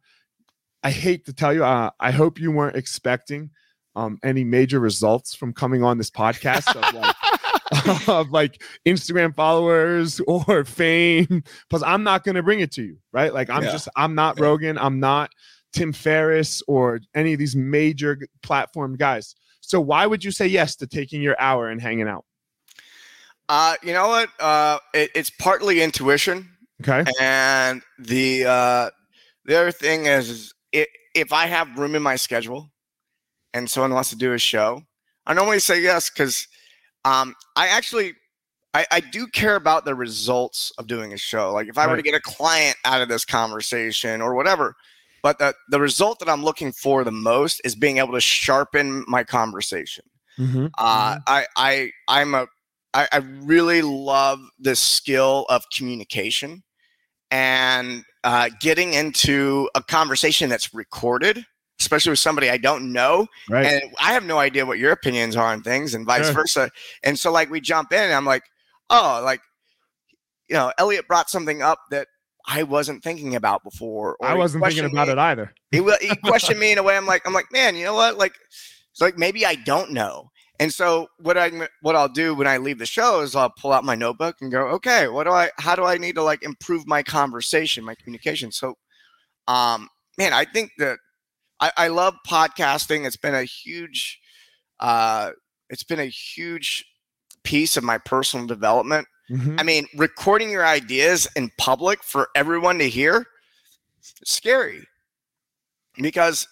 I 0.82 0.90
hate 0.90 1.26
to 1.26 1.34
tell 1.34 1.52
you, 1.52 1.62
uh, 1.62 1.90
I 2.00 2.10
hope 2.10 2.40
you 2.40 2.50
weren't 2.52 2.76
expecting 2.76 3.50
um 3.96 4.18
any 4.22 4.44
major 4.44 4.78
results 4.80 5.34
from 5.34 5.52
coming 5.52 5.82
on 5.82 5.98
this 5.98 6.10
podcast 6.10 6.74
of 6.76 6.94
like 6.94 8.08
of 8.08 8.30
like 8.30 8.62
Instagram 8.86 9.34
followers 9.34 10.20
or 10.26 10.64
fame 10.64 11.42
Plus, 11.68 11.82
I'm 11.82 12.02
not 12.02 12.24
going 12.24 12.34
to 12.36 12.42
bring 12.42 12.60
it 12.60 12.72
to 12.72 12.82
you, 12.82 12.98
right? 13.12 13.32
Like 13.34 13.50
I'm 13.50 13.62
Yeah. 13.64 13.72
just 13.72 13.88
I'm 13.96 14.14
not 14.14 14.38
Yeah. 14.38 14.44
Rogan, 14.44 14.78
I'm 14.78 15.00
not 15.00 15.30
Tim 15.72 15.92
Ferriss 15.92 16.62
or 16.66 17.00
any 17.14 17.32
of 17.32 17.38
these 17.38 17.54
major 17.56 18.18
platform 18.42 18.96
guys. 18.96 19.34
So 19.60 19.80
why 19.80 20.06
would 20.06 20.24
you 20.24 20.32
say 20.32 20.46
yes 20.48 20.74
to 20.76 20.86
taking 20.86 21.22
your 21.22 21.40
hour 21.40 21.68
and 21.68 21.80
hanging 21.80 22.08
out? 22.08 22.24
Uh, 23.50 23.74
you 23.82 23.92
know 23.92 24.06
what? 24.06 24.28
Uh, 24.38 24.78
it, 24.94 25.10
it's 25.12 25.28
partly 25.28 25.82
intuition, 25.82 26.48
Okay, 26.82 27.04
and 27.20 27.82
the 27.98 28.44
uh, 28.44 28.90
the 29.44 29.58
other 29.58 29.72
thing 29.72 30.06
is, 30.06 30.30
is 30.30 30.54
i 30.72 30.86
if 31.16 31.32
I 31.32 31.46
have 31.46 31.76
room 31.76 31.96
in 31.96 32.02
my 32.02 32.14
schedule, 32.14 32.70
and 33.52 33.68
someone 33.68 33.92
wants 33.92 34.10
to 34.10 34.16
do 34.16 34.34
a 34.34 34.38
show, 34.38 34.82
I 35.26 35.34
normally 35.34 35.58
say 35.58 35.82
yes 35.82 36.10
because 36.10 36.46
um, 37.04 37.34
I 37.56 37.66
actually 37.66 38.14
I, 38.72 38.86
I 38.88 39.00
do 39.00 39.26
care 39.26 39.56
about 39.56 39.84
the 39.84 39.96
results 39.96 40.72
of 40.78 40.86
doing 40.86 41.12
a 41.12 41.16
show. 41.18 41.52
Like 41.52 41.66
if 41.66 41.76
I 41.76 41.88
were 41.88 41.96
to 41.96 42.02
get 42.02 42.14
a 42.14 42.20
client 42.20 42.76
out 42.84 43.02
of 43.02 43.08
this 43.08 43.24
conversation 43.24 44.22
or 44.22 44.36
whatever, 44.36 44.76
but 45.24 45.40
the 45.40 45.54
the 45.70 45.80
result 45.80 46.20
that 46.20 46.28
I'm 46.28 46.44
looking 46.44 46.70
for 46.70 47.02
the 47.02 47.10
most 47.10 47.60
is 47.64 47.74
being 47.74 47.98
able 47.98 48.12
to 48.12 48.20
sharpen 48.20 49.04
my 49.08 49.24
conversation. 49.24 50.04
Mm-hmm. 50.38 50.66
Uh, 50.78 51.18
I, 51.26 51.46
I, 51.56 51.90
I'm 52.08 52.34
a, 52.34 52.46
I, 52.92 53.08
I 53.12 53.16
really 53.18 53.82
love 53.82 54.40
the 54.58 54.74
skill 54.74 55.46
of 55.48 55.64
communication 55.70 56.62
and 57.30 58.04
uh, 58.24 58.50
getting 58.60 58.94
into 58.94 59.68
a 59.74 59.82
conversation 59.82 60.50
that's 60.50 60.74
recorded, 60.74 61.44
especially 61.78 62.10
with 62.10 62.18
somebody 62.18 62.50
I 62.50 62.56
don't 62.56 62.92
know, 62.92 63.26
right. 63.48 63.66
and 63.66 63.82
I 64.00 64.12
have 64.12 64.24
no 64.24 64.38
idea 64.38 64.66
what 64.66 64.78
your 64.78 64.92
opinions 64.92 65.36
are 65.36 65.52
on 65.52 65.62
things, 65.62 65.94
and 65.94 66.04
vice 66.04 66.26
Sure. 66.26 66.34
versa. 66.34 66.70
And 67.04 67.18
so, 67.18 67.30
like, 67.30 67.50
we 67.50 67.60
jump 67.60 67.92
in, 67.92 68.02
and 68.02 68.12
I'm 68.12 68.26
like, 68.26 68.42
oh, 68.90 69.22
like, 69.24 69.40
you 70.48 70.56
know, 70.56 70.72
Elliot 70.78 71.06
brought 71.06 71.30
something 71.30 71.62
up 71.62 71.78
that 71.92 72.08
I 72.46 72.64
wasn't 72.64 73.04
thinking 73.04 73.36
about 73.36 73.62
before. 73.62 74.16
I 74.22 74.34
wasn't 74.34 74.64
thinking 74.64 74.86
about 74.86 75.08
it 75.08 75.18
either. 75.18 75.54
He, 75.70 75.78
he 76.00 76.16
questioned 76.16 76.58
me 76.58 76.72
in 76.72 76.78
a 76.78 76.82
way. 76.82 76.96
I'm 76.96 77.06
like, 77.06 77.24
I'm 77.26 77.32
like, 77.32 77.52
man, 77.52 77.76
you 77.76 77.84
know 77.84 77.94
what? 77.94 78.18
Like, 78.18 78.34
It's 78.90 79.00
like 79.00 79.16
maybe 79.16 79.46
I 79.46 79.54
don't 79.54 79.92
know. 79.92 80.29
And 80.60 80.72
so 80.72 81.08
what 81.18 81.38
I 81.38 81.50
what 81.80 81.96
I'll 81.96 82.08
do 82.08 82.34
when 82.34 82.46
I 82.46 82.58
leave 82.58 82.78
the 82.78 82.86
show 82.86 83.22
is 83.22 83.34
I'll 83.34 83.50
pull 83.58 83.72
out 83.72 83.82
my 83.82 83.94
notebook 83.94 84.36
and 84.42 84.52
go, 84.52 84.66
okay, 84.68 85.08
what 85.08 85.24
do 85.24 85.30
I 85.30 85.50
how 85.58 85.74
do 85.74 85.84
I 85.84 85.96
need 85.96 86.14
to 86.16 86.22
like 86.22 86.42
improve 86.42 86.86
my 86.86 87.02
conversation, 87.02 87.82
my 87.82 87.94
communication? 87.94 88.52
So 88.52 88.74
um 89.48 89.88
man, 90.18 90.34
I 90.34 90.44
think 90.44 90.72
that 90.76 90.98
I, 91.60 91.72
I 91.78 91.88
love 91.88 92.14
podcasting. 92.28 93.06
It's 93.06 93.16
been 93.16 93.34
a 93.34 93.44
huge 93.44 94.20
uh 94.80 95.30
it's 95.70 95.82
been 95.82 96.00
a 96.00 96.04
huge 96.04 96.84
piece 97.42 97.78
of 97.78 97.82
my 97.82 97.96
personal 97.96 98.46
development. 98.46 99.08
Mhm. 99.30 99.58
I 99.58 99.62
mean, 99.62 99.86
recording 99.96 100.50
your 100.50 100.66
ideas 100.66 101.26
in 101.36 101.50
public 101.56 102.02
for 102.04 102.28
everyone 102.34 102.78
to 102.80 102.88
hear, 102.88 103.24
it's 103.98 104.14
scary. 104.30 104.86
Because 105.96 106.46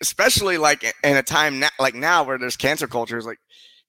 especially 0.00 0.58
like 0.58 0.84
in 1.04 1.16
a 1.16 1.22
time 1.22 1.58
na- 1.60 1.68
like 1.78 1.94
now 1.94 2.24
where 2.24 2.38
there's 2.38 2.56
cancer 2.56 2.86
culture, 2.86 3.20
like, 3.22 3.38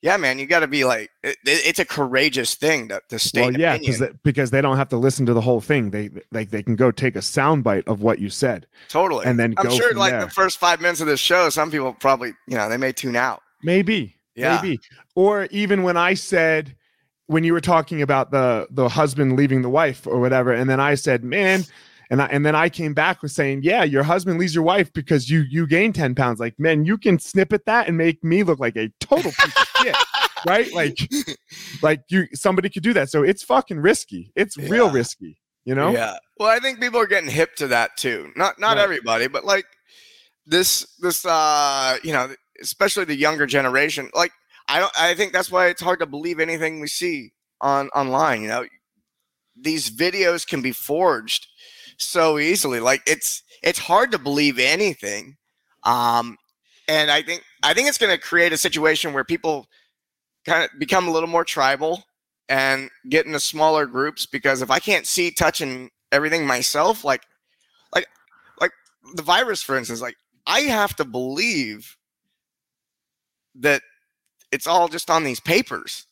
yeah, 0.02 0.16
man, 0.18 0.38
you 0.38 0.46
got 0.46 0.60
to 0.60 0.68
be 0.68 0.84
like, 0.86 1.10
it, 1.24 1.38
it- 1.46 1.66
it's 1.66 1.80
a 1.80 1.86
courageous 1.86 2.56
thing 2.56 2.90
to, 2.90 3.02
to 3.10 3.18
state 3.20 3.42
Well, 3.42 3.60
yeah, 3.60 3.78
because 3.78 4.02
because 4.24 4.52
they 4.52 4.62
don't 4.62 4.78
have 4.78 4.90
to 4.90 4.98
listen 4.98 5.26
to 5.26 5.34
the 5.34 5.42
whole 5.42 5.62
thing. 5.62 5.90
They 5.92 6.10
like 6.32 6.52
they 6.52 6.62
can 6.64 6.76
go 6.76 6.92
take 6.92 7.16
a 7.16 7.20
soundbite 7.20 7.88
of 7.88 8.02
what 8.02 8.20
you 8.20 8.30
said 8.30 8.68
totally. 8.90 9.26
and 9.26 9.40
then 9.40 9.56
I'm 9.58 9.66
go 9.66 9.76
sure 9.76 9.94
like 9.96 10.12
there. 10.12 10.22
the 10.26 10.30
first 10.30 10.60
five 10.60 10.82
minutes 10.82 11.02
of 11.02 11.08
this 11.08 11.20
show, 11.20 11.50
some 11.50 11.72
people 11.72 11.94
probably, 11.94 12.34
you 12.48 12.56
know, 12.58 12.70
they 12.70 12.78
may 12.78 12.92
tune 12.92 13.16
out. 13.16 13.42
Maybe. 13.64 14.16
Yeah. 14.36 14.60
Maybe. 14.62 14.80
Or 15.16 15.48
even 15.50 15.82
when 15.82 15.98
I 15.98 16.14
said 16.14 16.76
when 17.26 17.44
you 17.44 17.52
were 17.54 17.60
talking 17.60 18.02
about 18.04 18.30
the 18.32 18.68
the 18.70 18.88
husband 18.90 19.36
leaving 19.36 19.64
the 19.64 19.70
wife 19.70 20.06
or 20.06 20.20
whatever, 20.20 20.54
and 20.54 20.70
then 20.70 20.80
I 20.80 20.94
said, 20.94 21.24
man, 21.24 21.64
and 22.10 22.22
I 22.22 22.26
and 22.28 22.46
then 22.46 22.56
I 22.56 22.70
came 22.70 22.94
back 22.94 23.22
with 23.22 23.32
saying, 23.32 23.62
Yeah, 23.64 23.84
your 23.84 24.04
husband 24.04 24.40
leaves 24.40 24.56
your 24.56 24.64
wife 24.64 24.92
because 24.94 25.30
you 25.30 25.42
you 25.50 25.68
gained 25.68 25.96
10 25.96 26.16
pounds. 26.16 26.40
Like, 26.40 26.60
man, 26.60 26.86
you 26.86 26.98
can 26.98 27.20
snip 27.20 27.54
at 27.54 27.66
that 27.66 27.88
and 27.88 27.98
make 27.98 28.24
me 28.24 28.44
look 28.44 28.60
like 28.60 28.76
a 28.76 28.90
total 29.00 29.32
piece 29.32 29.58
of 29.58 29.68
shit. 29.82 29.96
Right? 30.48 30.72
Like, 30.74 30.98
like 31.82 32.02
you 32.10 32.28
somebody 32.34 32.70
could 32.70 32.84
do 32.84 32.94
that. 32.94 33.10
So 33.10 33.24
it's 33.24 33.44
fucking 33.44 33.80
risky. 33.80 34.32
It's 34.36 34.58
real 34.58 34.90
risky, 34.90 35.38
you 35.66 35.76
know? 35.76 35.90
Yeah. 35.90 36.18
Well, 36.40 36.50
I 36.50 36.60
think 36.60 36.80
people 36.80 37.00
are 37.00 37.08
getting 37.08 37.30
hip 37.30 37.56
to 37.56 37.68
that 37.68 37.98
too. 37.98 38.32
Not 38.36 38.60
not 38.60 38.78
Right. 38.78 38.84
everybody, 38.84 39.28
but 39.28 39.46
like 39.46 39.66
this 40.46 40.86
this 41.00 41.26
uh 41.26 41.98
you 42.04 42.14
know, 42.14 42.30
especially 42.62 43.06
the 43.06 43.16
younger 43.16 43.46
generation. 43.46 44.10
Like 44.14 44.32
I 44.70 44.80
don't 44.80 44.94
I 44.98 45.14
think 45.14 45.34
that's 45.34 45.52
why 45.52 45.68
it's 45.68 45.82
hard 45.82 46.00
to 46.00 46.06
believe 46.06 46.40
anything 46.40 46.80
we 46.80 46.88
see 46.88 47.32
on 47.60 47.90
online, 47.90 48.42
you 48.44 48.48
know. 48.48 48.66
These 49.60 49.90
videos 49.90 50.46
can 50.48 50.62
be 50.62 50.72
forged 50.72 51.48
so 51.98 52.40
easily. 52.40 52.80
Like 52.80 53.02
it's 53.06 53.44
it's 53.64 53.80
hard 53.80 54.12
to 54.12 54.18
believe 54.18 54.60
anything. 54.60 55.38
Um 55.84 56.38
and 56.88 57.12
I 57.12 57.22
think 57.22 57.44
I 57.64 57.74
think 57.74 57.88
it's 57.90 57.98
going 57.98 58.16
to 58.16 58.22
create 58.22 58.54
a 58.54 58.58
situation 58.58 59.14
where 59.14 59.24
people 59.24 59.68
kind 60.46 60.64
of 60.64 60.80
become 60.80 61.08
a 61.08 61.12
little 61.12 61.30
more 61.30 61.44
tribal 61.44 62.04
and 62.50 62.90
get 63.10 63.26
into 63.26 63.40
smaller 63.40 63.86
groups 63.86 64.26
because 64.26 64.62
if 64.62 64.72
I 64.72 64.80
can't 64.80 65.06
see, 65.06 65.32
touch, 65.32 65.60
and 65.60 65.90
everything 66.14 66.48
myself, 66.48 67.04
like, 67.04 67.24
like, 67.94 68.08
like 68.62 68.72
the 69.16 69.22
virus, 69.22 69.62
for 69.62 69.78
instance, 69.78 70.02
like 70.02 70.16
I 70.46 70.62
have 70.62 70.96
to 70.96 71.06
believe 71.06 71.98
that 73.56 73.82
it's 74.52 74.68
all 74.68 74.88
just 74.88 75.10
on 75.10 75.24
these 75.24 75.42
papers. 75.42 76.06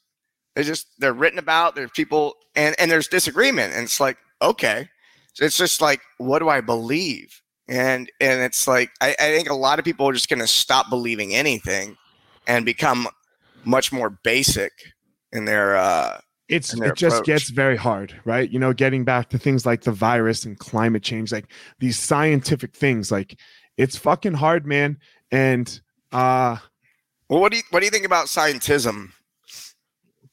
They're 0.56 0.64
just 0.64 0.88
they're 1.00 1.14
written 1.14 1.40
about. 1.40 1.76
There's 1.76 1.92
people 1.92 2.36
and 2.56 2.76
and 2.80 2.90
there's 2.90 3.08
disagreement, 3.08 3.74
and 3.74 3.84
it's 3.84 4.00
like 4.00 4.18
okay, 4.42 4.90
so 5.36 5.44
it's 5.44 5.58
just 5.58 5.82
like 5.82 6.02
what 6.18 6.40
do 6.40 6.50
I 6.50 6.62
believe? 6.62 7.42
And 7.68 8.10
and 8.22 8.42
it's 8.42 8.68
like 8.68 8.90
I, 9.02 9.16
I 9.20 9.36
think 9.36 9.50
a 9.50 9.54
lot 9.54 9.80
of 9.80 9.86
people 9.86 10.08
are 10.08 10.14
just 10.14 10.30
going 10.30 10.40
to 10.40 10.48
stop 10.48 10.90
believing 10.90 11.36
anything 11.36 11.98
and 12.48 12.66
become 12.66 13.08
much 13.66 13.92
more 13.92 14.10
basic 14.10 14.72
in 15.34 15.46
their 15.46 15.76
uh 15.76 16.20
it's 16.48 16.74
it 16.80 16.96
just 16.96 17.26
gets 17.26 17.50
very 17.50 17.76
hard 17.76 18.16
right? 18.24 18.50
You 18.50 18.60
know 18.60 18.72
getting 18.72 19.04
back 19.04 19.30
to 19.30 19.38
things 19.38 19.66
like 19.66 19.82
the 19.82 19.92
virus 19.92 20.46
and 20.46 20.58
climate 20.58 21.04
change 21.04 21.32
like 21.32 21.52
these 21.80 22.00
scientific 22.00 22.74
things 22.74 23.12
like 23.12 23.38
it's 23.78 23.98
fucking 23.98 24.36
hard 24.36 24.66
man. 24.66 24.98
And 25.32 25.68
uh 26.14 26.58
well 27.30 27.42
what 27.42 27.52
do 27.52 27.58
you 27.58 27.64
what 27.72 27.82
do 27.82 27.86
you 27.86 27.92
think 27.92 28.06
about 28.06 28.28
scientism? 28.28 29.12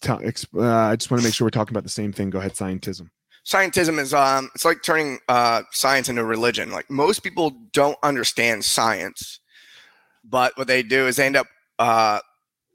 T- 0.01 0.11
uh, 0.11 0.61
i 0.61 0.97
just 0.97 1.11
want 1.11 1.23
to 1.23 1.27
make 1.27 1.33
sure 1.33 1.47
we're 1.47 1.51
talking 1.51 1.73
about 1.73 1.85
the 1.85 1.89
same 1.89 2.13
thing. 2.13 2.31
Go 2.31 2.39
ahead 2.39 2.55
scientism 2.55 3.09
scientism 3.45 3.99
is 3.99 4.15
um 4.15 4.51
it's 4.55 4.65
like 4.65 4.83
turning 4.83 5.19
uh 5.29 5.63
science 5.73 6.09
into 6.09 6.25
religion. 6.25 6.71
Like 6.71 6.89
most 6.91 7.21
people 7.23 7.51
don't 7.73 7.99
understand 8.03 8.65
science 8.65 9.41
but 10.25 10.57
what 10.57 10.69
they 10.69 10.83
do 10.85 11.07
is 11.09 11.17
they 11.17 11.27
end 11.27 11.37
up 11.37 11.49
uh 11.81 12.21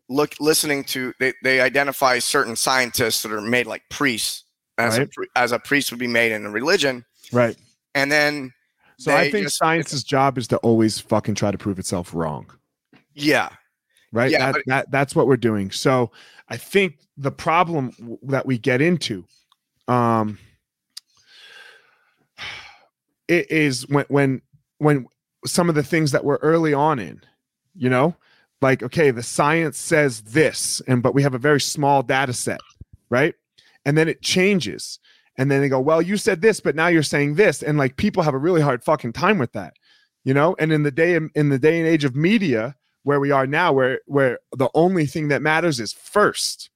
look 0.10 0.34
listening 0.40 0.84
to 0.84 1.14
they, 1.20 1.34
they 1.44 1.62
identify 1.62 2.20
certain 2.20 2.56
scientists 2.56 3.24
that 3.24 3.32
are 3.32 3.40
made 3.42 3.68
like 3.68 3.84
priests 3.90 4.44
as 4.78 4.98
a 4.98 5.02
Right. 5.02 5.12
pri- 5.12 5.28
as 5.36 5.52
a 5.54 5.60
priest 5.60 5.92
would 5.92 6.00
be 6.00 6.08
made 6.08 6.32
in 6.34 6.46
a 6.46 6.50
religion. 6.50 7.06
Right. 7.32 7.56
And 7.96 8.12
then 8.12 8.54
so 9.00 9.16
i 9.16 9.32
think 9.32 9.46
just- 9.46 9.58
science's 9.58 10.04
job 10.04 10.38
is 10.38 10.48
to 10.50 10.58
always 10.58 11.00
fucking 11.00 11.36
try 11.36 11.52
to 11.52 11.58
prove 11.58 11.80
itself 11.80 12.14
wrong. 12.14 12.48
Yeah. 13.14 13.50
Right? 14.12 14.32
Yeah, 14.32 14.40
that, 14.48 14.54
but- 14.54 14.64
that 14.68 14.92
that's 14.92 15.16
what 15.16 15.28
we're 15.28 15.38
doing. 15.38 15.72
So 15.72 16.12
i 16.50 16.58
think 16.58 17.00
the 17.18 17.32
problem 17.32 17.92
w- 18.00 18.18
that 18.24 18.46
we 18.46 18.58
get 18.58 18.82
into 18.82 19.24
um 19.88 20.38
it 23.28 23.50
is 23.52 23.88
when 23.90 24.06
when 24.10 24.42
when 24.80 25.08
some 25.46 25.70
of 25.70 25.76
the 25.76 25.84
things 25.84 26.12
that 26.12 26.26
we're 26.26 26.38
early 26.38 26.74
on 26.74 27.00
in 27.00 27.22
you 27.76 27.90
know? 27.90 28.16
Like 28.62 28.82
okay 28.82 29.12
the 29.12 29.24
science 29.24 29.78
says 29.78 30.22
this 30.22 30.82
and 30.88 31.04
but 31.04 31.14
we 31.14 31.22
have 31.22 31.36
a 31.36 31.40
very 31.40 31.62
small 31.62 32.02
data 32.04 32.34
set 32.34 32.60
right? 33.10 33.36
And 33.86 33.98
then 33.98 34.10
it 34.10 34.22
changes. 34.22 35.00
And 35.38 35.50
then 35.50 35.62
they 35.62 35.70
go 35.70 35.80
well 35.80 36.02
you 36.02 36.18
said 36.18 36.42
this 36.42 36.60
but 36.60 36.76
now 36.76 36.88
you're 36.88 37.04
saying 37.04 37.36
this. 37.36 37.62
And 37.62 37.78
like 37.78 37.98
people 37.98 38.24
have 38.24 38.34
a 38.34 38.40
really 38.40 38.62
hard 38.62 38.84
fucking 38.84 39.14
time 39.14 39.38
with 39.38 39.54
that 39.54 39.74
you 40.24 40.34
know? 40.34 40.56
And 40.60 40.74
in 40.74 40.84
the 40.84 40.92
day 40.92 41.16
in 41.16 41.50
the 41.50 41.60
day 41.60 41.80
and 41.80 41.88
age 41.88 42.04
of 42.04 42.16
media 42.16 42.76
where 43.04 43.20
we 43.20 43.32
are 43.32 43.48
now 43.48 43.72
where 43.72 44.00
where 44.08 44.40
the 44.58 44.70
only 44.74 45.06
thing 45.06 45.28
that 45.28 45.42
matters 45.42 45.80
is 45.80 45.94
first 45.94 46.70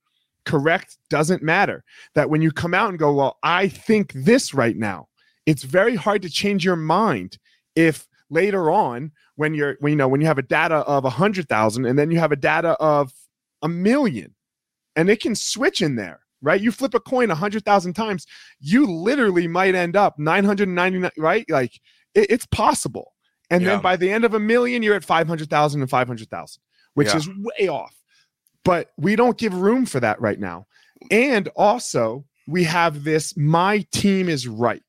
correct 0.45 0.97
doesn't 1.10 1.43
matter. 1.43 1.84
That 2.16 2.30
when 2.30 2.41
you 2.41 2.52
come 2.52 2.74
out 2.74 2.89
and 2.89 2.99
go 2.99 3.14
well 3.14 3.38
i 3.41 3.68
think 3.68 4.14
this 4.14 4.54
right 4.54 4.78
now 4.78 5.08
it's 5.45 5.63
very 5.63 5.95
hard 5.95 6.21
to 6.21 6.29
change 6.29 6.63
your 6.63 6.75
mind 6.75 7.37
if 7.75 8.07
later 8.29 8.71
on 8.71 9.11
when 9.35 9.53
you're 9.53 9.75
when 9.79 9.91
you 9.91 9.97
know 9.97 10.07
when 10.07 10.21
you 10.21 10.27
have 10.27 10.37
a 10.37 10.43
data 10.43 10.75
of 10.75 11.05
a 11.05 11.09
hundred 11.09 11.47
thousand 11.49 11.85
and 11.85 11.97
then 11.97 12.11
you 12.11 12.19
have 12.19 12.31
a 12.31 12.35
data 12.37 12.69
of 12.79 13.11
a 13.61 13.67
million 13.67 14.33
and 14.95 15.09
it 15.09 15.19
can 15.21 15.35
switch 15.35 15.81
in 15.81 15.95
there 15.95 16.19
right? 16.43 16.61
You 16.61 16.71
flip 16.71 16.95
a 16.95 16.99
coin 16.99 17.29
a 17.29 17.35
hundred 17.35 17.65
thousand 17.65 17.93
times 17.93 18.25
you 18.59 18.85
literally 18.85 19.47
might 19.47 19.75
end 19.75 19.95
up 19.95 20.17
999 20.17 21.11
right? 21.17 21.47
Like 21.49 21.75
it, 22.15 22.27
it's 22.31 22.45
possible. 22.47 23.13
And 23.49 23.61
Yeah. 23.63 23.71
then 23.71 23.81
by 23.81 23.95
the 23.95 24.11
end 24.11 24.25
of 24.25 24.33
a 24.33 24.39
million 24.39 24.81
you're 24.81 24.95
at 24.95 25.03
500000 25.05 25.81
and 25.81 25.89
500000 25.89 26.61
which 26.93 27.07
Yeah. 27.09 27.17
is 27.17 27.29
way 27.29 27.67
off. 27.67 27.95
But 28.63 28.91
we 28.97 29.15
don't 29.15 29.37
give 29.37 29.53
room 29.53 29.85
for 29.85 29.99
that 29.99 30.19
right 30.21 30.39
now. 30.39 30.67
And 31.09 31.47
also 31.55 32.25
we 32.47 32.63
have 32.63 33.03
this 33.03 33.35
my 33.37 33.85
team 33.91 34.29
is 34.29 34.47
right 34.47 34.83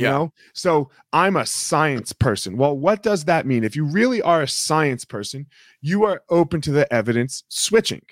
you 0.00 0.06
Yeah. 0.06 0.10
know 0.12 0.32
so 0.54 0.90
i'm 1.12 1.36
a 1.36 1.44
science 1.46 2.12
person 2.12 2.56
well 2.56 2.76
what 2.76 3.02
does 3.02 3.24
that 3.26 3.44
mean 3.46 3.62
if 3.64 3.76
you 3.76 3.84
really 3.84 4.22
are 4.22 4.42
a 4.42 4.48
science 4.48 5.04
person 5.04 5.46
you 5.80 6.04
are 6.04 6.22
open 6.30 6.60
to 6.62 6.72
the 6.72 6.90
evidence 6.92 7.44
switching 7.48 8.02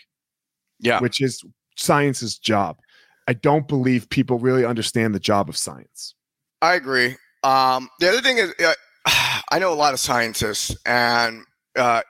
yeah 0.80 1.00
which 1.00 1.20
is 1.20 1.42
science's 1.76 2.38
job 2.38 2.78
i 3.26 3.32
don't 3.32 3.68
believe 3.68 4.08
people 4.10 4.38
really 4.38 4.64
understand 4.64 5.14
the 5.14 5.20
job 5.20 5.48
of 5.48 5.56
science 5.56 6.14
I 6.60 6.74
agree. 6.74 7.14
Um, 7.44 7.88
the 8.00 8.08
other 8.08 8.20
thing 8.20 8.38
is, 8.38 8.52
uh, 8.58 8.72
I 9.52 9.60
know 9.60 9.72
a 9.72 9.78
lot 9.84 9.92
of 9.94 10.00
scientists, 10.00 10.74
and 10.84 11.44
uh, 11.76 12.02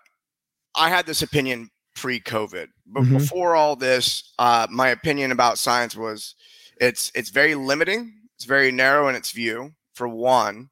I 0.74 0.88
had 0.88 1.04
this 1.04 1.20
opinion 1.20 1.68
pre-COVID, 1.96 2.68
but 2.86 3.02
Mhm. 3.02 3.12
before 3.12 3.54
all 3.54 3.76
this, 3.76 4.32
uh, 4.38 4.66
my 4.70 4.88
opinion 4.88 5.32
about 5.32 5.58
science 5.58 5.94
was 5.94 6.34
it's 6.80 7.12
it's 7.14 7.28
very 7.28 7.54
limiting. 7.54 8.17
It's 8.38 8.44
very 8.44 8.70
narrow 8.70 9.08
in 9.08 9.16
its 9.16 9.32
view, 9.32 9.72
for 9.94 10.06
one, 10.06 10.70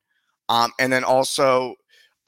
um, 0.48 0.72
and 0.78 0.92
then 0.92 1.02
also 1.02 1.74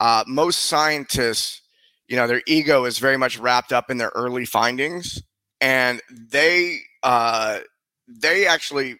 uh, 0.01 0.25
most 0.27 0.65
scientists, 0.65 1.61
you 2.09 2.17
know, 2.17 2.27
their 2.27 2.41
ego 2.45 2.83
is 2.83 2.99
very 2.99 3.15
much 3.15 3.39
wrapped 3.39 3.71
up 3.71 3.89
in 3.89 3.97
their 3.97 4.11
early 4.15 4.43
findings, 4.43 5.23
and 5.61 6.01
they 6.11 6.79
uh, 7.03 7.59
they 8.05 8.47
actually 8.47 8.97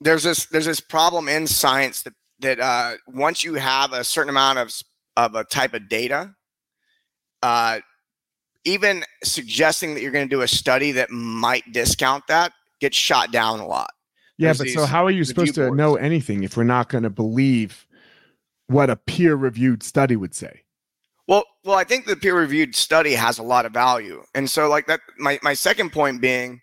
there's 0.00 0.24
this 0.24 0.46
there's 0.46 0.66
this 0.66 0.80
problem 0.80 1.28
in 1.28 1.46
science 1.46 2.02
that 2.02 2.14
that 2.40 2.58
uh, 2.58 2.94
once 3.06 3.44
you 3.44 3.54
have 3.54 3.92
a 3.92 4.02
certain 4.02 4.30
amount 4.30 4.58
of 4.58 4.72
of 5.16 5.36
a 5.36 5.44
type 5.44 5.72
of 5.72 5.88
data, 5.88 6.34
uh, 7.42 7.78
even 8.64 9.04
suggesting 9.22 9.94
that 9.94 10.02
you're 10.02 10.10
going 10.10 10.28
to 10.28 10.34
do 10.34 10.42
a 10.42 10.48
study 10.48 10.90
that 10.90 11.10
might 11.10 11.72
discount 11.72 12.26
that 12.26 12.52
gets 12.80 12.96
shot 12.96 13.30
down 13.30 13.60
a 13.60 13.66
lot. 13.66 13.90
Yeah 14.38 14.54
but 14.56 14.68
so 14.68 14.86
how 14.86 15.04
are 15.04 15.10
you 15.10 15.24
supposed 15.24 15.54
to 15.56 15.70
know 15.74 15.96
anything 15.96 16.44
if 16.44 16.56
we're 16.56 16.64
not 16.64 16.88
going 16.88 17.04
to 17.04 17.10
believe 17.10 17.86
what 18.68 18.88
a 18.90 18.96
peer 18.96 19.34
reviewed 19.34 19.82
study 19.82 20.16
would 20.16 20.34
say 20.34 20.62
Well, 21.26 21.44
well, 21.64 21.76
I 21.76 21.84
think 21.84 22.06
the 22.06 22.16
peer-reviewed 22.16 22.74
study 22.74 23.12
has 23.14 23.38
a 23.38 23.42
lot 23.42 23.66
of 23.66 23.72
value, 23.72 24.22
and 24.34 24.48
so 24.48 24.68
like 24.68 24.86
that. 24.86 25.00
My 25.18 25.38
my 25.42 25.52
second 25.54 25.92
point 25.92 26.20
being 26.22 26.60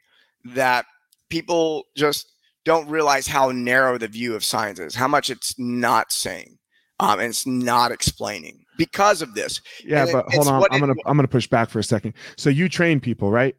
that 0.56 0.86
people 1.30 1.84
just 1.96 2.26
don't 2.64 2.90
realize 2.90 3.28
how 3.28 3.52
narrow 3.52 3.98
the 4.00 4.08
view 4.08 4.34
of 4.36 4.44
science 4.44 4.80
is, 4.80 4.96
how 4.96 5.08
much 5.08 5.30
it's 5.30 5.54
not 5.60 6.12
saying, 6.12 6.58
um, 7.00 7.20
and 7.20 7.30
it's 7.30 7.46
not 7.46 7.92
explaining 7.92 8.64
because 8.78 9.22
of 9.22 9.36
this. 9.36 9.62
Yeah, 9.84 10.02
And 10.02 10.10
it- 10.10 10.14
but 10.14 10.26
hold 10.34 10.48
on. 10.48 10.64
I'm 10.72 10.78
it- 10.78 10.80
gonna 10.80 10.94
I'm 11.06 11.16
gonna 11.18 11.28
push 11.28 11.48
back 11.48 11.70
for 11.70 11.78
a 11.80 11.84
second. 11.84 12.14
So 12.38 12.50
you 12.50 12.68
train 12.68 13.00
people, 13.00 13.30
right? 13.30 13.56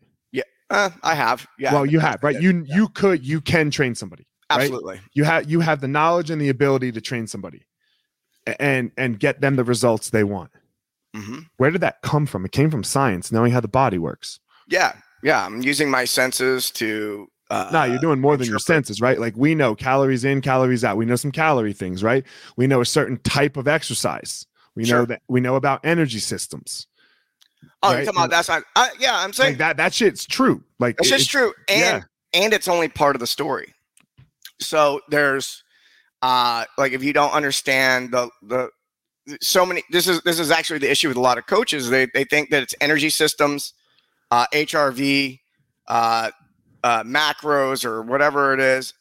Uh, 0.69 0.91
I 1.03 1.15
have, 1.15 1.47
yeah. 1.59 1.73
well, 1.73 1.87
you 1.87 2.01
have, 2.01 2.23
right? 2.23 2.35
Yeah, 2.35 2.41
You 2.41 2.65
you 2.67 2.89
could 2.89 3.25
you 3.25 3.41
can 3.41 3.71
train 3.71 3.95
somebody. 3.95 4.27
right? 4.51 4.61
absolutely. 4.63 5.01
You 5.15 5.25
have 5.25 5.49
you 5.51 5.61
have 5.61 5.81
the 5.81 5.89
knowledge 5.89 6.31
and 6.31 6.41
the 6.41 6.49
ability 6.49 6.93
to 6.93 7.01
train 7.01 7.27
somebody, 7.27 7.67
and 8.59 8.91
and 8.97 9.19
get 9.19 9.41
them 9.41 9.57
the 9.57 9.65
results 9.65 10.11
they 10.11 10.25
want. 10.25 10.51
hmm 11.15 11.39
Where 11.57 11.71
did 11.71 11.81
that 11.83 12.03
come 12.03 12.27
from? 12.27 12.45
It 12.45 12.53
came 12.53 12.71
from 12.71 12.85
science, 12.85 13.31
knowing 13.31 13.53
how 13.53 13.61
the 13.61 13.69
body 13.69 13.99
works. 13.99 14.41
Yeah, 14.69 14.95
yeah. 15.23 15.45
I'm 15.47 15.63
using 15.63 15.91
my 15.91 16.05
senses 16.05 16.71
to. 16.73 17.29
Uh, 17.49 17.71
no, 17.73 17.85
you're 17.85 18.01
doing 18.01 18.21
more 18.21 18.37
than 18.37 18.49
your 18.49 18.59
senses, 18.59 19.01
right? 19.01 19.21
Like 19.21 19.37
we 19.37 19.55
know 19.55 19.77
calories 19.77 20.25
in, 20.25 20.41
calories 20.41 20.83
out. 20.83 20.97
We 20.97 21.05
know 21.07 21.15
some 21.15 21.31
calorie 21.31 21.73
things, 21.73 22.03
right? 22.03 22.25
We 22.57 22.67
know 22.67 22.81
a 22.81 22.85
certain 22.87 23.19
type 23.19 23.57
of 23.57 23.69
exercise. 23.69 24.47
We 24.75 24.83
know 24.83 25.05
that 25.05 25.23
we 25.29 25.41
know 25.41 25.55
about 25.55 25.85
energy 25.85 26.19
systems. 26.19 26.89
Oh, 27.87 27.93
right? 27.95 28.05
you're 28.05 28.13
talking 28.13 28.31
that's 28.31 28.49
not. 28.49 28.63
I, 28.75 28.91
yeah, 28.99 29.17
I'm 29.19 29.33
saying 29.33 29.53
Like 29.53 29.59
that 29.59 29.77
that 29.79 29.95
shit's 29.95 30.27
true. 30.27 30.63
Like 30.79 30.97
It's 30.99 31.09
it- 31.09 31.19
just 31.19 31.31
true, 31.31 31.53
and 31.69 31.81
yeah. 31.81 32.43
and 32.43 32.53
it's 32.53 32.69
only 32.69 32.89
part 32.89 33.17
of 33.17 33.21
the 33.21 33.27
story. 33.27 33.73
So 34.61 35.01
there's, 35.11 35.63
uh, 36.23 36.65
like 36.79 36.93
if 36.93 37.03
you 37.05 37.13
don't 37.13 37.33
understand 37.33 38.13
the 38.13 38.31
the 38.43 38.71
so 39.41 39.67
many. 39.67 39.83
This 39.91 40.07
is 40.09 40.21
this 40.23 40.39
is 40.39 40.51
actually 40.51 40.79
the 40.79 40.91
issue 40.91 41.09
with 41.09 41.17
a 41.17 41.21
lot 41.21 41.37
of 41.39 41.47
coaches. 41.47 41.91
They 41.91 42.07
they 42.15 42.25
think 42.25 42.51
that 42.51 42.63
it's 42.63 42.75
energy 42.81 43.11
systems, 43.11 43.75
uh, 44.31 44.47
HRV, 44.55 45.41
uh, 45.89 46.31
uh, 46.85 47.03
macros 47.03 47.85
or 47.85 48.03
whatever 48.03 48.55
it 48.55 48.61
is, 48.61 48.95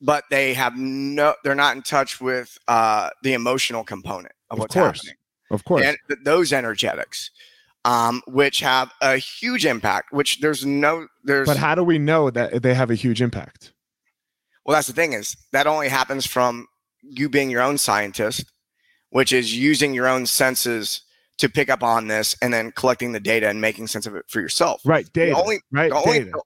but 0.00 0.24
they 0.30 0.54
have 0.54 0.76
no. 0.76 1.34
They're 1.44 1.54
not 1.54 1.76
in 1.76 1.82
touch 1.82 2.20
with 2.20 2.56
uh, 2.68 3.10
the 3.22 3.34
emotional 3.34 3.84
component 3.84 4.32
of 4.50 4.56
Of 4.56 4.60
what's 4.60 4.74
course. 4.74 4.98
happening 4.98 5.16
of 5.50 5.64
course. 5.64 5.82
and 5.84 5.96
th- 6.08 6.20
those 6.24 6.52
energetics 6.52 7.30
um, 7.86 8.20
which 8.26 8.60
have 8.60 8.90
a 9.00 9.16
huge 9.16 9.64
impact 9.64 10.12
which 10.12 10.40
there's 10.40 10.66
no 10.66 11.06
there's 11.24 11.46
but 11.46 11.56
how 11.56 11.74
do 11.74 11.82
we 11.84 11.98
know 11.98 12.28
that 12.30 12.62
they 12.62 12.74
have 12.74 12.90
a 12.90 12.94
huge 12.94 13.22
impact? 13.22 13.72
well 14.64 14.74
that's 14.76 14.88
the 14.88 14.92
thing 14.92 15.12
is 15.12 15.36
that 15.52 15.66
only 15.66 15.88
happens 15.88 16.26
from 16.26 16.66
you 17.02 17.28
being 17.28 17.48
your 17.50 17.62
own 17.62 17.78
scientist 17.78 18.44
which 19.10 19.32
is 19.32 19.56
using 19.56 19.94
your 19.94 20.08
own 20.08 20.26
senses 20.26 21.00
to 21.38 21.48
pick 21.48 21.68
up 21.70 21.82
on 21.82 22.08
this 22.08 22.34
and 22.42 22.52
then 22.52 22.72
collecting 22.72 23.12
the 23.12 23.20
data 23.20 23.48
and 23.48 23.60
making 23.60 23.86
sense 23.86 24.06
of 24.06 24.14
it 24.16 24.24
for 24.28 24.40
yourself 24.40 24.80
Right, 24.84 25.06
data. 25.12 25.36
only- 25.36 25.60
right, 25.70 25.90
The 25.90 25.96
only- 25.96 26.18
data. 26.24 26.40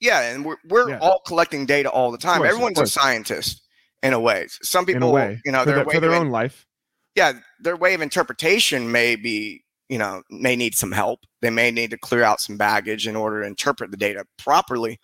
yeah 0.00 0.32
and 0.32 0.44
we're, 0.44 0.56
we're 0.68 0.90
Yeah. 0.90 0.98
all 1.00 1.20
collecting 1.26 1.66
data 1.66 1.88
all 1.90 2.10
the 2.10 2.18
time 2.18 2.38
course, 2.38 2.50
everyone's 2.50 2.80
a 2.80 2.86
scientist 2.86 3.62
in 4.02 4.12
a 4.14 4.18
way 4.20 4.48
some 4.62 4.84
people 4.86 5.12
way, 5.12 5.40
you 5.44 5.52
know 5.52 5.60
for, 5.62 5.66
their 5.72 5.84
way 5.84 5.94
for 5.94 6.00
their 6.00 6.14
own 6.14 6.30
life. 6.30 6.66
yeah, 7.14 7.34
their 7.60 7.76
way 7.76 7.92
of 7.94 8.00
interpretation 8.00 8.90
may 8.90 9.14
be, 9.14 9.62
you 9.90 9.98
know, 9.98 10.22
may 10.30 10.54
need 10.54 10.74
some 10.76 10.92
help. 10.92 11.20
They 11.42 11.50
may 11.50 11.72
need 11.72 11.90
to 11.90 11.98
clear 11.98 12.22
out 12.22 12.40
some 12.40 12.56
baggage 12.56 13.08
in 13.08 13.16
order 13.16 13.42
to 13.42 13.46
interpret 13.46 13.90
the 13.90 13.96
data 13.96 14.24
properly. 14.38 15.00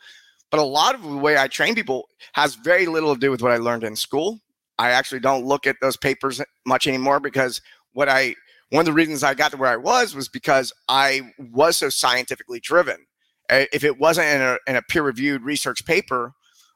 But 0.51 0.61
a 0.61 0.63
lot 0.63 0.95
of 0.95 1.03
the 1.03 1.17
way 1.17 1.37
I 1.37 1.49
train 1.49 1.75
people 1.75 2.07
has 2.35 2.55
very 2.55 2.87
little 2.87 3.13
to 3.13 3.21
do 3.21 3.33
with 3.33 3.43
what 3.43 3.51
I 3.51 3.57
learned 3.57 3.83
in 3.83 3.97
school. 3.97 4.39
I 4.79 4.91
actually 4.91 5.21
don't 5.21 5.45
look 5.45 5.67
at 5.67 5.77
those 5.81 5.97
papers 5.97 6.41
much 6.65 6.87
anymore 6.87 7.19
because 7.19 7.61
what 7.95 8.09
I 8.09 8.37
one 8.71 8.81
of 8.81 8.87
the 8.87 8.93
reasons 8.93 9.23
I 9.23 9.35
got 9.35 9.51
to 9.53 9.57
where 9.57 9.71
I 9.71 9.77
was 9.77 10.15
was 10.15 10.29
because 10.29 10.73
I 10.89 11.33
was 11.39 11.77
so 11.77 11.89
scientifically 11.89 12.61
driven. 12.61 13.07
If 13.51 13.85
it 13.85 13.99
wasn't 13.99 14.29
in 14.29 14.41
a, 14.41 14.59
in 14.67 14.77
a 14.77 14.83
peer-reviewed 14.83 15.43
research 15.43 15.85
paper, 15.85 16.33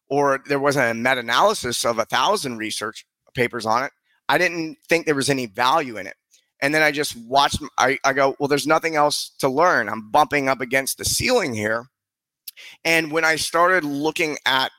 or 0.08 0.40
there 0.46 0.60
wasn't 0.60 0.90
a 0.90 0.94
meta-analysis 0.94 1.84
of 1.84 1.98
a 1.98 2.04
thousand 2.04 2.58
research 2.58 3.06
papers 3.34 3.66
on 3.66 3.84
it, 3.84 3.92
I 4.28 4.38
didn't 4.38 4.78
think 4.88 5.06
there 5.06 5.14
was 5.16 5.30
any 5.30 5.46
value 5.46 5.96
in 5.96 6.06
it. 6.06 6.14
And 6.62 6.74
then 6.74 6.82
I 6.82 6.90
just 6.90 7.16
watched, 7.16 7.62
I, 7.78 7.98
I 8.04 8.12
go, 8.12 8.36
well, 8.38 8.48
there's 8.48 8.66
nothing 8.66 8.96
else 8.96 9.30
to 9.38 9.48
learn. 9.48 9.88
I'm 9.88 10.10
bumping 10.10 10.48
up 10.48 10.60
against 10.60 10.98
the 10.98 11.04
ceiling 11.04 11.54
here. 11.54 11.86
And 12.84 13.10
when 13.10 13.24
I 13.24 13.36
started 13.36 13.84
looking 13.84 14.36
at 14.44 14.70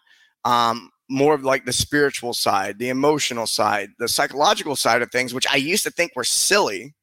um, 0.45 0.91
more 1.09 1.33
of 1.33 1.43
like 1.43 1.65
the 1.65 1.73
spiritual 1.73 2.33
side, 2.33 2.77
the 2.77 2.89
emotional 2.89 3.47
side, 3.47 3.89
the 3.97 4.07
psychological 4.07 4.75
side 4.75 5.01
of 5.01 5.11
things, 5.11 5.33
which 5.33 5.47
I 5.47 5.55
used 5.55 5.83
to 5.83 5.91
think 5.91 6.11
were 6.15 6.23
silly, 6.23 6.93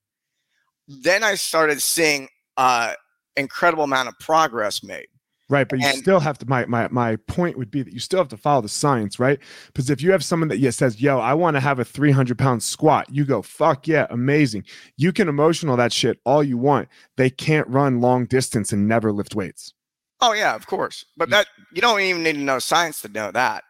then 0.86 1.24
I 1.24 1.34
started 1.34 1.82
seeing 1.82 2.28
uh, 2.56 2.94
incredible 3.36 3.84
amount 3.84 4.08
of 4.08 4.18
progress 4.18 4.82
made. 4.82 5.08
Right, 5.50 5.66
but 5.66 5.78
you 5.78 5.86
And- 5.86 5.96
still 5.96 6.20
have 6.20 6.36
to. 6.38 6.46
My 6.46 6.66
my 6.66 6.88
my 6.88 7.16
point 7.16 7.56
would 7.56 7.70
be 7.70 7.82
that 7.82 7.92
you 7.92 8.00
still 8.00 8.18
have 8.18 8.28
to 8.28 8.36
follow 8.36 8.60
the 8.60 8.68
science, 8.68 9.18
right? 9.18 9.38
Because 9.68 9.88
if 9.88 10.02
you 10.02 10.12
have 10.12 10.22
someone 10.22 10.48
that 10.48 10.58
yeah, 10.58 10.68
says, 10.70 11.00
"Yo, 11.00 11.18
I 11.18 11.32
want 11.32 11.54
to 11.56 11.60
have 11.60 11.78
a 11.78 11.86
300 11.86 12.36
pound 12.38 12.62
squat," 12.62 13.06
you 13.10 13.24
go, 13.24 13.40
"Fuck 13.40 13.88
yeah, 13.88 14.06
amazing." 14.10 14.64
You 14.98 15.10
can 15.10 15.26
emotional 15.26 15.74
that 15.78 15.90
shit 15.92 16.20
all 16.24 16.44
you 16.44 16.58
want. 16.58 16.88
They 17.16 17.30
can't 17.30 17.66
run 17.68 18.02
long 18.02 18.26
distance 18.26 18.72
and 18.72 18.86
never 18.86 19.10
lift 19.10 19.34
weights. 19.34 19.72
Oh 20.20 20.34
yeah, 20.34 20.54
of 20.54 20.66
course. 20.66 21.06
But 21.16 21.30
that 21.30 21.46
you 21.72 21.80
don't 21.80 22.00
even 22.00 22.22
need 22.22 22.34
to 22.34 22.40
know 22.40 22.58
science 22.58 23.00
to 23.02 23.08
know 23.08 23.30
that. 23.30 23.64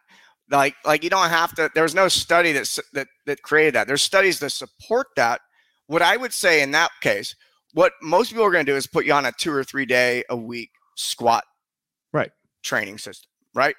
Like 0.51 0.75
like 0.83 1.01
you 1.03 1.09
don't 1.09 1.29
have 1.29 1.55
to. 1.55 1.69
There's 1.73 1.95
no 1.95 2.09
study 2.09 2.51
that 2.51 2.79
that 2.91 3.07
that 3.25 3.41
created 3.43 3.75
that. 3.75 3.87
There's 3.87 4.01
studies 4.01 4.39
that 4.39 4.49
support 4.49 5.07
that. 5.15 5.39
What 5.87 6.01
I 6.01 6.17
would 6.17 6.33
say 6.33 6.61
in 6.61 6.71
that 6.71 6.91
case, 7.01 7.35
what 7.73 7.93
most 8.01 8.31
people 8.31 8.43
are 8.43 8.51
going 8.51 8.65
to 8.65 8.71
do 8.71 8.75
is 8.75 8.85
put 8.85 9.05
you 9.05 9.13
on 9.13 9.25
a 9.25 9.31
two 9.31 9.53
or 9.53 9.63
three 9.63 9.85
day 9.85 10.23
a 10.29 10.35
week 10.35 10.71
squat. 10.95 11.45
Training 12.63 12.97
system. 12.97 13.29
Right. 13.53 13.75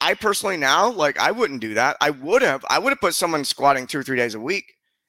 I 0.00 0.14
personally 0.14 0.56
now 0.56 0.90
like 0.90 1.18
I 1.18 1.30
wouldn't 1.30 1.60
do 1.60 1.74
that. 1.74 1.96
I 2.00 2.10
would 2.10 2.42
have. 2.42 2.64
I 2.68 2.78
would 2.78 2.90
have 2.90 3.00
put 3.00 3.14
someone 3.14 3.44
squatting 3.44 3.86
two 3.86 3.98
or 3.98 4.02
three 4.02 4.16
days 4.16 4.34
a 4.34 4.40
week 4.40 4.64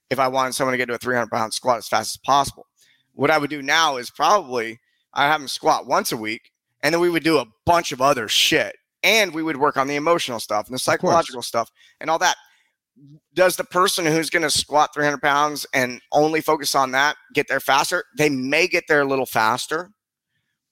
if 0.10 0.20
I 0.20 0.28
wanted 0.28 0.54
someone 0.54 0.74
to 0.74 0.78
get 0.78 0.88
to 0.88 0.94
a 0.94 0.98
300 0.98 1.30
pound 1.30 1.54
squat 1.54 1.78
as 1.78 1.88
fast 1.88 2.16
as 2.16 2.20
possible. 2.26 2.66
What 3.14 3.32
I 3.32 3.38
would 3.38 3.50
do 3.50 3.62
now 3.62 3.98
is 3.98 4.10
probably 4.10 4.80
I 5.14 5.28
have 5.28 5.42
them 5.42 5.48
squat 5.48 5.88
once 5.88 6.12
a 6.12 6.18
week 6.18 6.52
and 6.84 6.94
then 6.94 7.02
we 7.02 7.10
would 7.10 7.24
do 7.24 7.40
a 7.40 7.46
bunch 7.66 7.92
of 7.92 8.02
other 8.02 8.28
shit 8.28 8.76
and 9.04 9.34
we 9.34 9.44
would 9.44 9.58
work 9.58 9.78
on 9.78 9.88
the 9.88 9.96
emotional 9.96 10.40
stuff 10.40 10.68
and 10.68 10.74
the 10.74 10.80
psychological 10.80 11.42
stuff 11.42 11.70
and 12.00 12.10
all 12.10 12.20
that 12.20 12.38
does 13.34 13.56
the 13.56 13.64
person 13.64 14.06
who's 14.06 14.30
going 14.30 14.44
to 14.44 14.50
squat 14.50 14.94
300 14.94 15.22
pounds 15.22 15.66
and 15.74 16.00
only 16.12 16.42
focus 16.42 16.76
on 16.76 16.92
that 16.92 17.16
get 17.34 17.48
there 17.48 17.60
faster 17.60 18.04
they 18.18 18.30
may 18.30 18.68
get 18.68 18.86
there 18.88 19.02
a 19.02 19.06
little 19.06 19.26
faster 19.26 19.90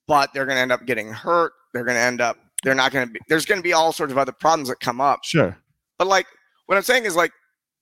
but 0.08 0.30
they're 0.34 0.46
going 0.46 0.56
to 0.56 0.62
end 0.62 0.72
up 0.72 0.86
getting 0.86 1.12
hurt 1.12 1.54
they're 1.74 1.84
going 1.86 1.96
to 1.96 2.02
end 2.02 2.22
up 2.22 2.38
they're 2.64 2.76
not 2.76 2.92
going 2.92 3.08
to 3.08 3.12
be 3.14 3.20
there's 3.30 3.46
going 3.46 3.60
to 3.60 3.64
be 3.64 3.74
all 3.74 3.92
sorts 3.92 4.12
of 4.12 4.18
other 4.18 4.32
problems 4.32 4.70
that 4.70 4.80
come 4.80 5.02
up 5.02 5.24
Sure. 5.24 5.58
but 5.98 6.08
like 6.08 6.28
what 6.68 6.78
I'm 6.78 6.84
saying 6.84 7.06
is 7.06 7.16
like 7.16 7.32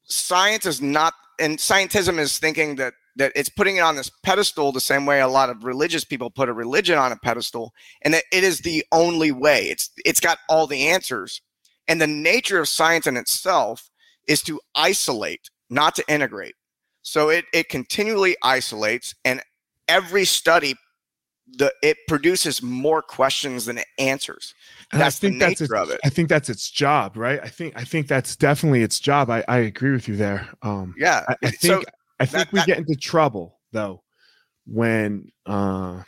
science 0.03 0.65
is 0.65 0.81
not 0.81 1.13
and 1.39 1.57
scientism 1.57 2.17
is 2.19 2.37
thinking 2.37 2.75
that 2.77 2.93
that 3.17 3.31
it's 3.35 3.49
putting 3.49 3.75
it 3.77 3.81
on 3.81 3.95
this 3.95 4.09
pedestal 4.23 4.71
the 4.71 4.79
same 4.79 5.05
way 5.05 5.19
a 5.19 5.27
lot 5.27 5.49
of 5.49 5.63
religious 5.65 6.05
people 6.05 6.29
put 6.29 6.47
a 6.49 6.53
religion 6.53 6.97
on 6.97 7.11
a 7.11 7.17
pedestal 7.17 7.73
and 8.03 8.13
that 8.13 8.23
it 8.31 8.43
is 8.43 8.59
the 8.59 8.85
only 8.91 9.31
way. 9.31 9.63
It's 9.65 9.89
it's 10.05 10.21
got 10.21 10.37
all 10.47 10.65
the 10.65 10.87
answers. 10.87 11.41
And 11.87 11.99
the 11.99 12.07
nature 12.07 12.57
of 12.59 12.69
science 12.69 13.07
in 13.07 13.17
itself 13.17 13.89
is 14.29 14.41
to 14.43 14.61
isolate, 14.75 15.49
not 15.69 15.93
to 15.95 16.05
integrate. 16.07 16.55
So 17.01 17.27
it 17.29 17.45
it 17.53 17.67
continually 17.67 18.37
isolates 18.43 19.13
and 19.25 19.41
every 19.89 20.23
study 20.23 20.75
the 21.57 21.73
it 21.83 21.97
produces 22.07 22.61
more 22.63 23.01
questions 23.01 23.65
than 23.65 23.77
it 23.77 23.87
answers. 23.99 24.53
And 24.91 25.01
That's 25.01 25.17
I 25.17 25.19
think 25.19 25.33
the 25.33 25.39
that's 25.39 25.61
nature 25.61 25.75
its, 25.75 25.81
of 25.83 25.89
it. 25.91 25.99
I 26.05 26.09
think 26.09 26.29
that's 26.29 26.49
its 26.49 26.69
job, 26.71 27.17
right? 27.17 27.39
I 27.43 27.49
think 27.49 27.73
I 27.75 27.83
think 27.83 28.07
that's 28.07 28.35
definitely 28.35 28.81
its 28.83 28.99
job. 28.99 29.29
I, 29.29 29.43
I 29.47 29.57
agree 29.59 29.91
with 29.91 30.07
you 30.07 30.15
there. 30.15 30.47
Um, 30.61 30.95
Yeah. 30.97 31.23
I, 31.27 31.35
I 31.43 31.49
think 31.51 31.61
so 31.61 31.83
I 32.19 32.25
think 32.25 32.45
that- 32.45 32.53
we 32.53 32.59
that- 32.59 32.67
get 32.67 32.77
into 32.77 32.95
trouble 32.95 33.59
though 33.71 34.01
when 34.65 35.29
uh 35.45 36.03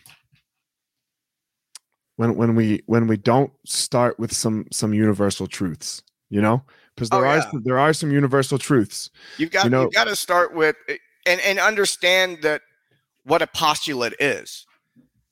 when 2.15 2.35
when 2.35 2.55
we 2.55 2.81
when 2.85 3.07
we 3.07 3.17
don't 3.17 3.51
start 3.65 4.19
with 4.19 4.31
some 4.33 4.65
some 4.71 4.93
universal 4.93 5.47
truths, 5.47 6.03
you 6.29 6.41
know? 6.41 6.63
Because 6.95 7.09
Oh, 7.11 7.17
there 7.21 7.25
are 7.29 7.37
yeah. 7.37 7.49
some, 7.51 7.63
there 7.63 7.79
are 7.79 7.93
some 7.93 8.11
universal 8.11 8.57
truths. 8.59 9.09
You've 9.37 9.51
got 9.51 9.63
You 9.65 9.71
know- 9.71 9.81
you've 9.83 9.93
got 9.93 10.05
to 10.05 10.15
start 10.15 10.53
with 10.53 10.75
eh, 10.87 10.97
and 11.25 11.41
and 11.41 11.59
understand 11.59 12.41
that 12.43 12.61
what 13.23 13.41
a 13.41 13.47
postulate 13.47 14.13
is, 14.19 14.65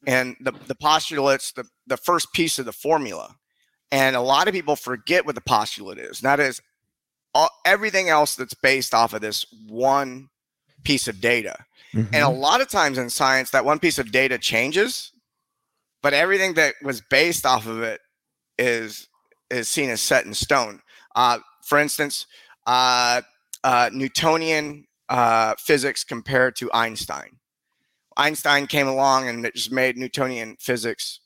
and 0.08 0.36
the 0.40 0.54
the 0.68 0.76
postulate's 0.76 1.52
the 1.52 1.66
the 1.88 1.98
first 1.98 2.34
piece 2.34 2.60
of 2.60 2.66
the 2.66 2.74
formula, 2.74 3.36
and 3.92 4.16
a 4.16 4.22
lot 4.22 4.48
of 4.48 4.54
people 4.54 4.76
forget 4.76 5.26
what 5.26 5.36
the 5.36 5.42
postulate 5.42 5.98
is. 5.98 6.22
And 6.22 6.26
that 6.26 6.40
is 6.40 6.62
all, 7.34 7.50
everything 7.66 8.10
else 8.10 8.36
that's 8.36 8.54
based 8.54 8.94
off 8.94 9.14
of 9.14 9.22
this 9.22 9.46
one 9.68 10.30
piece 10.84 11.08
of 11.08 11.22
data. 11.22 11.66
And 11.94 12.24
a 12.24 12.28
Mhm. 12.28 12.40
lot 12.40 12.62
of 12.62 12.70
times 12.70 12.98
in 12.98 13.10
science, 13.10 13.52
that 13.52 13.66
one 13.66 13.80
piece 13.80 14.00
of 14.00 14.12
data 14.12 14.38
changes, 14.38 15.12
but 16.02 16.14
everything 16.14 16.54
that 16.56 16.76
was 16.82 17.02
based 17.02 17.46
off 17.46 17.68
of 17.68 17.82
it 17.82 18.02
is 18.58 19.08
is 19.50 19.68
seen 19.68 19.90
as 19.90 20.02
set 20.02 20.26
in 20.26 20.34
stone. 20.34 20.82
Uh, 21.16 21.40
for 21.66 21.78
instance, 21.78 22.26
uh, 22.66 23.22
uh, 23.64 23.90
Newtonian 23.92 24.86
uh, 25.10 25.56
physics 25.60 26.04
compared 26.06 26.56
to 26.56 26.72
Einstein. 26.74 27.38
Einstein 28.22 28.68
came 28.68 28.88
along 28.88 29.28
and 29.28 29.46
it 29.46 29.56
just 29.56 29.72
made 29.72 29.98
Newtonian 29.98 30.56
physics 30.60 31.20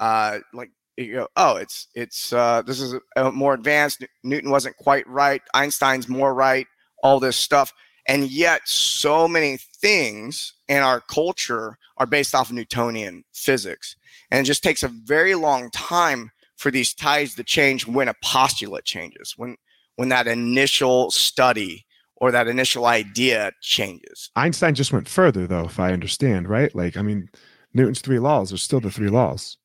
uh, 0.00 0.38
like 0.52 0.70
you 0.96 1.12
go, 1.12 1.28
oh, 1.36 1.56
it's 1.56 1.88
it's 1.94 2.32
uh, 2.32 2.62
this 2.62 2.80
is 2.80 2.94
a, 3.16 3.30
more 3.30 3.54
advanced. 3.54 4.04
Newton 4.24 4.50
wasn't 4.50 4.76
quite 4.76 5.06
right. 5.06 5.42
Einstein's 5.54 6.08
more 6.08 6.34
right. 6.34 6.66
All 7.02 7.20
this 7.20 7.36
stuff, 7.36 7.72
and 8.06 8.28
yet 8.30 8.62
so 8.64 9.28
many 9.28 9.58
things 9.80 10.54
in 10.68 10.78
our 10.78 11.00
culture 11.00 11.78
are 11.98 12.06
based 12.06 12.34
off 12.34 12.50
of 12.50 12.56
Newtonian 12.56 13.24
physics, 13.32 13.94
and 14.30 14.40
it 14.40 14.44
just 14.44 14.64
takes 14.64 14.82
a 14.82 14.88
very 14.88 15.36
long 15.36 15.70
time 15.70 16.30
for 16.56 16.72
these 16.72 16.92
ties 16.92 17.36
to 17.36 17.44
change 17.44 17.86
when 17.86 18.08
a 18.08 18.14
postulate 18.22 18.84
changes, 18.84 19.34
when 19.36 19.56
when 19.94 20.08
that 20.08 20.26
initial 20.26 21.10
study 21.12 21.86
or 22.20 22.30
that 22.32 22.48
initial 22.48 22.86
idea 22.86 23.52
changes. 23.60 24.30
Einstein 24.36 24.74
just 24.74 24.92
went 24.92 25.08
further, 25.08 25.46
though, 25.46 25.64
if 25.64 25.78
I 25.78 25.92
understand, 25.92 26.48
right? 26.48 26.74
Like, 26.74 26.96
I 26.96 27.02
mean, 27.02 27.28
Newton's 27.74 28.00
three 28.00 28.18
laws 28.18 28.52
are 28.52 28.58
still 28.58 28.80
the 28.80 28.90
three 28.90 29.08
laws. 29.08 29.56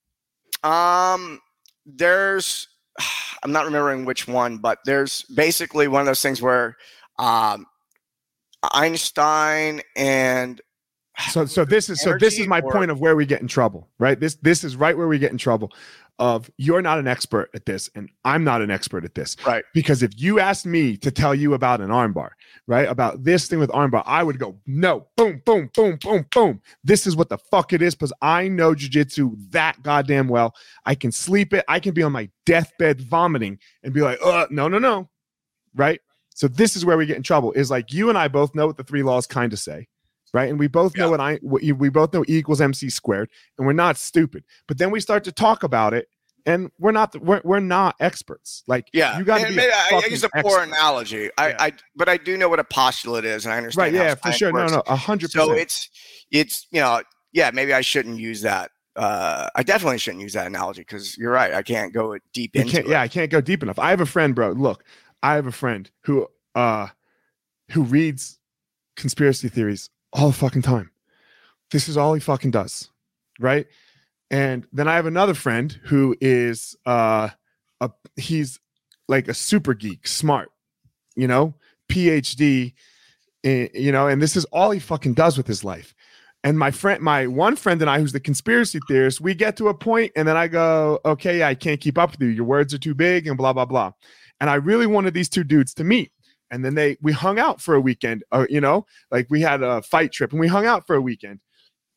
Um, 0.64 1.42
there's, 1.86 2.68
I'm 3.44 3.52
not 3.52 3.66
remembering 3.66 4.06
which 4.06 4.28
one, 4.28 4.58
but 4.58 4.80
there's 4.86 5.24
basically 5.36 5.88
one 5.88 6.02
of 6.02 6.06
those 6.06 6.22
things 6.22 6.42
where 6.42 6.78
um, 7.20 7.66
Einstein 8.72 9.82
and 9.96 10.62
so 11.30 11.46
so 11.46 11.64
this 11.64 11.90
is 11.90 12.02
so 12.02 12.18
this 12.20 12.40
is 12.40 12.48
my 12.48 12.60
or, 12.62 12.72
point 12.72 12.90
of 12.90 13.00
where 13.00 13.16
we 13.16 13.26
get 13.26 13.42
in 13.42 13.48
trouble 13.48 13.88
right 14.00 14.20
this 14.20 14.36
this 14.42 14.64
is 14.64 14.76
right 14.76 14.98
where 14.98 15.08
we 15.08 15.20
get 15.20 15.32
in 15.32 15.38
trouble 15.38 15.72
of 16.20 16.50
you're 16.58 16.82
not 16.82 17.00
an 17.00 17.08
expert 17.08 17.50
at 17.54 17.66
this 17.66 17.90
and 17.96 18.10
I'm 18.24 18.44
not 18.44 18.62
an 18.62 18.70
expert 18.70 19.04
at 19.04 19.16
this. 19.16 19.36
Right. 19.46 19.64
Because 19.74 20.04
if 20.04 20.12
you 20.16 20.40
asked 20.40 20.66
me 20.66 20.96
to 20.98 21.12
tell 21.12 21.34
you 21.34 21.54
about 21.54 21.82
an 21.82 21.90
armbar, 21.90 22.30
right, 22.68 22.88
about 22.88 23.24
this 23.24 23.48
thing 23.48 23.60
with 23.60 23.72
armbar, 23.72 24.04
I 24.06 24.24
would 24.24 24.38
go, 24.38 24.60
no, 24.68 25.08
boom, 25.18 25.42
boom, 25.46 25.70
boom, 25.74 25.98
boom, 26.02 26.26
boom. 26.32 26.62
This 26.84 27.08
is 27.08 27.16
what 27.16 27.30
the 27.30 27.38
fuck 27.38 27.74
it 27.74 27.82
is 27.82 27.96
because 27.96 28.14
I 28.22 28.48
know 28.48 28.74
jujitsu 28.74 29.36
that 29.52 29.82
goddamn 29.82 30.28
well. 30.28 30.54
I 30.86 30.96
can 30.96 31.12
sleep 31.12 31.54
it. 31.54 31.66
I 31.68 31.80
can 31.80 31.94
be 31.94 32.04
on 32.04 32.12
my 32.12 32.30
deathbed 32.46 33.02
vomiting 33.02 33.58
and 33.84 33.94
be 33.94 34.02
like, 34.02 34.20
uh, 34.24 34.46
no, 34.52 34.68
no, 34.68 34.78
no. 34.78 35.10
Right. 35.76 36.00
So 36.36 36.48
this 36.48 36.76
is 36.76 36.86
where 36.86 36.98
we 36.98 37.06
get 37.06 37.18
in 37.18 37.24
trouble 37.24 37.52
is 37.54 37.72
like 37.72 37.92
you 37.92 38.10
and 38.10 38.18
I 38.18 38.28
both 38.28 38.56
know 38.56 38.68
what 38.68 38.78
the 38.78 38.84
three 38.84 39.04
laws 39.04 39.28
kind 39.28 39.52
of 39.54 39.60
say 39.60 39.88
right? 40.34 40.50
And 40.50 40.60
we 40.60 40.68
both 40.68 40.98
know 40.98 41.06
yeah. 41.06 41.12
what 41.12 41.20
I 41.20 41.36
what 41.42 41.64
we 41.64 41.90
both 41.90 42.14
know 42.14 42.24
E 42.24 42.38
equals 42.38 42.60
MC 42.60 42.90
squared, 42.90 43.30
and 43.58 43.68
we're 43.68 43.74
not 43.74 43.98
stupid. 43.98 44.44
But 44.68 44.78
then 44.78 44.92
we 44.92 45.00
start 45.00 45.24
to 45.26 45.32
talk 45.32 45.64
about 45.64 45.94
it, 45.94 46.08
and 46.46 46.72
we're 46.80 46.92
not 46.92 47.16
we're, 47.22 47.42
we're 47.44 47.60
not 47.60 47.96
experts. 48.00 48.64
Like 48.68 48.88
yeah, 48.94 49.18
you 49.18 49.24
got 49.24 49.42
to 49.42 49.48
be. 49.48 49.56
Maybe 49.56 49.72
I, 49.72 50.02
I 50.04 50.08
use 50.08 50.24
a 50.24 50.30
poor 50.30 50.60
expert. 50.60 50.64
analogy. 50.64 51.30
I, 51.38 51.50
yeah. 51.50 51.56
I 51.60 51.72
but 51.96 52.10
I 52.10 52.18
do 52.18 52.38
know 52.38 52.50
what 52.50 52.60
a 52.60 52.64
postulate 52.64 53.26
is, 53.26 53.46
and 53.46 53.54
I 53.54 53.58
understand. 53.58 53.94
Right? 53.96 54.06
Yeah, 54.06 54.16
for 54.16 54.32
sure. 54.32 54.52
Works. 54.52 54.72
No, 54.72 54.78
no, 54.78 54.84
a 54.88 54.96
hundred. 54.96 55.32
So 55.32 55.52
it's 55.52 55.90
it's 56.32 56.68
you 56.72 56.82
know 56.82 57.02
yeah 57.32 57.52
maybe 57.54 57.74
I 57.74 57.82
shouldn't 57.82 58.20
use 58.20 58.42
that. 58.42 58.72
Uh, 58.96 59.50
I 59.56 59.64
definitely 59.64 59.98
shouldn't 59.98 60.22
use 60.22 60.34
that 60.34 60.46
analogy 60.46 60.82
because 60.82 61.18
you're 61.18 61.32
right. 61.32 61.54
I 61.54 61.64
can't 61.64 61.94
go 61.94 62.16
deep 62.32 62.56
into 62.56 62.80
it. 62.80 62.88
Yeah, 62.88 63.02
I 63.02 63.08
can't 63.08 63.32
go 63.32 63.42
deep 63.42 63.64
enough. 63.64 63.80
I 63.80 63.90
have 63.90 64.02
a 64.02 64.06
friend, 64.06 64.36
bro. 64.36 64.52
Look, 64.52 64.84
I 65.24 65.34
have 65.34 65.48
a 65.48 65.52
friend 65.52 65.90
who 66.04 66.28
uh 66.56 66.88
who 67.72 67.84
reads 67.84 68.38
conspiracy 68.96 69.50
theories 69.50 69.90
all 70.14 70.28
the 70.28 70.34
fucking 70.34 70.62
time. 70.62 70.92
This 71.72 71.90
is 71.90 71.98
all 71.98 72.14
he 72.14 72.20
fucking 72.20 72.52
does, 72.52 72.90
right? 73.40 73.66
And 74.30 74.66
then 74.72 74.88
I 74.88 74.96
have 74.96 75.06
another 75.06 75.34
friend 75.34 75.72
who 75.84 76.16
is 76.22 76.76
uh 76.86 77.30
a 77.82 77.92
he's 78.16 78.60
like 79.08 79.28
a 79.28 79.34
super 79.34 79.74
geek, 79.74 80.08
smart, 80.08 80.50
you 81.16 81.28
know, 81.28 81.56
PhD, 81.90 82.74
you 83.44 83.92
know, 83.92 84.08
and 84.08 84.22
this 84.22 84.38
is 84.38 84.46
all 84.46 84.72
he 84.72 84.80
fucking 84.80 85.14
does 85.14 85.38
with 85.38 85.48
his 85.48 85.64
life. 85.64 85.94
And 86.46 86.60
my 86.60 86.72
friend, 86.72 87.02
my 87.02 87.28
one 87.28 87.56
friend 87.56 87.82
and 87.82 87.90
I, 87.90 88.00
who's 88.00 88.12
the 88.12 88.20
conspiracy 88.20 88.80
theorist, 88.88 89.22
we 89.22 89.34
get 89.34 89.56
to 89.58 89.70
a 89.70 89.74
point 89.74 90.12
and 90.16 90.28
then 90.28 90.36
I 90.36 90.48
go, 90.48 91.00
okay, 91.06 91.44
I 91.44 91.56
can't 91.56 91.80
keep 91.80 91.98
up 91.98 92.12
with 92.12 92.22
you. 92.22 92.28
Your 92.28 92.46
words 92.46 92.74
are 92.74 92.78
too 92.80 92.94
big 92.94 93.28
and 93.28 93.38
blah, 93.38 93.54
blah, 93.54 93.66
blah. 93.66 93.92
And 94.42 94.50
I 94.50 94.56
really 94.56 94.88
wanted 94.88 95.14
these 95.14 95.30
two 95.30 95.44
dudes 95.44 95.74
to 95.76 95.84
meet 95.84 96.12
and 96.54 96.64
then 96.64 96.76
they 96.76 96.98
we 97.02 97.12
hung 97.12 97.40
out 97.40 97.60
for 97.60 97.74
a 97.74 97.82
weekend 97.82 98.24
uh, 98.32 98.46
you 98.48 98.62
know 98.62 98.86
like 99.12 99.28
we 99.30 99.42
had 99.42 99.64
a 99.64 99.82
fight 99.82 100.12
trip 100.12 100.32
and 100.32 100.40
we 100.40 100.48
hung 100.48 100.66
out 100.66 100.88
for 100.88 100.96
a 100.96 101.02
weekend. 101.02 101.40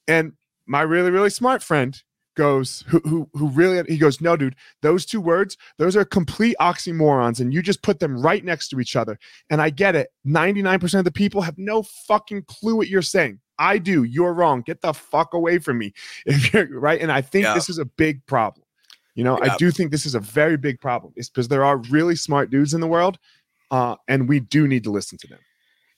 And 0.08 0.32
my 0.66 0.80
really 0.80 1.10
really 1.10 1.30
smart 1.30 1.62
friend 1.62 2.02
goes 2.36 2.82
who 2.88 3.00
who 3.00 3.28
who 3.34 3.48
really 3.48 3.82
he 3.88 3.98
goes 3.98 4.20
no 4.20 4.36
dude 4.36 4.56
those 4.82 5.06
two 5.06 5.20
words 5.20 5.56
those 5.78 5.96
are 5.96 6.04
complete 6.04 6.54
oxymorons 6.60 7.40
and 7.40 7.54
you 7.54 7.62
just 7.62 7.82
put 7.82 7.98
them 7.98 8.20
right 8.20 8.44
next 8.44 8.68
to 8.68 8.80
each 8.80 8.96
other. 8.96 9.18
And 9.50 9.60
i 9.60 9.70
get 9.70 9.94
it. 9.94 10.08
99% 10.26 10.98
of 10.98 11.04
the 11.04 11.12
people 11.12 11.42
have 11.42 11.58
no 11.58 11.82
fucking 11.82 12.44
clue 12.48 12.76
what 12.76 12.88
you're 12.88 13.02
saying. 13.02 13.40
I 13.58 13.78
do. 13.78 14.02
You're 14.04 14.34
wrong. 14.34 14.60
Get 14.62 14.82
the 14.82 14.92
fuck 14.92 15.32
away 15.34 15.58
from 15.58 15.78
me. 15.78 15.92
If 16.26 16.52
you're 16.52 16.80
right? 16.80 17.00
And 17.00 17.12
i 17.12 17.20
think 17.20 17.44
yeah. 17.44 17.54
this 17.54 17.68
is 17.68 17.78
a 17.78 17.84
big 17.84 18.24
problem. 18.26 18.64
You 19.16 19.24
know 19.24 19.38
yeah. 19.42 19.54
i 19.54 19.56
do 19.56 19.70
think 19.70 19.90
this 19.90 20.06
is 20.06 20.14
a 20.14 20.20
very 20.20 20.58
big 20.58 20.78
problem 20.78 21.12
it's 21.16 21.30
because 21.30 21.48
there 21.48 21.64
are 21.64 21.78
really 21.78 22.16
smart 22.16 22.50
dudes 22.50 22.74
in 22.74 22.82
the 22.82 22.86
world 22.86 23.18
uh, 23.70 23.96
and 24.08 24.28
we 24.28 24.40
do 24.40 24.68
need 24.68 24.84
to 24.84 24.90
listen 24.90 25.18
to 25.18 25.26
them. 25.26 25.38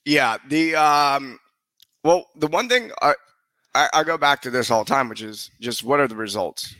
Yeah, 0.04 0.38
the 0.48 0.74
um, 0.74 1.38
well, 2.04 2.26
the 2.36 2.46
one 2.46 2.68
thing 2.68 2.90
I, 3.02 3.14
I, 3.74 3.88
I 3.92 4.04
go 4.04 4.16
back 4.16 4.40
to 4.42 4.50
this 4.50 4.70
all 4.70 4.84
the 4.84 4.88
time, 4.88 5.08
which 5.08 5.22
is 5.22 5.50
just 5.60 5.84
what 5.84 6.00
are 6.00 6.08
the 6.08 6.16
results? 6.16 6.74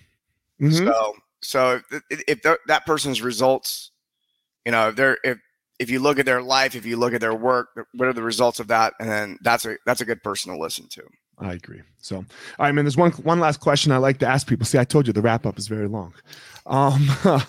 Mm-hmm. 0.60 0.86
So 0.86 1.14
so 1.40 1.80
if, 2.10 2.22
if 2.26 2.42
that 2.66 2.86
person's 2.86 3.22
results, 3.22 3.90
you 4.64 4.72
know, 4.72 4.88
if 4.88 4.96
they're 4.96 5.18
if 5.24 5.38
if 5.78 5.90
you 5.90 6.00
look 6.00 6.18
at 6.18 6.26
their 6.26 6.42
life, 6.42 6.74
if 6.74 6.84
you 6.84 6.96
look 6.96 7.12
at 7.12 7.20
their 7.20 7.34
work, 7.34 7.68
what 7.94 8.08
are 8.08 8.12
the 8.12 8.22
results 8.22 8.58
of 8.58 8.68
that? 8.68 8.94
And 8.98 9.08
then 9.08 9.38
that's 9.42 9.64
a 9.64 9.76
that's 9.86 10.00
a 10.00 10.04
good 10.04 10.22
person 10.22 10.52
to 10.52 10.58
listen 10.58 10.88
to. 10.90 11.02
I 11.40 11.52
agree. 11.52 11.82
So, 11.98 12.16
all 12.16 12.26
right, 12.58 12.72
man. 12.72 12.84
There's 12.84 12.96
one 12.96 13.12
one 13.12 13.38
last 13.38 13.60
question 13.60 13.92
I 13.92 13.98
like 13.98 14.18
to 14.18 14.26
ask 14.26 14.46
people. 14.46 14.66
See, 14.66 14.78
I 14.78 14.84
told 14.84 15.06
you 15.06 15.12
the 15.12 15.22
wrap 15.22 15.46
up 15.46 15.58
is 15.58 15.68
very 15.68 15.86
long. 15.86 16.14
Um, 16.66 17.08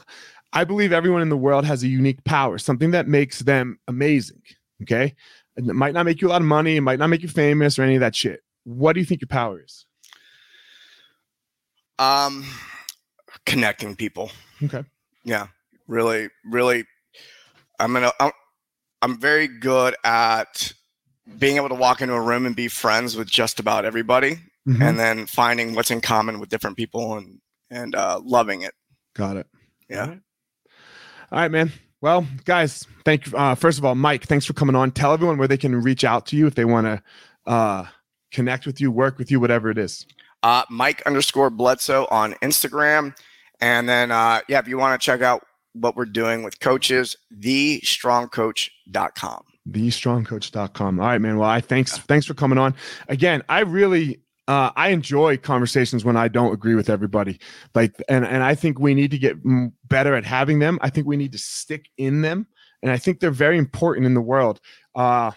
I 0.54 0.64
believe 0.64 0.92
everyone 0.92 1.22
in 1.22 1.30
the 1.30 1.38
world 1.38 1.66
has 1.66 1.84
a 1.84 1.88
unique 1.88 2.24
power, 2.24 2.58
something 2.58 2.92
that 2.92 3.08
makes 3.08 3.40
them 3.40 3.80
amazing. 3.88 4.42
Okay. 4.82 5.16
And 5.56 5.70
it 5.70 5.74
might 5.74 5.94
not 5.94 6.06
make 6.06 6.22
you 6.22 6.28
a 6.28 6.32
lot 6.32 6.42
of 6.42 6.48
money, 6.48 6.78
it 6.78 6.82
might 6.82 7.00
not 7.00 7.08
make 7.08 7.22
you 7.22 7.30
famous 7.30 7.78
or 7.78 7.84
any 7.84 7.96
of 7.96 8.02
that 8.02 8.16
shit. 8.16 8.42
What 8.64 8.94
do 8.94 9.00
you 9.00 9.06
think 9.06 9.22
your 9.22 9.28
power 9.28 9.62
is? 9.64 9.86
Um, 12.00 12.46
connecting 13.46 13.96
people. 13.96 14.32
Okay. 14.64 14.84
Yeah. 15.24 15.48
Really, 15.88 16.30
really. 16.46 16.86
I'm 17.80 17.94
gonna. 17.94 18.12
I'm, 18.20 18.32
I'm 19.02 19.20
very 19.20 19.48
good 19.48 19.96
at 20.04 20.74
being 21.38 21.56
able 21.56 21.70
to 21.70 21.76
walk 21.76 22.02
into 22.02 22.14
a 22.14 22.22
room 22.22 22.46
and 22.46 22.56
be 22.56 22.68
friends 22.68 23.16
with 23.16 23.28
just 23.28 23.60
about 23.60 23.86
everybody, 23.86 24.36
mm-hmm. 24.68 24.82
and 24.82 25.00
then 25.00 25.26
finding 25.26 25.74
what's 25.74 25.90
in 25.90 26.02
common 26.02 26.40
with 26.40 26.50
different 26.50 26.78
people 26.78 27.18
and 27.18 27.40
and 27.72 27.96
uh, 27.96 28.20
loving 28.24 28.62
it. 28.62 28.74
Got 29.16 29.38
it. 29.38 29.48
Yeah. 29.90 30.16
All 31.32 31.40
right, 31.40 31.52
man. 31.52 31.72
Well, 32.02 32.26
guys, 32.46 32.88
thank 33.04 33.28
you. 33.28 33.38
Uh, 33.38 33.56
first 33.56 33.78
of 33.78 33.86
all, 33.86 33.96
Mike, 33.96 34.26
thanks 34.26 34.46
for 34.46 34.54
coming 34.54 34.76
on. 34.76 34.92
Tell 34.92 35.14
everyone 35.14 35.38
where 35.38 35.48
they 35.48 35.58
can 35.58 35.76
reach 35.82 36.04
out 36.04 36.26
to 36.28 36.38
you 36.38 36.48
if 36.48 36.56
they 36.56 36.66
want 36.66 36.88
to 36.88 37.04
uh, 37.46 37.86
connect 38.32 38.66
with 38.66 38.80
you, 38.80 38.92
work 38.92 39.18
with 39.18 39.32
you, 39.32 39.40
whatever 39.40 39.70
it 39.70 39.78
is. 39.78 40.06
Uh, 40.42 40.64
Mike 40.70 41.02
underscore 41.06 41.50
Bledsoe 41.50 42.08
on 42.10 42.34
Instagram. 42.36 43.16
And 43.60 43.90
then, 43.90 44.12
uh, 44.12 44.40
yeah, 44.48 44.60
if 44.60 44.70
you 44.70 44.78
want 44.78 45.00
to 45.00 45.06
check 45.06 45.22
out 45.22 45.46
what 45.74 45.96
we're 45.96 46.06
doing 46.06 46.44
with 46.44 46.60
coaches, 46.60 47.16
thestrongcoach.com. 47.38 49.44
Thestrongcoach.com. 49.70 51.00
All 51.00 51.06
right, 51.06 51.20
man. 51.20 51.38
Well, 51.38 51.50
I 51.50 51.62
thanks 51.62 51.98
thanks 52.00 52.26
for 52.26 52.34
coming 52.34 52.58
on. 52.58 52.74
Again, 53.08 53.44
I 53.50 53.60
really 53.60 54.20
uh, 54.50 54.72
I 54.76 54.90
enjoy 54.90 55.38
conversations 55.38 56.04
when 56.04 56.18
I 56.18 56.28
don't 56.28 56.52
agree 56.52 56.74
with 56.74 56.90
everybody. 56.90 57.40
Like, 57.76 57.96
and 58.10 58.26
and 58.26 58.44
I 58.44 58.56
think 58.56 58.80
we 58.80 58.96
need 58.96 59.12
to 59.12 59.20
get 59.20 59.38
better 59.88 60.16
at 60.16 60.26
having 60.26 60.58
them. 60.58 60.80
I 60.82 60.90
think 60.90 61.06
we 61.06 61.18
need 61.18 61.32
to 61.34 61.38
stick 61.38 61.88
in 61.98 62.24
them, 62.24 62.48
and 62.82 62.92
I 62.92 62.98
think 62.98 63.20
they're 63.20 63.30
very 63.30 63.60
important 63.60 64.08
in 64.08 64.16
the 64.16 64.22
world. 64.22 64.60
Uh, 64.96 65.32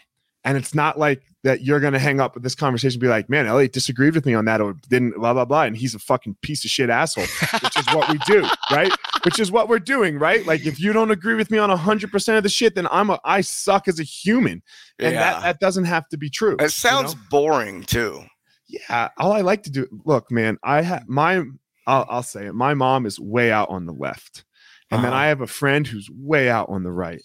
and 0.44 0.56
it's 0.56 0.74
not 0.74 0.98
like 0.98 1.22
that 1.44 1.60
you're 1.60 1.78
going 1.78 1.92
to 1.92 1.98
hang 1.98 2.20
up 2.20 2.34
with 2.34 2.42
this 2.42 2.54
conversation 2.54 2.98
be 2.98 3.06
like, 3.06 3.28
man, 3.28 3.46
Elliot 3.46 3.72
disagreed 3.72 4.14
with 4.14 4.24
me 4.24 4.32
on 4.32 4.44
that 4.46 4.60
or 4.60 4.74
didn't, 4.88 5.14
blah, 5.16 5.32
blah, 5.32 5.44
blah. 5.44 5.62
And 5.62 5.76
he's 5.76 5.94
a 5.94 6.00
fucking 6.00 6.36
piece 6.42 6.64
of 6.64 6.70
shit 6.70 6.90
asshole, 6.90 7.26
which 7.62 7.76
is 7.76 7.86
what 7.94 8.08
we 8.08 8.18
do, 8.26 8.44
right? 8.72 8.90
Which 9.24 9.38
is 9.38 9.52
what 9.52 9.68
we're 9.68 9.78
doing, 9.78 10.18
right? 10.18 10.44
Like, 10.46 10.66
if 10.66 10.80
you 10.80 10.92
don't 10.92 11.12
agree 11.12 11.34
with 11.34 11.50
me 11.50 11.58
on 11.58 11.70
100% 11.70 12.36
of 12.36 12.42
the 12.42 12.48
shit, 12.48 12.74
then 12.74 12.88
I'm 12.90 13.10
a, 13.10 13.20
I 13.24 13.40
suck 13.40 13.86
as 13.86 14.00
a 14.00 14.04
human. 14.04 14.62
And 14.98 15.14
yeah. 15.14 15.20
that, 15.20 15.42
that 15.42 15.60
doesn't 15.60 15.84
have 15.84 16.08
to 16.08 16.16
be 16.16 16.28
true. 16.28 16.56
It 16.58 16.70
sounds 16.70 17.12
you 17.12 17.18
know? 17.20 17.26
boring 17.30 17.82
too 17.84 18.24
yeah, 18.72 19.08
all 19.18 19.32
I 19.32 19.42
like 19.42 19.62
to 19.64 19.70
do. 19.70 19.86
Look, 20.04 20.30
man, 20.30 20.58
I 20.62 20.82
have 20.82 21.08
my. 21.08 21.44
I'll, 21.86 22.06
I'll, 22.08 22.22
say 22.22 22.46
it. 22.46 22.54
My 22.54 22.74
mom 22.74 23.06
is 23.06 23.18
way 23.18 23.50
out 23.50 23.68
on 23.68 23.86
the 23.86 23.92
left, 23.92 24.44
and 24.90 24.98
uh-huh. 24.98 25.10
then 25.10 25.12
I 25.12 25.26
have 25.26 25.40
a 25.40 25.46
friend 25.46 25.86
who's 25.86 26.08
way 26.10 26.48
out 26.48 26.68
on 26.68 26.82
the 26.82 26.92
right. 26.92 27.22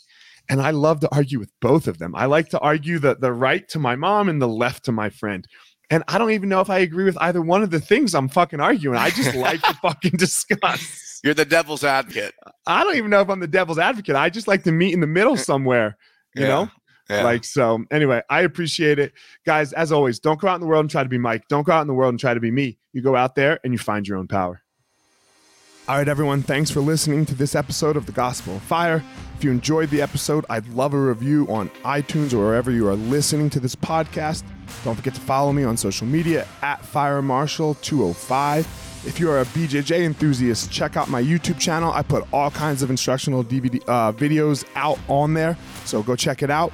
And 0.49 0.61
I 0.61 0.71
love 0.71 1.01
to 1.01 1.13
argue 1.13 1.39
with 1.39 1.51
both 1.61 1.87
of 1.87 1.99
them. 1.99 2.15
I 2.15 2.25
like 2.25 2.49
to 2.49 2.59
argue 2.59 2.99
the 2.99 3.15
the 3.15 3.33
right 3.33 3.67
to 3.69 3.79
my 3.79 3.95
mom 3.95 4.29
and 4.29 4.41
the 4.41 4.47
left 4.47 4.85
to 4.85 4.91
my 4.91 5.09
friend. 5.09 5.47
And 5.89 6.03
I 6.09 6.17
don't 6.17 6.31
even 6.31 6.49
know 6.49 6.59
if 6.59 6.69
I 6.69 6.79
agree 6.79 7.05
with 7.05 7.17
either 7.21 7.41
one 7.41 7.63
of 7.63 7.69
the 7.69 7.79
things 7.79 8.13
I'm 8.13 8.27
fucking 8.27 8.59
arguing. 8.59 8.97
I 8.97 9.09
just 9.09 9.35
like 9.35 9.61
to 9.61 9.73
fucking 9.81 10.17
discuss. 10.17 11.21
You're 11.23 11.33
the 11.33 11.45
devil's 11.45 11.83
advocate. 11.83 12.33
I 12.65 12.83
don't 12.83 12.97
even 12.97 13.09
know 13.09 13.21
if 13.21 13.29
I'm 13.29 13.39
the 13.39 13.47
devil's 13.47 13.79
advocate. 13.79 14.15
I 14.15 14.29
just 14.29 14.47
like 14.47 14.63
to 14.63 14.71
meet 14.71 14.93
in 14.93 14.99
the 14.99 15.07
middle 15.07 15.37
somewhere, 15.37 15.97
you 16.35 16.41
yeah. 16.41 16.47
know? 16.47 16.69
Yeah. 17.09 17.23
Like, 17.23 17.43
so 17.43 17.85
anyway, 17.91 18.21
I 18.29 18.41
appreciate 18.41 18.99
it. 18.99 19.13
Guys, 19.45 19.73
as 19.73 19.91
always, 19.91 20.19
don't 20.19 20.39
go 20.39 20.47
out 20.47 20.55
in 20.55 20.61
the 20.61 20.67
world 20.67 20.81
and 20.81 20.89
try 20.89 21.03
to 21.03 21.09
be 21.09 21.17
Mike. 21.17 21.47
Don't 21.47 21.65
go 21.65 21.71
out 21.71 21.81
in 21.81 21.87
the 21.87 21.93
world 21.93 22.11
and 22.11 22.19
try 22.19 22.33
to 22.33 22.39
be 22.39 22.51
me. 22.51 22.79
You 22.91 23.01
go 23.01 23.15
out 23.15 23.35
there 23.35 23.59
and 23.63 23.73
you 23.73 23.77
find 23.77 24.07
your 24.07 24.17
own 24.17 24.27
power. 24.27 24.61
All 25.89 25.95
right, 25.95 26.07
everyone, 26.09 26.43
thanks 26.43 26.69
for 26.69 26.81
listening 26.81 27.25
to 27.27 27.33
this 27.33 27.55
episode 27.55 27.95
of 27.95 28.05
The 28.05 28.11
Gospel 28.11 28.57
of 28.57 28.61
Fire. 28.63 29.01
If 29.37 29.45
you 29.45 29.51
enjoyed 29.51 29.89
the 29.89 30.01
episode, 30.01 30.45
I'd 30.49 30.67
love 30.67 30.93
a 30.93 30.99
review 30.99 31.47
on 31.47 31.69
iTunes 31.85 32.33
or 32.33 32.39
wherever 32.39 32.71
you 32.71 32.89
are 32.89 32.95
listening 32.95 33.49
to 33.51 33.61
this 33.61 33.73
podcast. 33.73 34.43
Don't 34.83 34.95
forget 34.95 35.15
to 35.15 35.21
follow 35.21 35.53
me 35.53 35.63
on 35.63 35.77
social 35.77 36.05
media 36.05 36.45
at 36.61 36.83
Fire 36.83 37.21
Marshal 37.21 37.75
205. 37.75 38.65
If 39.05 39.17
you 39.21 39.31
are 39.31 39.39
a 39.39 39.45
BJJ 39.45 40.03
enthusiast, 40.03 40.69
check 40.69 40.97
out 40.97 41.09
my 41.09 41.23
YouTube 41.23 41.57
channel. 41.57 41.93
I 41.93 42.01
put 42.01 42.27
all 42.33 42.51
kinds 42.51 42.83
of 42.83 42.89
instructional 42.89 43.41
DVD 43.41 43.81
uh, 43.87 44.11
videos 44.11 44.65
out 44.75 44.99
on 45.07 45.35
there, 45.35 45.57
so 45.85 46.03
go 46.03 46.17
check 46.17 46.43
it 46.43 46.49
out. 46.49 46.73